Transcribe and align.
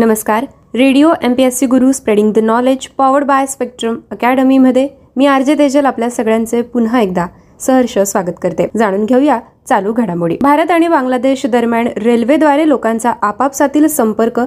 नमस्कार 0.00 0.44
radio 0.76 1.10
M 1.24 1.32
P 1.34 1.42
S 1.42 1.56
C 1.58 1.66
Guru 1.70 1.90
spreading 1.92 2.32
the 2.34 2.38
knowledge 2.42 2.86
powered 2.98 3.24
by 3.26 3.46
spectrum 3.52 3.96
अकॅडमीमध्ये 4.12 4.86
मी 5.16 5.26
R 5.26 5.42
J 5.46 5.54
Tejal 5.58 5.86
आपल्या 5.86 6.10
सगळ्यांचे 6.16 6.60
पुन्हा 6.74 7.00
एकदा 7.02 7.26
सहर्ष 7.66 7.96
स्वागत 8.10 8.38
करते 8.42 8.66
जाणून 8.78 9.04
घेऊया 9.06 9.38
चालू 9.68 9.92
घडामोडी 9.92 10.36
भारत 10.42 10.70
आणि 10.70 10.88
बांगलादेश 10.88 11.44
दरम्यान 11.52 11.88
रेल्वेद्वारे 12.04 12.68
लोकांचा 12.68 13.12
आपापसातील 13.28 13.86
संपर्क 13.96 14.40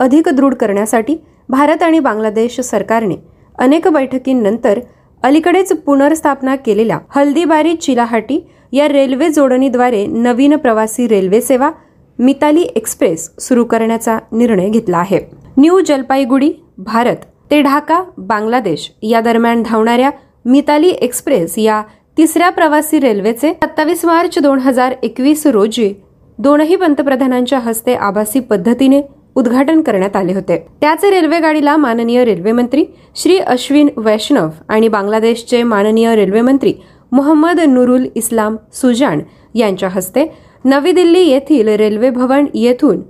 अधिक 0.00 0.28
दृढ 0.28 0.54
करण्यासाठी 0.60 1.16
भारत 1.50 1.82
आणि 1.82 1.98
बांगलादेश 2.08 2.60
सरकारने 2.70 3.16
अनेक 3.64 3.88
बैठकींनंतर 3.92 4.80
अलीकडेच 5.28 5.72
पुनर्स्थापना 5.86 6.56
केलेल्या 6.66 6.98
हल्दीबारी 7.16 7.74
चिलाहाटी 7.82 8.40
या 8.72 8.88
रेल्वे 8.88 9.28
जोडणीद्वारे 9.34 10.06
नवीन 10.06 10.56
प्रवासी 10.56 11.06
रेल्वे 11.08 11.40
सेवा 11.42 11.70
मिताली 12.20 12.62
एक्सप्रेस 12.76 13.28
सुरू 13.40 13.64
करण्याचा 13.64 14.16
निर्णय 14.36 14.68
घेतला 14.68 14.98
आहे 14.98 15.18
न्यू 15.56 15.78
जलपाईगुडी 15.86 16.50
भारत 16.86 17.16
ते 17.50 17.60
ढाका 17.62 18.02
बांगलादेश 18.28 18.88
या 19.10 19.20
दरम्यान 19.20 19.62
धावणाऱ्या 19.66 20.10
मिताली 20.44 20.88
एक्सप्रेस 21.02 21.54
या 21.58 21.80
तिसऱ्या 22.18 22.48
प्रवासी 22.52 22.98
रेल्वेचे 23.00 23.52
सत्तावीस 23.62 24.04
मार्च 24.04 24.38
दोन 24.42 24.58
हजार 24.60 24.94
एकवीस 25.02 25.46
रोजी 25.46 25.92
दोनही 26.44 26.76
पंतप्रधानांच्या 26.76 27.58
हस्ते 27.64 27.94
आभासी 27.96 28.40
पद्धतीने 28.50 29.00
उद्घाटन 29.36 29.80
करण्यात 29.86 30.16
आले 30.16 30.32
होते 30.34 30.56
त्याच 30.80 31.04
रेल्वे 31.10 31.38
गाडीला 31.40 31.76
माननीय 31.76 32.24
रेल्वेमंत्री 32.24 32.84
श्री 33.16 33.38
अश्विन 33.38 33.88
वैष्णव 34.04 34.48
आणि 34.68 34.88
बांगलादेशचे 34.98 35.62
माननीय 35.62 36.14
रेल्वेमंत्री 36.16 36.72
मोहम्मद 37.12 37.60
नुरुल 37.68 38.06
इस्लाम 38.16 38.56
सुजान 38.80 39.20
यांच्या 39.60 39.88
हस्ते 39.92 40.26
नवी 40.66 40.92
दिल्ली 40.92 41.20
येथील 41.28 41.68
रेल्वे 41.76 42.08
भवन 42.10 42.46
येथून 42.54 43.00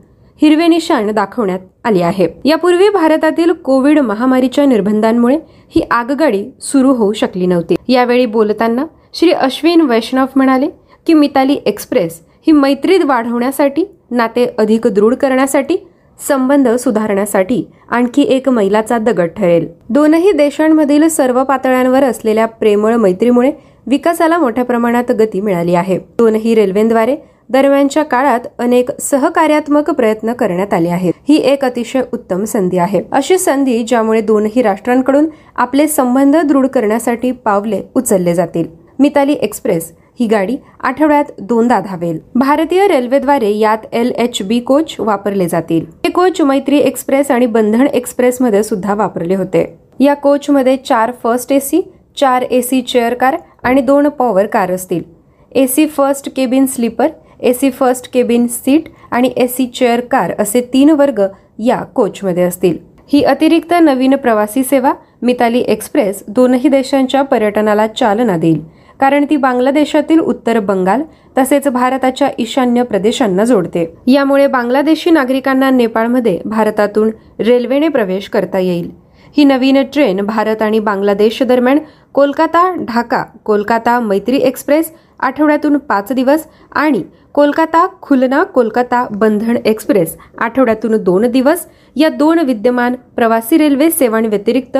हिरवे 0.40 0.66
निशाण 0.68 1.10
दाखवण्यात 1.14 1.58
आले 1.84 2.02
आहे 2.04 2.26
यापूर्वी 2.44 2.88
भारतातील 2.94 3.52
कोविड 3.64 3.98
महामारीच्या 3.98 4.64
निर्बंधांमुळे 4.66 5.36
ही 5.74 5.80
आगगाडी 5.90 6.44
सुरू 6.72 6.92
होऊ 6.94 7.12
शकली 7.16 7.46
नव्हती 7.46 7.76
यावेळी 7.92 8.26
बोलताना 8.36 8.84
श्री 9.14 9.30
अश्विन 9.32 9.80
वैष्णव 9.90 10.26
म्हणाले 10.36 10.66
की 11.06 11.14
मिताली 11.14 11.56
एक्सप्रेस 11.66 12.20
ही 12.46 12.52
मैत्रीत 12.52 13.04
वाढवण्यासाठी 13.06 13.84
नाते 14.10 14.46
अधिक 14.58 14.86
दृढ 14.86 15.14
करण्यासाठी 15.20 15.76
संबंध 16.28 16.68
सुधारण्यासाठी 16.80 17.62
आणखी 17.96 18.22
एक 18.34 18.48
मैलाचा 18.48 18.98
दगड 18.98 19.28
ठरेल 19.36 19.66
दोनही 19.94 20.32
देशांमधील 20.36 21.08
सर्व 21.08 21.42
पातळ्यांवर 21.48 22.04
असलेल्या 22.04 22.46
प्रेमळ 22.60 22.94
मैत्रीमुळे 22.96 23.50
विकासाला 23.90 24.38
मोठ्या 24.38 24.64
प्रमाणात 24.64 25.10
गती 25.18 25.40
मिळाली 25.40 25.74
आहे 25.74 25.98
दोनही 26.18 26.54
रेल्वेद्वारे 26.54 27.16
दरम्यानच्या 27.50 28.02
काळात 28.04 28.46
अनेक 28.60 28.90
सहकार्यात्मक 29.00 29.88
प्रयत्न 29.96 30.32
करण्यात 30.38 30.74
आले 30.74 30.88
आहेत 30.90 31.12
ही 31.28 31.36
एक 31.52 31.64
अतिशय 31.64 32.00
उत्तम 32.12 32.44
संधी 32.46 32.78
आहे 32.78 33.00
अशी 33.16 33.38
संधी 33.38 33.82
ज्यामुळे 33.88 34.20
दोनही 34.20 34.62
राष्ट्रांकडून 34.62 35.26
आपले 35.64 35.86
संबंध 35.88 36.36
दृढ 36.48 36.66
करण्यासाठी 36.74 37.30
पावले 37.44 37.80
उचलले 37.96 38.34
जातील 38.34 38.66
मिताली 38.98 39.32
एक्सप्रेस 39.42 39.90
ही 40.20 40.26
गाडी 40.26 40.56
आठवड्यात 40.84 41.24
दोनदा 41.48 41.78
धावेल 41.80 42.18
भारतीय 42.38 42.86
रेल्वेद्वारे 42.88 43.50
यात 43.58 43.84
एल 43.92 44.10
एच 44.18 44.38
बी 44.48 44.58
कोच 44.66 44.94
वापरले 44.98 45.46
जातील 45.48 45.84
हे 46.04 46.10
कोच 46.12 46.40
मैत्री 46.42 46.78
एक्सप्रेस 46.78 47.30
आणि 47.30 47.46
बंधन 47.56 47.86
एक्सप्रेस 47.92 48.40
मध्ये 48.42 48.62
सुद्धा 48.64 48.94
वापरले 48.94 49.34
होते 49.34 49.64
या 50.00 50.14
कोच 50.22 50.50
मध्ये 50.50 50.76
चार 50.88 51.10
फर्स्ट 51.22 51.52
एसी 51.52 51.80
चार 52.20 52.42
एसी 52.50 52.80
चेअर 52.92 53.14
कार 53.20 53.36
आणि 53.64 53.80
दोन 53.82 54.08
पॉवर 54.18 54.46
कार 54.52 54.70
असतील 54.74 55.02
AC 55.62 55.86
first 55.96 56.28
cabin 56.36 56.66
sleeper 56.74 57.08
A 57.44 57.52
C 57.52 57.70
first 57.70 58.06
cabin 58.12 58.46
seat 58.52 58.88
आणि 59.14 59.32
ए 59.38 59.46
सी 59.48 59.66
चेअर 59.74 60.00
कार 60.10 60.32
असे 60.40 60.60
तीन 60.72 60.90
वर्ग 60.98 61.20
या 61.66 61.76
कोचमध्ये 61.94 62.42
असतील 62.42 62.76
ही 63.12 63.22
अतिरिक्त 63.24 63.72
नवीन 63.82 64.14
प्रवासी 64.22 64.62
सेवा 64.64 64.92
मिताली 65.22 65.60
एक्सप्रेस 65.74 66.22
दोनही 66.28 66.68
देशांच्या 66.68 67.22
पर्यटनाला 67.30 67.86
चालना 67.98 68.36
देईल 68.38 68.60
कारण 69.00 69.24
ती 69.30 69.36
बांगलादेशातील 69.36 70.18
उत्तर 70.18 70.58
बंगाल 70.60 71.02
तसेच 71.38 71.66
भारताच्या 71.72 72.28
ईशान्य 72.38 72.82
प्रदेशांना 72.82 73.44
जोडते 73.44 73.86
यामुळे 74.12 74.46
बांगलादेशी 74.54 75.10
नागरिकांना 75.10 75.70
नेपाळमध्ये 75.70 76.38
भारतातून 76.44 77.10
रेल्वेने 77.46 77.88
प्रवेश 77.88 78.28
करता 78.32 78.58
येईल 78.58 78.90
ही 79.36 79.44
नवीन 79.44 79.82
ट्रेन 79.92 80.20
भारत 80.26 80.62
आणि 80.62 80.78
बांगलादेश 80.80 81.42
दरम्यान 81.48 81.78
कोलकाता 82.14 82.70
ढाका 82.88 83.22
कोलकाता 83.44 83.98
मैत्री 84.00 84.36
एक्सप्रेस 84.44 84.92
आठवड्यातून 85.24 85.76
पाच 85.88 86.12
दिवस 86.12 86.44
आणि 86.76 87.02
कोलकाता 87.34 87.86
खुलना 88.02 88.42
कोलकाता 88.54 89.04
बंधन 89.18 89.56
एक्सप्रेस 89.64 90.16
आठवड्यातून 90.42 90.94
दोन 91.04 91.26
दिवस 91.30 91.66
या 91.96 92.08
दोन 92.18 92.38
विद्यमान 92.46 92.94
प्रवासी 93.16 93.58
रेल्वे 93.58 93.90
सेवांव्यतिरिक्त 93.90 94.78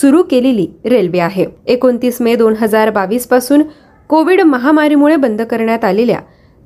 सुरू 0.00 0.22
केलेली 0.30 0.66
रेल्वे 0.90 1.18
आहे 1.20 1.46
एकोणतीस 1.72 2.20
मे 2.22 2.34
दोन 2.36 2.54
हजार 2.60 2.90
बावीस 2.90 3.26
पासून 3.28 3.62
कोविड 4.08 4.40
महामारीमुळे 4.46 5.16
बंद 5.16 5.42
करण्यात 5.50 5.84
आलेल्या 5.84 6.18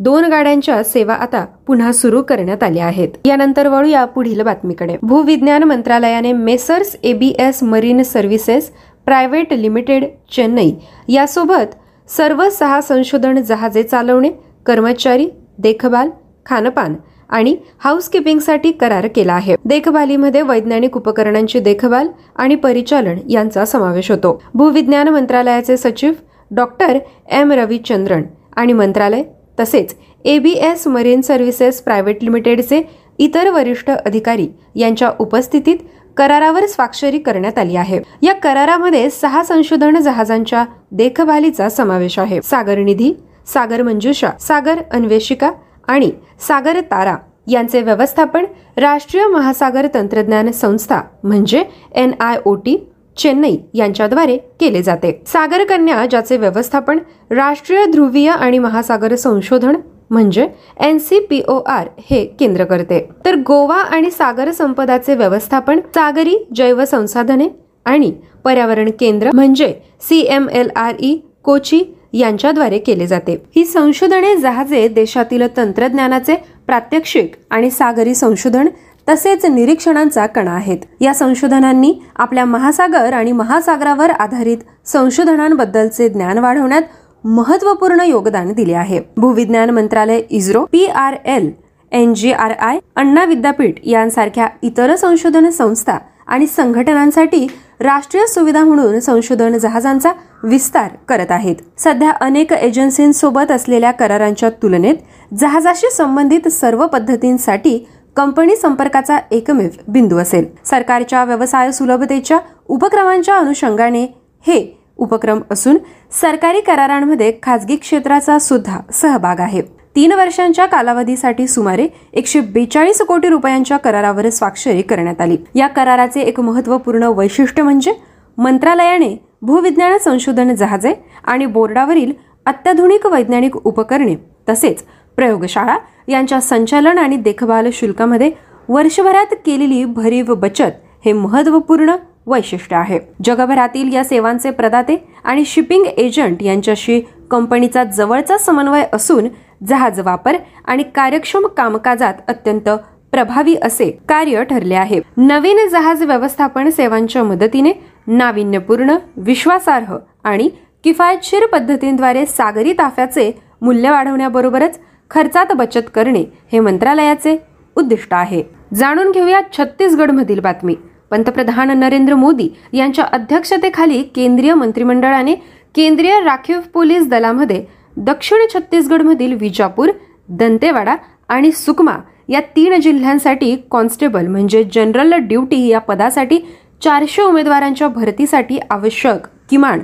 दोन 0.03 0.25
गाड्यांच्या 0.30 0.82
सेवा 0.84 1.14
आता 1.20 1.44
पुन्हा 1.66 1.92
सुरू 1.92 2.22
करण्यात 2.28 2.62
आल्या 2.62 2.84
आहेत 2.86 3.16
यानंतर 3.26 3.66
वळू 3.69 3.88
या 3.88 4.04
पुढील 4.14 4.41
बातमीकडे 4.42 4.97
भूविज्ञान 5.03 5.62
मंत्रालयाने 5.69 6.32
messrs 6.32 6.94
ABS 7.04 7.62
marine 7.62 8.03
services 8.03 8.70
private 9.06 9.53
limited 9.54 10.04
Chennai 10.32 10.70
यासोबत 11.12 11.76
सर्व 12.16 12.48
सहा 12.50 12.81
संशोधन 12.81 13.41
जहाजे 13.48 13.82
चालवणे 13.82 14.28
कर्मचारी 14.66 15.28
देखभाल 15.62 16.09
खानपान 16.47 16.94
आणि 17.38 17.54
हाऊसकीपिंगसाठी 17.84 18.71
करार 18.81 19.06
केला 19.15 19.32
आहे 19.32 19.56
देखभालीमध्ये 19.69 20.41
वैज्ञानिक 20.43 20.97
उपकरणांची 20.97 21.59
देखभाल 21.69 22.09
आणि 22.43 22.54
परिचालन 22.65 23.19
यांचा 23.31 23.65
समावेश 23.65 24.10
होतो 24.10 24.38
भूविज्ञान 24.54 25.09
मंत्रालयाचे 25.09 25.76
सचिव 25.76 26.12
डॉक्टर 26.56 26.98
एम 27.41 27.53
रविचंद्रन 27.56 28.22
आणि 28.56 28.72
मंत्रालय 28.82 29.22
तसेच 29.60 29.94
एबीएस 30.34 30.87
मरीन 30.88 31.21
सर्व्हिसेस 31.31 31.81
प्रायव्हेट 31.82 32.22
लिमिटेडचे 32.25 32.81
इतर 33.22 33.50
वरिष्ठ 33.50 33.91
अधिकारी 33.91 34.47
यांच्या 34.81 35.10
उपस्थितीत 35.21 35.77
करारावर 36.20 36.64
स्वाक्षरी 36.69 37.19
करण्यात 37.26 37.58
आली 37.58 37.76
आहे 37.76 37.98
या 38.22 38.32
करारामध्ये 38.42 39.08
सहा 39.10 39.42
संशोधन 39.44 39.97
जहाजांच्या 40.04 40.64
देखभालीचा 40.97 41.69
समावेश 41.70 42.19
आहे 42.19 42.41
सागर 42.44 42.78
निधी 42.84 43.12
सागर 43.53 43.82
मंजुषा 43.82 44.30
सागर 44.48 44.80
अन्वेषिका 44.94 45.50
आणि 45.92 46.10
सागर 46.48 46.80
तारा 46.91 47.14
यांचे 47.50 47.80
व्यवस्थापन 47.82 48.44
राष्ट्रीय 48.78 49.26
महासागर 49.34 49.86
तंत्रज्ञान 49.94 50.50
संस्था 50.60 51.00
म्हणजे 51.25 51.62
N 52.03 52.10
I 52.20 52.36
O 52.47 52.54
T 52.64 52.76
Chennai 53.22 53.56
यांच्याद्वारे 53.78 54.36
केले 54.60 54.82
जाते 54.82 55.20
सागर 55.32 55.64
कन्या 55.69 56.04
ज्याचे 56.10 56.36
व्यवस्थापन 56.36 56.98
राष्ट्रीय 57.30 57.84
ध्रुवीय 57.92 58.30
आणि 58.30 58.59
महासागर 58.59 59.14
संशोधन 59.25 59.76
म्हणजे 60.10 60.47
N 60.84 60.98
C 60.98 61.19
P 61.31 61.41
O 61.48 61.59
R 61.76 61.88
हे 62.10 62.25
केंद्र 62.38 62.65
करते 62.71 63.00
तर 63.25 63.34
गोवा 63.48 63.76
आणि 63.97 64.10
सागर 64.10 64.50
संपदाचे 64.53 65.15
व्यवस्थापन 65.16 65.81
सागरी 65.94 66.37
जैव 66.56 66.84
संसाधने 66.91 67.48
आणि 67.87 68.10
पर्यावरण 68.44 68.91
केंद्र 69.00 69.31
म्हणजे 69.34 69.72
C 70.09 70.21
M 70.34 70.48
L 70.53 70.69
R 70.76 70.94
E 71.04 71.16
Kochi 71.44 71.82
यांच्याद्वारे 72.19 72.78
केले 72.87 73.06
जाते 73.06 73.37
ही 73.56 73.65
संशोधने 73.65 74.34
जहाजे 74.37 74.87
देशातील 74.94 75.43
तंत्रज्ञानाचे 75.56 76.34
प्रात्यक्षिक 76.66 77.34
आणि 77.50 77.71
सागरी 77.71 78.15
संशोधन 78.15 78.69
तसेच 79.09 79.44
निरीक्षणांचा 79.47 80.27
कणा 80.34 80.50
आहेत 80.54 80.78
या 81.00 81.12
संशोधनांनी 81.15 81.92
आपल्या 82.19 82.44
महासागर 82.44 83.12
आणि 83.12 83.32
महासागरावर 83.32 84.10
आधारित 84.19 84.59
संशोधनांबद्दलचे 84.92 86.09
ज्ञान 86.09 86.38
वाढवण्यात 86.38 86.82
महत्वपूर्ण 87.26 88.03
योगदान 88.06 88.53
दिले 88.56 88.75
आहे 88.75 88.98
भूविज्ञान 89.19 89.70
मंत्रालय 89.70 90.19
ISRO 90.31 90.64
P 90.72 90.84
R 91.00 91.14
L 91.26 91.50
N 91.94 92.12
G 92.14 92.31
R 92.32 92.53
I 92.66 92.78
Anna 92.98 93.25
विद्यापीठ 93.25 93.81
यांसारख्या 93.88 94.48
इतर 94.64 94.94
संशोधन 94.97 95.48
संस्था 95.50 95.98
आणि 96.33 96.47
संघटनांसाठी 96.47 97.47
राष्ट्रीय 97.80 98.27
सुविधा 98.28 98.65
म्हणून 98.65 98.98
संशोधन 99.00 99.56
जहाजांचा 99.59 100.12
विस्तार 100.44 100.89
करत 101.09 101.30
आहेत 101.33 101.56
सध्या 101.84 102.10
अनेक 102.27 102.53
एजन्सींसोबत 102.53 103.50
असलेल्या 103.53 103.91
करारांच्या 103.91 104.50
तुलनेत 104.62 105.34
जहाजाशी 105.41 105.91
संबंधित 105.97 106.48
सर्व 106.53 106.86
पद्धतींसाठी 106.92 107.78
कंपनी 108.16 108.56
संपर्काचा 108.56 109.18
एकमेव 109.33 109.71
बिंदू 109.92 110.18
असेल 110.18 110.47
सरकारच्या 110.71 111.24
व्यवसाय 111.24 111.72
सुलभतेच्या 111.72 112.39
उपक्रमांच्या 112.68 113.36
अनुषंगाने 113.39 114.06
हे 114.47 114.60
उपक्रम 115.00 115.38
असून 115.50 115.78
सरकारी 116.20 116.60
करारांमध्ये 116.66 117.32
खाजगी 117.42 117.76
क्षेत्राचा 117.76 118.38
सुद्धा 118.47 118.78
सहभाग 119.00 119.41
आहे 119.41 119.60
तीन 119.97 120.12
वर्षांच्या 120.18 120.66
कालावधीसाठी 120.72 121.47
सुमारे 121.48 121.86
एकशे 122.16 122.41
बेचाळीस 122.54 123.00
कोटी 123.08 123.28
रुपयांच्या 123.28 123.76
करारावर 123.84 124.28
स्वाक्षरी 124.32 124.82
करण्यात 124.88 125.20
आली 125.20 125.36
या 125.54 125.66
कराराचे 125.76 126.20
एक 126.20 126.41
महत्त्वपूर्ण 126.41 127.06
वैशिष्ट्य 127.16 127.62
म्हणजे 127.62 127.92
मंत्रालयाने 128.38 129.14
भूविज्ञान 129.47 129.97
संशोधन 130.04 130.54
जहाजे 130.54 130.92
आणि 131.28 131.46
बोर्डावरील 131.53 132.12
अत्याधुनिक 132.46 133.06
वैज्ञानिक 133.12 133.56
उपकरणे 133.66 134.14
तसेच 134.48 134.82
प्रयोगशाळा 135.16 135.76
यांच्या 136.08 136.41
संचालन 136.41 136.98
आणि 136.98 137.16
देखभाल 137.24 137.68
शुल्कामध्ये 137.80 138.30
वर्षभरात 138.68 139.34
केलेली 139.46 139.84
भरीव 139.96 140.34
बचत 140.34 140.70
हे 141.04 141.12
महत्त्वपूर्ण 141.12 141.91
वैशिष्ट्य 142.30 142.77
आहे 142.77 142.98
जगभरातील 143.27 143.92
या 143.94 144.03
सेवांचे 144.04 144.50
प्रदाते 144.59 144.97
आणि 145.24 145.44
शिपिंग 145.47 145.84
एजंट 145.98 146.42
यांच्याशी 146.42 147.00
कंपनीचा 147.30 147.84
जवळचा 147.97 148.38
समन्वय 148.38 148.84
असून 148.92 149.28
जहाज 149.68 150.00
वापर 150.04 150.36
आणि 150.68 150.82
कार्यक्षम 150.94 151.47
कामकाजात 151.56 152.15
अत्यंत 152.28 152.68
प्रभावी 153.12 153.54
असे 153.62 153.91
कार्य 154.09 154.42
ठरले 154.50 154.74
आहे 154.74 155.00
नवीन 155.16 155.66
जहाज 155.71 156.03
व्यवस्थापन 156.03 156.71
सेवांच्या 156.71 157.22
मदतीने 157.24 157.72
नाविन्यपूर्ण 158.09 158.94
विश्वासार्ह 159.27 159.97
आणि 160.32 160.48
किफायतशीर 160.84 161.47
पद्धतींद्वारे 161.53 162.24
सागरी 162.27 162.72
ताफ्याचे 162.78 163.30
मूल्य 163.62 163.91
वाढवण्याबरोबरच 163.91 164.78
खर्चात 165.10 165.53
बचत 165.56 165.91
करणे 165.94 166.24
हे 166.53 166.60
मंत्रालयाचे 166.60 167.36
उद्दिष्ट 167.77 168.15
आहे 168.15 168.42
जाणून 168.78 169.10
घेऊया 169.12 169.41
छत्तीसगडमधील 169.59 170.41
बातमी 170.41 170.74
पंतप्रधान 171.10 171.71
नरेंद्र 171.78 172.15
मोदी 172.15 172.48
यांच्या 172.72 173.04
अध्यक्षतेखाली 173.12 174.03
केंद्रीय 174.15 174.54
मंत्रिमंडळाने 174.54 175.34
केंद्रीय 175.74 176.21
राखीव 176.24 176.60
पोलीस 176.74 177.09
दलामध्ये 177.09 177.65
दक्षिण 178.07 178.47
छत्तीसगडमधील 178.54 179.33
विजापूर 179.41 179.91
दंतेवाडा 180.39 180.95
आणि 181.34 181.51
सुकमा 181.53 181.97
या 182.28 182.41
तीन 182.57 182.78
जिल्ह्यांसाठी 182.80 183.54
कॉन्स्टेबल 183.71 184.27
म्हणजे 184.27 184.62
जनरल 184.74 185.12
ड्युटी 185.28 185.66
या 185.68 185.78
पदासाठी 185.89 186.39
चारशे 186.84 187.22
उमेदवारांच्या 187.22 187.89
भरतीसाठी 187.95 188.59
आवश्यक 188.71 189.27
किमान 189.51 189.80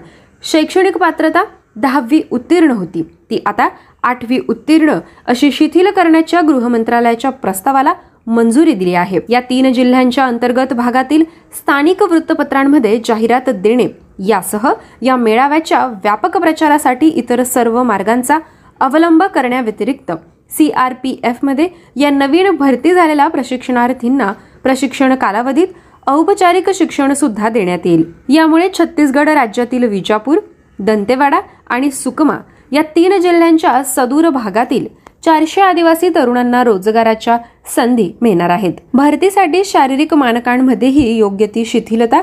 शैक्षणिक 0.50 0.96
पात्रता 0.98 1.42
दहावी 1.80 2.20
उत्तीर्ण 2.32 2.70
होती 2.72 3.02
ती 3.30 3.42
आता 3.46 3.68
आठवी 4.08 4.38
उत्तीर्ण 4.48 4.94
अशी 5.28 5.50
शिथिल 5.52 5.90
करण्याच्या 5.96 6.40
गृहमंत्रालयाच्या 6.48 7.30
प्रस्तावाला 7.42 7.92
मंजुरी 8.28 8.72
दिली 8.74 8.94
आहे 8.94 9.18
या 9.30 9.40
तीन 9.50 9.70
जिल्ह्यांच्या 9.72 10.24
अंतर्गत 10.26 10.72
भागातील 10.76 11.22
स्थानिक 11.58 12.02
वृत्तपत्रांमध्ये 12.02 12.98
जाहिरात 13.06 13.50
देणे 13.64 13.86
यासह 14.28 14.68
या 15.02 15.16
मेळाव्याच्या 15.16 15.84
व्यापक 16.02 16.36
प्रचारासाठी 16.42 17.08
इतर 17.08 17.42
सर्व 17.46 17.82
मार्गांचा 17.82 18.38
अवलंब 18.84 19.22
करण्याव्यतिरिक्त 19.34 20.12
सी 20.56 20.68
आर 20.70 20.92
पी 21.02 21.14
मध्ये 21.42 21.68
या 22.00 22.10
नवीन 22.10 22.50
भरती 22.56 22.94
झालेल्या 22.94 23.26
प्रशिक्षणार्थींना 23.28 24.32
प्रशिक्षण 24.62 25.14
कालावधीत 25.20 25.66
औपचारिक 26.08 26.70
शिक्षण 26.74 27.12
सुद्धा 27.12 27.48
देण्यात 27.48 27.86
येईल 27.86 28.04
यामुळे 28.34 28.68
छत्तीसगड 28.78 29.28
राज्यातील 29.28 29.84
विजापूर 29.88 30.38
दंतेवाडा 30.86 31.40
आणि 31.74 31.90
सुकमा 31.90 32.36
या 32.72 32.82
तीन 32.96 33.18
जिल्ह्यांच्या 33.20 33.82
सदूर 33.94 34.28
भागातील 34.30 34.86
चारशे 35.24 35.60
आदिवासी 35.60 36.08
तरुणांना 36.14 36.62
रोजगाराच्या 36.64 37.36
संधी 37.74 38.10
मिळणार 38.22 38.50
आहेत 38.50 38.72
भरतीसाठी 38.94 39.64
शारीरिक 39.64 40.14
मानकांमध्येही 40.14 41.16
योग्य 41.16 41.46
ती 41.54 41.64
शिथिलता 41.64 42.20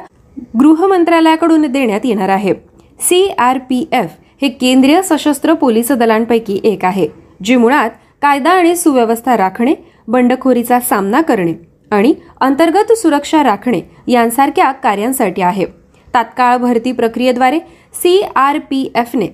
गृह 0.60 0.86
मंत्रालयाकडून 0.88 1.66
देण्यात 1.72 2.06
येणार 2.06 2.30
आहे 2.30 2.54
सी 3.10 3.28
आर 3.40 3.57
पी 3.69 3.84
एफ 3.94 4.10
हे 4.42 4.48
केंद्रीय 4.50 5.01
सशस्त्र 5.04 5.54
पोलीस 5.62 5.92
दलांपैकी 5.92 6.60
एक 6.63 6.86
आहे 6.86 7.07
जे 7.45 7.56
मुळात 7.57 7.90
कायदा 8.22 8.50
आणि 8.50 8.75
सुव्यवस्था 8.75 9.38
राखणे 9.38 9.74
बंडखोरीचा 10.12 10.80
सामना 10.89 11.22
करणे 11.28 11.54
आणि 11.92 12.13
अंतर्गत 12.42 12.92
सुरक्षा 12.98 13.44
राखणे 13.44 13.81
यांसारख्या 14.12 14.72
कार्यांसाठी 14.84 15.42
आहे 15.42 15.66
तात्काळ 16.13 16.57
भरती 16.57 16.92
प्रक्रियेद्वारे 16.92 17.60
सी 18.01 18.19
आर 18.36 18.57
पी 18.69 18.88
एफने 18.96 19.28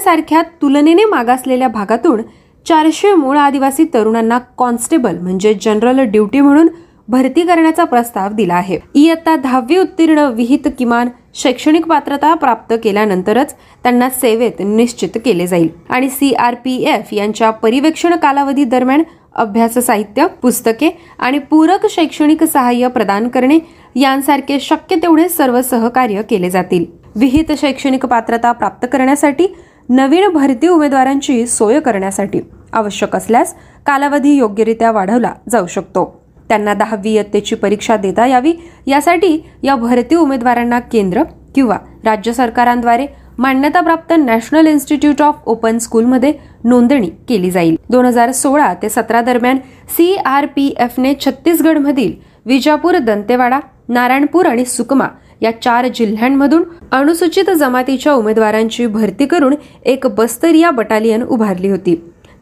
सारख्या 0.00 0.42
तुलनेने 0.62 1.04
मागासलेल्या 1.10 1.68
भागातून 1.74 2.20
चारशे 2.68 3.14
मूळ 3.14 3.36
आदिवासी 3.38 3.84
तरुणांना 3.94 4.38
कॉन्स्टेबल 4.58 5.18
म्हणजे 5.18 5.52
जनरल 5.62 6.00
ड्युटी 6.12 6.40
म्हणून 6.40 6.68
भरती 7.10 7.42
करण्याचा 7.46 7.84
प्रस्ताव 7.84 8.32
दिला 8.32 8.54
आहे 8.54 8.78
इयत्ता 8.94 9.34
दहावी 9.36 9.76
उत्तीर्ण 9.76 10.26
विहित 10.34 10.68
किमान 10.78 11.08
शैक्षणिक 11.34 11.86
पात्रता 11.88 12.32
प्राप्त 12.40 12.72
केल्यानंतरच 12.82 13.54
त्यांना 13.82 14.08
सेवेत 14.20 14.60
निश्चित 14.60 15.18
केले 15.24 15.46
जाईल 15.46 15.68
आणि 15.94 16.08
सी 16.10 16.32
आर 16.34 16.54
पी 16.64 16.74
एफ 16.92 17.08
यांच्या 17.14 17.50
परिवेक्षण 17.62 18.14
कालावधी 18.22 18.64
दरम्यान 18.64 19.02
अभ्यास 19.42 19.78
साहित्य 19.86 20.26
पुस्तके 20.42 20.90
आणि 21.22 21.38
पूरक 21.50 21.86
शैक्षणिक 21.90 22.44
सहाय्य 22.44 22.88
प्रदान 22.94 23.28
करणे 23.34 23.58
यांसारखे 24.00 24.58
शक्य 24.60 24.96
तेवढे 25.02 25.28
सर्व 25.28 25.60
सहकार्य 25.70 26.22
केले 26.30 26.50
जातील 26.50 26.84
विहित 27.20 27.52
शैक्षणिक 27.60 28.06
पात्रता 28.06 28.52
प्राप्त 28.52 28.86
करण्यासाठी 28.92 29.46
नवीन 29.92 30.28
भरती 30.32 30.68
उमेदवारांची 30.68 31.46
सोय 31.48 31.78
करण्यासाठी 31.84 32.40
आवश्यक 32.72 33.14
असल्यास 33.16 33.54
कालावधी 33.86 34.34
योग्यरित्या 34.38 34.90
वाढवला 34.92 35.32
जाऊ 35.50 35.66
शकतो 35.68 36.04
त्यांना 36.48 36.74
दहावी 36.74 37.10
इयत्तेची 37.12 37.54
परीक्षा 37.62 37.96
देता 38.02 38.26
यावी 38.26 38.52
यासाठी 38.86 39.36
या 39.62 39.74
भरती 39.76 40.14
उमेदवारांना 40.16 40.78
केंद्र 40.92 41.22
किंवा 41.54 41.76
राज्य 42.04 42.32
सरकारांद्वारे 42.32 43.06
मान्यताप्राप्त 43.38 44.12
नॅशनल 44.24 44.66
इन्स्टिट्यूट 44.66 45.22
ऑफ 45.22 45.48
ओपन 45.50 45.78
स्कूलमध्ये 45.78 46.32
नोंदणी 46.64 47.08
केली 47.28 47.50
जाईल 47.50 47.76
दोन 47.92 48.04
हजार 48.04 48.32
सोळा 48.42 48.72
ते 48.82 48.88
सतरा 48.88 49.20
दरम्यान 49.26 49.58
सी 49.96 50.14
आर 50.26 50.46
पी 50.56 50.72
एफने 50.84 51.14
छत्तीसगडमधील 51.24 52.12
विजापूर 52.46 52.98
दंतेवाडा 53.06 53.58
नारायणपूर 53.92 54.46
आणि 54.46 54.64
सुकमा 54.64 55.06
या 55.42 55.50
चार 55.60 55.86
जिल्ह्यांमधून 55.94 56.62
अनुसूचित 56.92 57.50
जमातीच्या 57.58 58.12
उमेदवारांची 58.14 58.86
भरती 58.86 59.26
करून 59.26 59.54
एक 59.92 60.06
बस्तरिया 60.16 60.70
बटालियन 60.70 61.22
उभारली 61.28 61.68
होती 61.70 61.94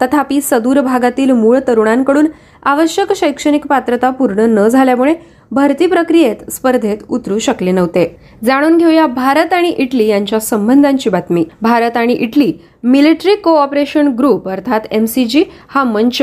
तथापि 0.03 0.41
सदूर 0.43 0.81
भागातील 0.81 1.31
मूळ 1.33 1.59
तरुणांकडून 1.69 2.27
आवश्यक 2.73 3.12
शैक्षणिक 3.17 3.67
पात्रता 3.67 4.11
पूर्ण 4.11 4.47
न 4.59 4.67
झाल्यामुळे 4.69 5.15
भरती 5.55 5.87
प्रक्रियेत 5.87 6.50
स्पर्धेत 6.53 6.97
उतरू 7.09 7.39
शकले 7.43 7.73
नव्हते 7.73 8.05
जाणून 8.47 8.77
घेऊया 8.79 9.06
भारत 9.15 9.53
आणि 9.53 9.69
इटली 9.69 10.06
यांच्या 10.06 10.41
संबंधांची 10.41 11.11
बातमी 11.11 11.44
भारत 11.62 11.97
आणि 11.97 12.12
इटली 12.15 12.53
मिलिटरी 12.83 13.35
कोऑपरेशन 13.44 14.09
ग्रुप 14.19 14.49
अर्थात 14.49 14.81
एम 14.99 15.05
हा 15.71 15.85
मंच 15.85 16.23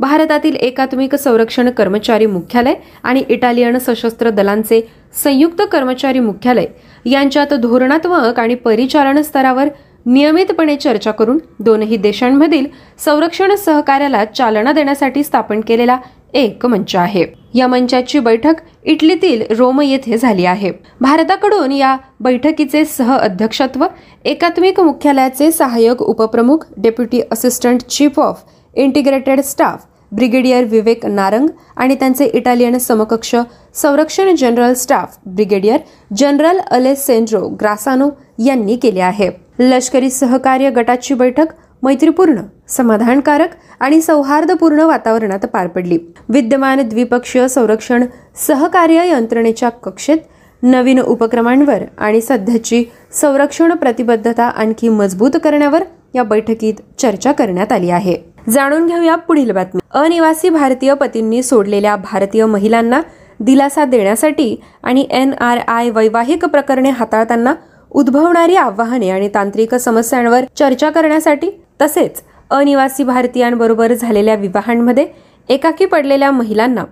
भारतातील 0.00 0.56
एकात्मिक 0.60 1.14
संरक्षण 1.16 1.70
कर्मचारी 1.76 2.26
मुख्यालय 2.26 2.74
आणि 3.04 3.22
इटालियन 3.28 3.78
सशस्त्र 3.86 4.30
दलांचे 4.30 4.80
संयुक्त 5.22 5.62
कर्मचारी 5.72 6.20
मुख्यालय 6.20 6.66
यांच्यात 7.10 7.54
धोरणात्मक 7.62 8.38
आणि 8.40 8.54
परिचालन 8.64 9.22
स्तरावर 9.22 9.68
नियमितपणे 10.08 10.74
चर्चा 10.80 11.10
करून 11.10 11.38
दोनही 11.64 11.96
देशांमधील 11.96 12.64
संरक्षण 13.04 13.54
सहकार्याला 13.64 14.24
चालना 14.24 14.72
देण्यासाठी 14.72 15.22
स्थापन 15.24 15.60
केलेला 15.68 15.96
एक 16.34 16.66
मंच 16.66 16.94
आहे 16.96 17.24
या 17.54 17.66
मंचाची 17.68 18.18
बैठक 18.20 18.56
इटलीतील 18.88 19.42
रोम 19.58 19.80
येथे 19.82 20.18
झाली 20.18 20.44
आहे 20.46 20.70
भारताकडून 21.00 21.72
या 21.72 21.96
बैठकीचे 22.22 22.84
सह 22.84 23.14
अध्यक्षत्व 23.16 23.84
एकात्मिक 24.24 24.80
मुख्यालयाचे 24.80 25.50
सहाय्यक 25.52 26.02
उपप्रमुख 26.02 26.66
deputy 26.82 27.20
assistant 27.32 27.82
chief 27.90 28.20
of 28.20 28.42
integrated 28.84 29.40
staff 29.40 29.84
brigadier 30.14 30.64
Vivek 30.72 31.04
Narang 31.06 31.48
आणि 31.82 31.94
त्यांचे 32.00 32.24
इटालियन 32.38 32.76
समकक्ष 32.78 33.34
संरक्षण 33.82 34.34
general 34.38 34.74
staff 34.76 35.16
brigadier 35.36 35.80
general 36.18 36.92
Sandro 36.98 37.40
Grassano 37.60 38.08
यांनी 38.46 38.76
केले 38.82 39.00
आहे 39.00 39.28
लष्करी 39.60 40.10
सहकार्य 40.10 40.70
गटाची 40.76 41.14
बैठक 41.22 41.52
मैत्रीपूर्ण 41.84 42.40
समाधानकारक 42.76 43.48
आणि 43.84 44.00
सौहार्दपूर्ण 44.02 44.82
वातावरणात 44.86 45.46
पार 45.52 45.66
पडली 45.74 45.98
विद्यमान 46.34 46.80
द्विपक्षीय 46.88 47.46
संरक्षण 47.48 48.04
सहकार्य 48.46 49.08
यंत्रणेच्या 49.10 49.68
कक्षेत 49.82 50.18
नवीन 50.62 51.00
उपक्रमांवर 51.00 51.82
आणि 51.98 52.20
सध्याची 52.20 52.84
संरक्षण 53.20 53.74
प्रतिबद्धता 53.80 54.46
आणखी 54.48 54.88
मजबूत 54.88 55.36
करण्यावर 55.44 55.82
या 56.14 56.22
बैठकीत 56.22 56.74
चर्चा 56.98 57.32
करण्यात 57.38 57.72
आली 57.72 57.90
आहे 57.90 58.16
जाणून 58.52 58.86
घेऊया 58.86 59.14
पुढील 59.28 59.50
बातमी 59.52 59.80
अनिवासी 60.00 60.48
भारतीय 60.50 60.94
पतींनी 61.00 61.42
सोडलेल्या 61.42 61.94
भारतीय 62.10 62.44
महिलांना 62.46 63.00
दिलासा 63.44 63.84
देण्यासाठी 63.84 64.54
आणि 64.84 65.06
एन 65.12 65.32
आर 65.40 65.58
आय 65.68 65.90
वैवाहिक 65.94 66.44
प्रकरणे 66.52 66.90
हाताळताना 66.98 67.54
उद्भवणारी 68.00 68.56
आव्हाने 68.56 69.08
आणि 69.10 69.28
तांत्रिक 69.34 69.74
समस्यांवर 69.74 70.44
चर्चा 70.58 70.90
करण्यासाठी 70.90 71.50
तसेच 71.82 72.22
अनिवासी 72.58 73.04
भारतीयांबरोबर 73.04 73.92
झालेल्या 73.94 74.34
विवाहांमध्ये 74.40 75.06
एकाकी 75.54 75.84
पडलेल्या 75.86 76.30
महिलांना 76.32 76.84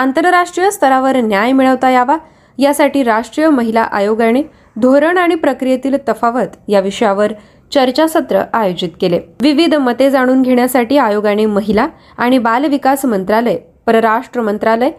आंतरराष्ट्रीय 0.00 0.70
स्तरावर 0.70 1.16
न्याय 1.22 1.52
मिळवता 1.52 1.90
यावा 1.90 2.16
यासाठी 2.58 3.02
राष्ट्रीय 3.04 3.48
महिला 3.48 3.82
आयोगाने 3.92 4.42
धोरण 4.80 5.18
आणि 5.18 5.34
प्रक्रियेतील 5.36 5.96
तफावत 6.08 6.56
या 6.68 6.80
विषयावर 6.80 7.32
चर्चासत्र 7.74 8.42
आयोजित 8.54 8.88
केले 9.00 9.18
विविध 9.42 9.74
मते 9.80 10.10
जाणून 10.10 10.40
घेण्यासाठी 10.42 10.96
आयोगाने 10.98 11.44
महिला 11.46 11.86
आणि 12.22 12.38
बाल 12.38 12.64
विकास 12.70 13.04
मंत्रालय 13.06 13.56
परराष्ट्र 13.86 14.40
मंत्रालय 14.40 14.90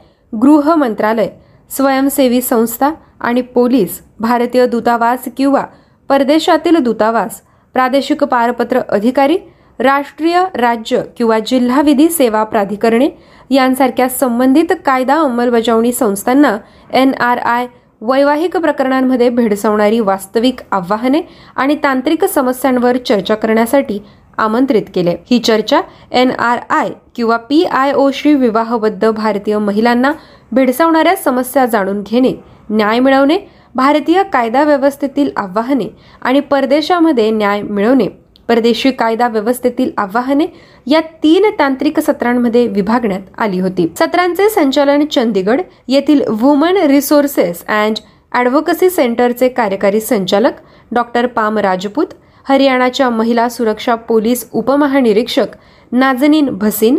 गृह 0.43 0.73
मंत्रालय 0.75 1.27
स्वयंसेवी 1.75 2.41
संस्था 2.41 2.91
आणि 3.27 3.41
पोलीस 3.55 4.01
भारतीय 4.21 4.65
दूतावास 4.67 5.27
किंवा 5.37 5.61
परदेशातील 6.09 6.77
दूतावास 6.83 7.41
प्रादेशिक 7.73 8.23
पारपत्र 8.23 8.79
अधिकारी 8.89 9.37
राष्ट्रीय 9.79 10.43
राज्य 10.55 11.01
किंवा 11.17 11.37
जिल्हा 11.47 11.81
विधी 11.85 12.07
सेवा 12.17 12.43
प्राधिकरणे 12.53 13.07
यांसारख्या 13.51 14.09
संबंधित 14.09 14.73
कायदा 14.85 15.19
अंमलबजावणी 15.21 15.91
संस्थांना 15.93 16.57
एन 16.97 17.11
आर 17.29 17.37
आय 17.37 17.65
वैवाहिक 18.09 18.55
प्रकरणांमध्ये 18.61 19.27
भेडसावणारी 19.35 19.99
वास्तविक 20.07 20.61
आव्हाने 20.75 21.21
आणि 21.61 21.75
तांत्रिक 21.83 22.23
समस्यांवर 22.33 22.97
चर्चा 23.07 23.35
करण्यासाठी 23.43 23.99
आमंत्रित 24.43 24.83
केले 24.95 25.15
ही 25.29 25.39
चर्चा 25.45 25.79
एन 26.21 26.31
आर 26.37 26.59
आय 26.77 26.89
किंवा 27.15 27.37
पी 27.49 27.63
आय 27.63 27.93
ओशी 27.93 28.33
विवाहबद्ध 28.35 29.09
भारतीय 29.11 29.57
महिलांना 29.57 30.11
भेडसावणाऱ्या 30.55 31.15
समस्या 31.25 31.65
जाणून 31.65 32.01
घेणे 32.07 32.33
न्याय 32.69 32.99
मिळवणे 32.99 33.37
भारतीय 33.75 34.21
कायदा 34.33 34.63
व्यवस्थेतील 34.63 35.29
आव्हाने 35.37 35.87
आणि 36.27 36.39
परदेशामध्ये 36.51 37.29
न्याय 37.31 37.61
मिळवणे 37.61 38.07
परदेशी 38.47 38.91
कायदा 38.99 39.27
व्यवस्थेतील 39.33 39.91
आव्हाने 39.97 40.45
या 40.91 40.99
तीन 41.23 41.45
तांत्रिक 41.59 41.99
सत्रांमध्ये 41.99 42.65
विभागण्यात 42.75 43.39
आली 43.41 43.59
होती 43.59 43.87
सत्रांचे 43.99 44.49
संचालन 44.49 45.05
चंदीगड 45.11 45.61
येथील 45.87 46.21
वुमन 46.41 46.77
रिसोर्सेस 46.87 47.63
अँड 47.67 47.97
ॲडव्होकसी 48.35 48.89
सेंटरचे 48.89 49.47
कार्यकारी 49.57 49.99
संचालक 50.01 50.53
डॉक्टर 50.95 51.25
पाम 51.35 51.57
राजपूत 51.65 52.07
हरियाणाच्या 52.49 53.09
महिला 53.09 53.47
सुरक्षा 53.49 53.95
पोलीस 54.07 54.45
उपमहानिरीक्षक 54.53 55.55
नाजनीन 55.91 56.49
भसीन 56.61 56.97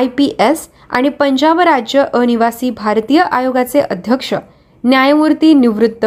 आय 0.00 0.06
आणि 0.96 1.08
पंजाब 1.20 1.60
राज्य 1.60 2.04
अनिवासी 2.14 2.70
भारतीय 2.76 3.22
आयोगाचे 3.30 3.80
अध्यक्ष 3.80 4.32
न्यायमूर्ती 4.84 5.52
निवृत्त 5.54 6.04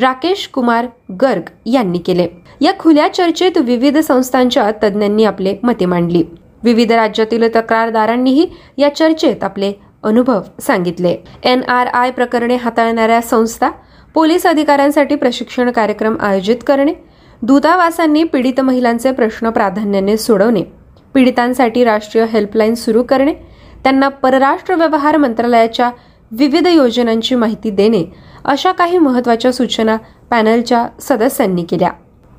राकेश 0.00 0.46
कुमार 0.54 0.86
गर्ग 1.20 1.44
यांनी 1.72 1.98
केले 2.06 2.26
या 2.62 2.72
खुल्या 2.78 3.06
चर्चेत 3.14 3.56
विविध 3.66 3.96
संस्थांच्या 4.06 4.70
तज्ज्ञांनी 4.82 5.24
आपले 5.24 5.54
मते 5.62 5.86
मांडली 5.86 6.22
विविध 6.64 6.92
राज्यातील 6.92 7.46
तक्रारदारांनीही 7.54 8.46
या 8.78 8.94
चर्चेत 8.94 9.44
आपले 9.44 9.72
अनुभव 10.04 10.40
सांगितले 10.66 11.16
एन 11.44 11.62
आर 11.70 11.86
आय 12.00 12.10
प्रकरणे 12.16 12.56
हाताळणाऱ्या 12.62 13.20
संस्था 13.28 13.70
पोलीस 14.14 14.46
अधिकाऱ्यांसाठी 14.46 15.14
प्रशिक्षण 15.14 15.70
कार्यक्रम 15.76 16.16
आयोजित 16.26 16.56
करणे 16.66 16.92
दूतावासांनी 17.46 18.22
पीडित 18.32 18.60
महिलांचे 18.60 19.10
प्रश्न 19.12 19.50
प्राधान्याने 19.50 20.16
सोडवणे 20.16 20.62
पीडितांसाठी 21.14 21.84
राष्ट्रीय 21.84 22.24
हेल्पलाईन 22.32 22.74
सुरू 22.84 23.02
करणे 23.08 23.32
त्यांना 23.82 24.08
परराष्ट्र 24.22 24.74
व्यवहार 24.74 25.16
मंत्रालयाच्या 25.16 25.90
विविध 26.38 26.66
योजनांची 26.66 27.34
माहिती 27.34 27.70
देणे 27.70 28.04
अशा 28.48 28.72
काही 28.72 28.98
महत्त्वाच्या 28.98 29.52
सूचना 29.52 29.96
पॅनलच्या 30.30 30.86
सदस्यांनी 31.08 31.62
केल्या 31.70 31.90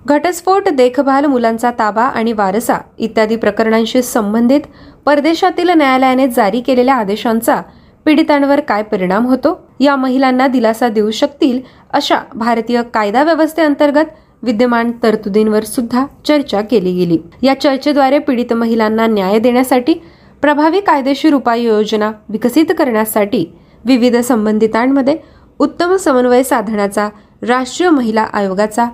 घटस्फोट 0.09 0.67
देखभाल 0.75 1.25
मुलांचा 1.25 1.71
ताबा 1.79 2.03
आणि 2.15 2.33
वारसा 2.33 2.77
इत्यादी 2.97 3.35
प्रकरणांशी 3.37 4.01
संबंधित 4.03 4.61
परदेशातील 5.05 5.69
न्यायालयाने 5.77 6.27
जारी 6.35 6.61
केलेल्या 6.67 6.95
आदेशांचा 6.95 7.59
पीडितांवर 8.05 8.59
काय 8.67 8.83
परिणाम 8.91 9.25
होतो 9.27 9.57
या 9.79 9.95
महिलांना 9.95 10.47
दिलासा 10.47 10.87
देऊ 10.89 11.09
शकतील 11.13 11.59
अशा 11.99 12.17
भारतीय 12.35 12.81
कायदा 12.93 13.23
व्यवस्थेअंतर्गत 13.23 14.11
विद्यमान 14.43 14.91
तरतुदींवर 15.03 15.63
सुद्धा 15.63 16.05
चर्चा 16.27 16.61
केली 16.71 16.93
गेली 16.95 17.17
या 17.43 17.59
चर्चेद्वारे 17.61 18.19
पीडित 18.27 18.53
महिलांना 18.53 19.07
न्याय 19.07 19.39
देण्यासाठी 19.39 19.93
प्रभावी 20.41 20.79
कायदेशीर 20.87 21.33
उपाययोजना 21.33 22.11
विकसित 22.31 22.71
करण्यासाठी 22.77 23.45
विविध 23.85 24.15
संबंधितांमध्ये 24.27 25.15
उत्तम 25.59 25.95
समन्वय 25.99 26.43
साधण्याचा 26.43 27.07
राष्ट्रीय 27.47 27.89
महिला 27.91 28.23
आयोगाचा 28.33 28.85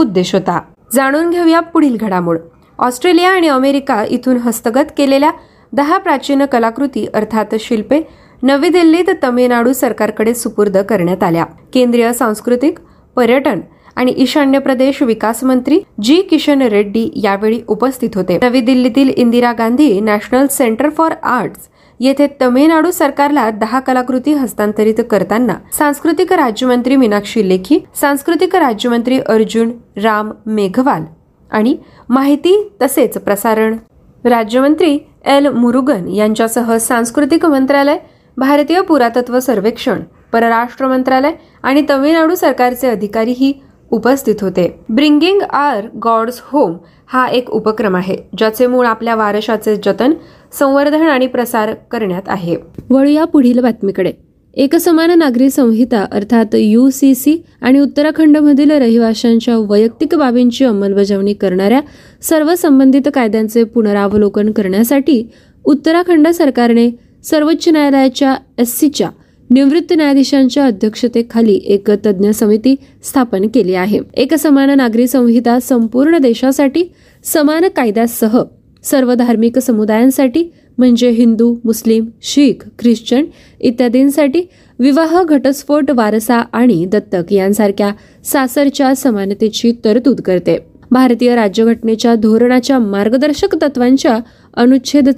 उद्देश 0.00 0.34
होता 0.34 0.58
जाणून 0.94 1.30
घेऊया 1.30 1.60
पुढील 1.72 1.96
घडामोड 2.00 2.38
ऑस्ट्रेलिया 2.86 3.30
आणि 3.32 3.48
अमेरिका 3.48 4.02
इथून 4.10 4.36
हस्तगत 4.44 4.90
केलेल्या 4.96 5.30
दहा 5.76 5.98
प्राचीन 5.98 6.42
कलाकृती 6.52 7.06
अर्थात 7.14 7.54
शिल्पे 7.60 8.00
नवी 8.48 8.68
दिल्लीत 8.68 9.04
तमिळनाडू 9.22 9.72
सरकारकडे 9.72 10.34
सुपूर्द 10.34 10.76
करण्यात 10.88 11.22
आल्या 11.22 11.44
केंद्रीय 11.74 12.12
सांस्कृतिक 12.12 12.78
पर्यटन 13.16 13.60
आणि 13.96 14.12
ईशान्य 14.18 14.58
प्रदेश 14.64 15.02
विकास 15.02 15.42
मंत्री 15.44 15.80
जी 16.04 16.20
किशन 16.30 16.62
रेड्डी 16.70 17.08
यावेळी 17.22 17.60
उपस्थित 17.68 18.16
होते 18.16 18.38
नवी 18.42 18.60
दिल्लीतील 18.64 19.10
Indira 19.16 19.52
Gandhi 19.58 19.98
national 20.00 20.46
centre 20.56 20.88
for 20.96 21.12
arts 21.22 21.68
येथे 22.00 22.26
तमिळनाडू 22.40 22.90
सरकारला 22.90 23.48
दहा 23.60 23.80
कलाकृती 23.86 24.32
हस्तांतरित 24.34 24.94
करताना 25.10 25.54
सांस्कृतिक 25.78 26.32
राज्यमंत्री 26.32 26.96
मीनाक्षी 26.96 27.48
लेखी 27.48 27.78
सांस्कृतिक 28.00 28.54
राज्यमंत्री 28.56 29.18
अर्जुन 29.28 29.70
राम 30.02 30.30
मेघवाल 30.46 31.04
आणि 31.56 31.76
माहिती 32.08 32.56
तसेच 32.82 33.16
प्रसारण 33.24 33.76
राज्यमंत्री 34.28 34.98
एल 35.26 35.48
मुरुगन 35.52 36.08
यांच्यासह 36.14 36.76
सांस्कृतिक 36.80 37.44
मंत्रालय 37.46 37.98
भारतीय 38.38 38.80
पुरातत्व 38.88 39.38
सर्वेक्षण 39.42 40.00
परराष्ट्र 40.32 40.86
मंत्रालय 40.88 41.32
आणि 41.68 41.82
तमिळनाडू 41.90 42.34
सरकारचे 42.34 42.88
अधिकारीही 42.88 43.52
उपस्थित 43.92 44.42
होते 44.42 44.68
ब्रिंगिंग 44.88 45.40
आर 45.56 45.86
गॉड्स 46.02 46.40
होम 46.50 46.76
हा 47.12 47.26
एक 47.32 47.50
उपक्रम 47.54 47.96
आहे 47.96 48.16
ज्याचे 48.38 48.66
मूळ 48.66 48.86
आपल्या 48.86 49.14
वारशाचे 49.16 49.74
जतन 49.84 50.12
संवर्धन 50.58 51.02
आणि 51.08 51.26
प्रसार 51.28 51.72
करण्यात 51.90 52.22
आहे 52.28 52.54
वळूया 52.90 53.24
पुढील 53.32 53.58
बातमीकडे 53.62 54.12
एकसमान 54.62 55.10
नागरी 55.18 55.48
संहिता 55.50 56.04
अर्थात 56.12 56.54
यू 56.58 56.88
सी 56.92 57.14
सी 57.14 57.36
आणि 57.62 57.80
उत्तराखंडमधील 57.80 58.70
रहिवाशांच्या 58.72 59.56
वैयक्तिक 59.68 60.14
बाबींची 60.18 60.64
अंमलबजावणी 60.64 61.32
करणाऱ्या 61.40 61.80
सर्व 62.28 62.54
संबंधित 62.58 63.08
कायद्यांचे 63.14 63.64
पुनरावलोकन 63.74 64.50
करण्यासाठी 64.56 65.22
उत्तराखंड 65.74 66.28
सरकारने 66.34 66.88
सर्वोच्च 67.30 67.68
न्यायालयाच्या 67.68 68.34
एस 68.58 68.78
सीच्या 68.78 69.08
निवृत्त 69.50 69.92
न्यायाधीशांच्या 69.96 70.64
अध्यक्षतेखाली 70.66 71.54
एक 71.74 71.90
तज्ज्ञ 72.06 72.30
समिती 72.40 72.74
स्थापन 73.10 73.46
केली 73.54 73.74
आहे 73.74 74.00
एकसमान 74.22 74.70
नागरी 74.76 75.06
संहिता 75.08 75.58
संपूर्ण 75.68 76.18
देशासाठी 76.22 76.86
समान 77.34 77.68
कायद्यासह 77.76 78.38
सर्व 78.84 79.14
धार्मिक 79.18 79.58
समुदायांसाठी 79.58 80.48
म्हणजे 80.78 81.08
हिंदू 81.10 81.54
मुस्लिम 81.64 82.04
शीख 82.34 82.62
ख्रिश्चन 82.80 83.24
इत्यादींसाठी 83.70 84.42
विवाह 84.80 85.22
घटस्फोट 85.22 85.90
वारसा 85.96 86.40
आणि 86.54 86.84
दत्तक 86.92 87.32
यांसारख्या 87.32 87.90
सासरच्या 88.32 88.94
समानतेची 88.96 89.72
तरतूद 89.84 90.20
करते 90.26 90.58
भारतीय 90.90 91.34
राज्यघटनेच्या 91.34 92.14
धोरणाच्या 92.22 92.78
मार्गदर्शक 92.78 93.54
तत्वांच्या 93.62 94.18
अनुच्छेद 94.60 95.08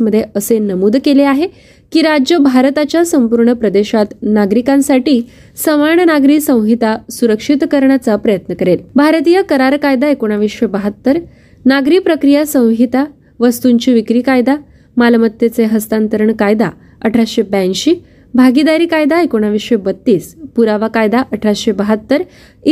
मध्ये 0.00 0.22
असे 0.36 0.58
नमूद 0.58 0.96
केले 1.04 1.22
आहे 1.22 1.46
की 1.92 2.02
राज्य 2.02 2.36
भारताच्या 2.38 3.04
संपूर्ण 3.06 3.52
प्रदेशात 3.62 4.06
नागरिकांसाठी 4.22 5.20
समान 5.64 6.00
नागरी 6.06 6.40
संहिता 6.40 6.96
सुरक्षित 7.10 7.64
करण्याचा 7.72 8.16
प्रयत्न 8.16 8.54
करेल 8.60 8.80
भारतीय 8.96 9.42
करार 9.48 9.76
कायदा 9.82 10.08
एकोणावीसशे 10.08 10.66
बहात्तर 10.66 11.18
नागरी 11.66 11.98
प्रक्रिया 12.00 12.44
संहिता 12.50 13.04
वस्तूंची 13.40 13.92
विक्री 13.94 14.20
कायदा 14.26 14.54
मालमत्तेचे 14.98 15.64
हस्तांतरण 15.72 16.32
कायदा 16.38 16.68
अठराशे 17.04 17.42
ब्याऐंशी 17.50 17.94
भागीदारी 18.36 18.86
कायदा 18.86 19.20
एकोणावीसशे 19.20 19.76
बत्तीस 19.86 20.34
पुरावा 20.56 20.88
कायदा 20.94 21.22
अठराशे 21.32 21.72
बहात्तर 21.80 22.22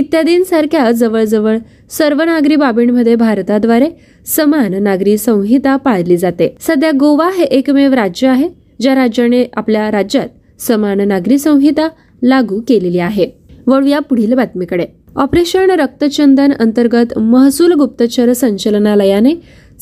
इत्यादींसारख्या 0.00 0.90
जवळजवळ 0.90 1.56
सर्व 1.98 2.22
नागरी 2.22 2.56
बाबींमध्ये 2.56 3.14
भारताद्वारे 3.24 3.88
समान 4.36 4.74
नागरी 4.84 5.16
संहिता 5.18 5.76
पाळली 5.84 6.16
जाते 6.16 6.48
सध्या 6.66 6.90
गोवा 7.00 7.28
हे 7.36 7.44
एकमेव 7.58 7.94
राज्य 7.96 8.28
आहे 8.28 8.48
ज्या 8.80 8.94
राज्याने 8.94 9.44
आपल्या 9.56 9.90
राज्यात 9.90 10.60
समान 10.66 11.00
नागरी 11.08 11.38
संहिता 11.38 11.88
लागू 12.22 12.60
केलेली 12.68 12.98
आहे 12.98 13.26
वळूया 13.66 13.98
पुढील 14.10 14.34
बातमीकडे 14.34 14.84
ऑपरेशन 15.22 15.70
रक्तचंदन 15.78 16.52
अंतर्गत 16.60 17.12
महसूल 17.18 17.72
गुप्तचर 17.78 18.32
संचलनालयाने 18.40 19.32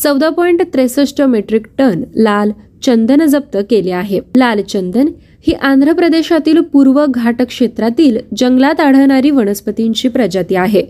चौदा 0.02 0.28
पॉईंट 0.38 0.62
त्रेसष्ट 0.72 1.20
मेट्रिक 1.32 1.66
टन 1.78 2.02
लाल 2.28 2.52
चंदन 2.86 3.24
जप्त 3.34 3.56
केले 3.70 3.92
आहे 4.00 4.20
लाल 4.36 4.62
चंदन 4.70 5.08
ही 5.46 5.52
आंध्र 5.70 5.92
प्रदेशातील 6.00 6.60
पूर्व 6.72 7.04
घाट 7.06 7.42
क्षेत्रातील 7.48 8.16
जंगलात 8.38 8.80
आढळणारी 8.80 9.30
वनस्पतींची 9.40 10.08
प्रजाती 10.16 10.54
आहे 10.66 10.82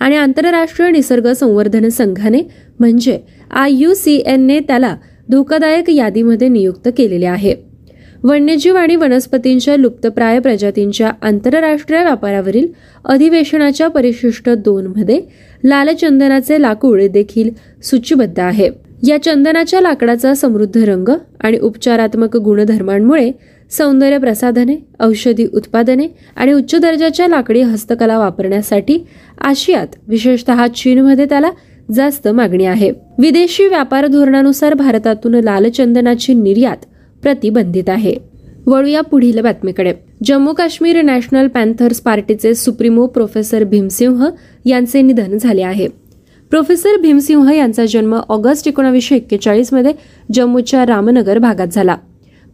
आणि 0.00 0.16
आंतरराष्ट्रीय 0.16 0.90
निसर्ग 0.90 1.32
संवर्धन 1.40 1.88
संघाने 1.98 2.40
म्हणजे 2.78 3.18
आय 3.64 3.74
यू 3.82 3.94
सी 3.96 4.20
एनने 4.26 4.58
त्याला 4.68 4.96
धोकादायक 5.32 5.90
यादीमध्ये 5.90 6.48
नियुक्त 6.48 6.88
केलेले 6.96 7.26
आहे 7.26 7.54
वन्यजीव 8.26 8.76
आणि 8.76 8.96
वनस्पतींच्या 8.96 9.76
लुप्तप्राय 9.76 10.38
प्रजातींच्या 10.40 11.10
आंतरराष्ट्रीय 11.26 12.02
व्यापारावरील 12.04 12.66
अधिवेशनाच्या 13.12 13.88
परिशिष्ट 13.90 14.48
मध्ये 14.48 15.20
लालचंदनाचे 15.68 16.60
लाकूड 16.62 17.00
देखील 17.12 17.48
सूचीबद्ध 17.90 18.38
आहे 18.40 18.68
या 19.06 19.16
चंदनाच्या 19.22 19.80
लाकडाचा 19.80 20.34
समृद्ध 20.36 20.82
रंग 20.86 21.08
आणि 21.44 21.58
उपचारात्मक 21.58 22.36
गुणधर्मांमुळे 22.44 23.30
सौंदर्य 23.76 24.18
प्रसाधने 24.18 24.76
औषधी 25.04 25.46
उत्पादने 25.54 26.06
आणि 26.36 26.52
उच्च 26.52 26.74
दर्जाच्या 26.80 27.28
लाकडी 27.28 27.60
हस्तकला 27.62 28.18
वापरण्यासाठी 28.18 28.98
आशियात 29.48 29.94
विशेषतः 30.08 30.66
चीनमध्ये 30.76 31.26
त्याला 31.30 31.50
जास्त 31.94 32.28
मागणी 32.28 32.64
आहे 32.66 32.90
विदेशी 33.18 33.66
व्यापार 33.68 34.06
धोरणानुसार 34.06 34.74
भारतातून 34.78 35.34
लालचंदनाची 35.44 36.34
निर्यात 36.42 36.84
प्रतिबंधित 37.22 37.88
आहे 37.90 38.14
वळूया 38.66 39.00
पुढील 39.10 39.40
बातमीकडे 39.42 39.92
जम्मू 40.26 40.52
काश्मीर 40.54 41.00
नॅशनल 41.02 41.46
पॅन्थर्स 41.54 42.00
पार्टीचे 42.00 42.54
सुप्रीमो 42.54 43.06
प्रोफेसर 43.14 43.64
भीमसिंह 43.70 44.26
यांचे 44.66 45.02
निधन 45.02 45.36
झाले 45.40 45.62
आहे 45.62 45.86
प्रोफेसर 46.50 46.96
भीमसिंह 47.00 47.50
यांचा 47.56 47.84
जन्म 47.88 48.14
ऑगस्ट 48.28 48.68
एकोणावीसशे 48.68 49.16
एक्केचाळीसमध्ये 49.16 49.92
जम्मूच्या 50.34 50.84
रामनगर 50.86 51.38
भागात 51.38 51.68
झाला 51.74 51.96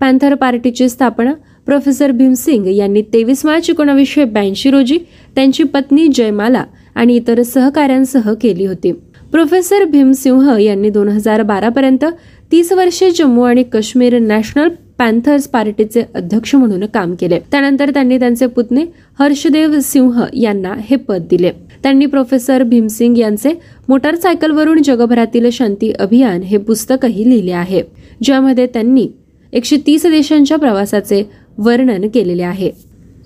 पॅन्थर 0.00 0.34
पार्टीची 0.40 0.88
स्थापना 0.88 1.32
प्रोफेसर 1.66 2.10
भीमसिंग 2.16 2.66
यांनी 2.76 3.02
तेवीस 3.12 3.44
मार्च 3.46 3.70
एकोणावीसशे 3.70 4.24
ब्याऐंशी 4.24 4.70
रोजी 4.70 4.98
त्यांची 5.34 5.62
पत्नी 5.74 6.06
जयमाला 6.14 6.64
आणि 6.94 7.16
इतर 7.16 7.42
सहकाऱ्यांसह 7.54 8.32
केली 8.40 8.66
होती 8.66 8.92
प्रोफेसर 9.32 9.84
भीमसिंह 9.90 10.48
यांनी 10.60 10.90
दोन 10.90 11.08
हजार 11.08 11.42
बारापर्यंत 11.42 12.04
तीस 12.52 12.72
वर्षे 12.72 13.10
जम्मू 13.18 13.42
आणि 13.44 13.62
काश्मीर 13.72 14.18
नॅशनल 14.22 14.68
पॅन्थर्स 14.98 15.46
पार्टीचे 15.52 16.02
अध्यक्ष 16.14 16.54
म्हणून 16.54 16.84
काम 16.94 17.14
केले 17.20 17.38
त्यानंतर 17.52 17.90
त्यांनी 17.94 18.18
त्यांचे 18.18 18.46
पुतणे 18.46 18.84
हर्षदेव 19.20 19.78
सिंह 19.84 20.22
यांना 20.42 20.72
हे 20.90 20.96
पद 21.08 21.26
दिले 21.30 21.50
त्यांनी 21.82 22.06
प्रोफेसर 22.14 22.62
भीमसिंग 22.72 23.16
यांचे 23.18 23.50
मोटारसायकलवरून 23.88 24.82
जगभरातील 24.84 25.48
शांती 25.52 25.92
अभियान 25.98 26.42
हे 26.42 26.56
पुस्तकही 26.66 27.28
लिहिले 27.30 27.52
आहे 27.52 27.82
ज्यामध्ये 28.24 28.66
त्यांनी 28.74 29.06
एकशे 29.52 29.76
तीस 29.86 30.06
देशांच्या 30.10 30.56
प्रवासाचे 30.58 31.22
वर्णन 31.64 32.08
केलेले 32.14 32.42
आहे 32.42 32.70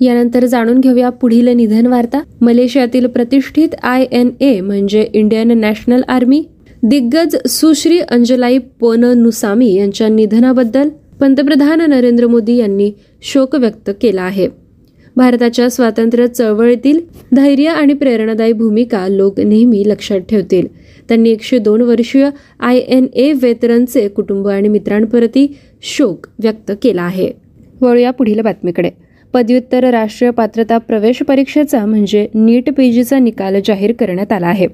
यानंतर 0.02 0.44
जाणून 0.46 0.80
घेऊया 0.80 1.08
पुढील 1.20 1.48
निधन 1.56 1.86
वार्ता 1.86 2.20
मलेशियातील 2.40 3.06
प्रतिष्ठित 3.14 3.74
आय 3.82 4.04
एन 4.10 4.30
ए 4.40 4.60
म्हणजे 4.60 5.04
इंडियन 5.12 5.58
नॅशनल 5.60 6.02
आर्मी 6.08 6.42
दिग्गज 6.82 7.36
सुश्री 7.50 7.98
अंजलाई 8.10 8.58
नुसामी 9.16 9.72
यांच्या 9.74 10.08
निधनाबद्दल 10.08 10.88
पंतप्रधान 11.20 11.80
नरेंद्र 11.90 12.26
मोदी 12.26 12.56
यांनी 12.56 12.90
शोक 13.32 13.54
व्यक्त 13.56 13.90
केला 14.02 14.22
आहे 14.22 14.48
भारताच्या 15.16 15.68
स्वातंत्र्य 15.70 16.26
चळवळीतील 16.26 17.00
धैर्य 17.36 17.68
आणि 17.68 17.94
प्रेरणादायी 18.00 18.52
भूमिका 18.52 19.06
लोक 19.08 19.40
नेहमी 19.40 19.82
लक्षात 19.88 20.20
ठेवतील 20.30 20.66
त्यांनी 21.08 21.30
एकशे 21.30 21.58
दोन 21.58 21.80
वर्षीय 21.88 22.28
आय 22.60 22.78
एन 22.78 23.06
ए 23.14 23.32
वेतरनचे 23.42 24.06
कुटुंब 24.16 24.48
आणि 24.48 24.68
मित्रांप्रती 24.68 25.46
शोक 25.96 26.26
व्यक्त 26.42 26.72
केला 26.82 27.02
आहे 27.02 27.30
वळूया 27.80 28.10
पुढील 28.10 28.40
बातमीकडे 28.44 28.90
पदव्युत्तर 29.34 29.84
राष्ट्रीय 29.90 30.30
पात्रता 30.38 30.78
प्रवेश 30.86 31.22
परीक्षेचा 31.28 31.84
म्हणजे 31.86 32.26
नीट 32.34 32.70
पीजीचा 32.76 33.18
निकाल 33.18 33.58
जाहीर 33.66 33.92
करण्यात 33.98 34.32
आला 34.32 34.46
आहे 34.46 34.66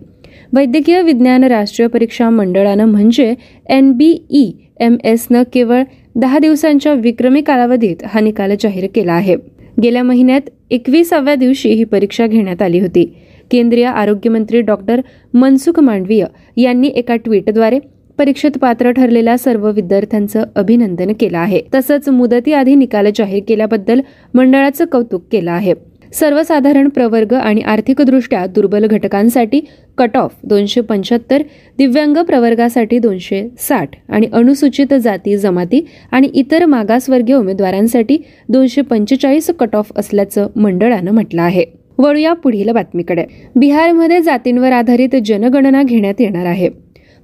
वैद्यकीय 0.56 1.00
विज्ञान 1.02 1.44
राष्ट्रीय 1.52 1.88
परीक्षा 1.94 2.28
मंडळानं 2.30 2.84
म्हणजे 2.90 3.32
एन 3.76 3.90
बी 3.96 4.10
ई 4.40 4.44
एम 4.84 4.96
एसनं 5.12 5.42
केवळ 5.52 5.82
दहा 6.20 6.38
दिवसांच्या 6.38 6.92
विक्रमी 7.02 7.40
कालावधीत 7.46 8.04
हा 8.12 8.20
निकाल 8.20 8.54
जाहीर 8.60 8.86
केला 8.94 9.12
आहे 9.12 9.36
गेल्या 9.82 10.02
महिन्यात 10.02 10.48
एकविसाव्या 10.72 11.34
दिवशी 11.34 11.70
ही 11.70 11.84
परीक्षा 11.92 12.26
घेण्यात 12.26 12.62
आली 12.62 12.80
होती 12.80 13.04
केंद्रीय 13.50 13.84
आरोग्यमंत्री 13.86 14.60
डॉक्टर 14.60 15.00
मनसुख 15.34 15.80
मांडवीय 15.80 16.25
यांनी 16.62 16.88
एका 16.96 17.16
ट्विटद्वारे 17.25 17.78
परीक्षेत 18.18 18.56
पात्र 18.61 18.90
ठरलेल्या 18.96 19.37
सर्व 19.38 19.66
विद्यार्थ्यांचं 19.75 20.42
अभिनंदन 20.56 21.12
केलं 21.20 21.38
आहे 21.38 21.61
तसंच 21.75 22.08
मुदतीआधी 22.08 22.75
निकाल 22.75 23.08
जाहीर 23.16 23.42
केल्याबद्दल 23.49 24.00
मंडळाचं 24.35 24.85
कौतुक 24.92 25.25
केलं 25.32 25.50
आहे 25.50 25.75
सर्वसाधारण 26.14 26.88
प्रवर्ग 26.94 27.32
आणि 27.35 27.61
आर्थिकदृष्ट्या 27.73 28.44
दुर्बल 28.54 28.87
घटकांसाठी 28.87 29.61
कट 29.99 30.16
ऑफ 30.16 30.30
दोनशे 30.49 30.80
पंच्याहत्तर 30.90 31.42
दिव्यांग 31.78 32.14
प्रवर्गासाठी 32.28 32.99
दोनशे 32.99 33.42
साठ 33.68 33.96
आणि 34.08 34.26
अनुसूचित 34.32 34.94
जाती 35.04 35.37
जमाती 35.38 35.85
आणि 36.12 36.28
इतर 36.35 36.64
मागासवर्गीय 36.66 37.37
उमेदवारांसाठी 37.37 38.18
दोनशे 38.52 38.80
पंचेचाळीस 38.90 39.50
कट 39.58 39.76
ऑफ 39.76 39.90
असल्याचं 39.99 40.46
मंडळानं 40.56 41.11
म्हटलं 41.11 41.42
आहे 41.42 41.64
वळूया 41.99 42.32
पुढील 42.42 42.73
बातमीकडे 42.75 43.25
बिहारमध्ये 43.58 44.21
जातींवर 44.23 44.73
आधारित 44.73 45.17
जनगणना 45.26 45.82
घेण्यात 45.82 46.21
येणार 46.21 46.47
आहे 46.47 46.69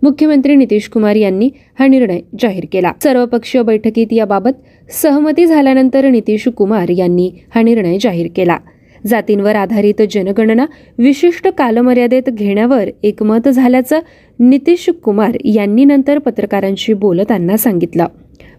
मुख्यमंत्री 0.04 0.54
नितीश 0.56 0.86
कुमार 0.92 1.16
यांनी 1.16 1.48
हा 1.78 1.86
निर्णय 1.86 2.20
जाहीर 2.42 2.64
केला 2.70 2.90
सर्वपक्षीय 3.02 3.62
बैठकीत 3.64 4.12
याबाबत 4.12 4.52
सहमती 5.02 5.44
झाल्यानंतर 5.46 6.06
नितीश 6.10 6.46
कुमार 6.56 6.88
यांनी 6.96 7.30
हा 7.54 7.62
निर्णय 7.62 7.98
जाहीर 8.02 8.28
केला 8.36 8.56
जातींवर 9.10 9.56
आधारित 9.56 10.02
जनगणना 10.12 10.64
विशिष्ट 11.02 11.46
कालमर्यादेत 11.58 12.30
घेण्यावर 12.32 12.88
एकमत 13.02 13.48
झाल्याचं 13.48 14.00
नितीश 14.48 14.88
कुमार 15.02 15.36
यांनी 15.54 15.84
नंतर 15.84 16.18
पत्रकारांशी 16.26 16.92
बोलताना 17.04 17.56
सांगितलं 17.56 18.06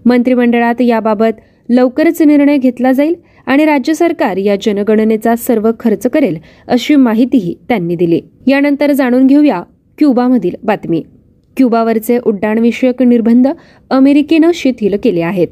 मंत्रिमंडळात 0.06 0.82
याबाबत 0.82 1.42
लवकरच 1.74 2.22
निर्णय 2.22 2.58
घेतला 2.58 2.92
जाईल 2.92 3.14
आणि 3.46 3.66
राज्य 3.66 3.94
सरकार 3.94 4.38
या 4.38 4.56
जनगणनेचा 4.64 5.36
सर्व 5.48 5.70
खर्च 5.80 6.08
करेल 6.14 6.38
अशी 6.68 6.96
माहितीही 6.96 7.54
त्यांनी 7.70 7.96
दिली 7.96 8.22
यानंतर 8.48 8.92
जाणून 8.94 9.28
घेऊया 9.28 9.62
क्युबामधील 9.98 10.56
बातमी 10.64 11.02
क्युबावरचे 11.58 12.18
उड्डाणविषयक 12.26 13.02
निर्बंध 13.04 13.48
अमेरिकेनं 13.92 14.52
शिथिल 14.56 14.96
केले 15.04 15.22
आहेत 15.22 15.48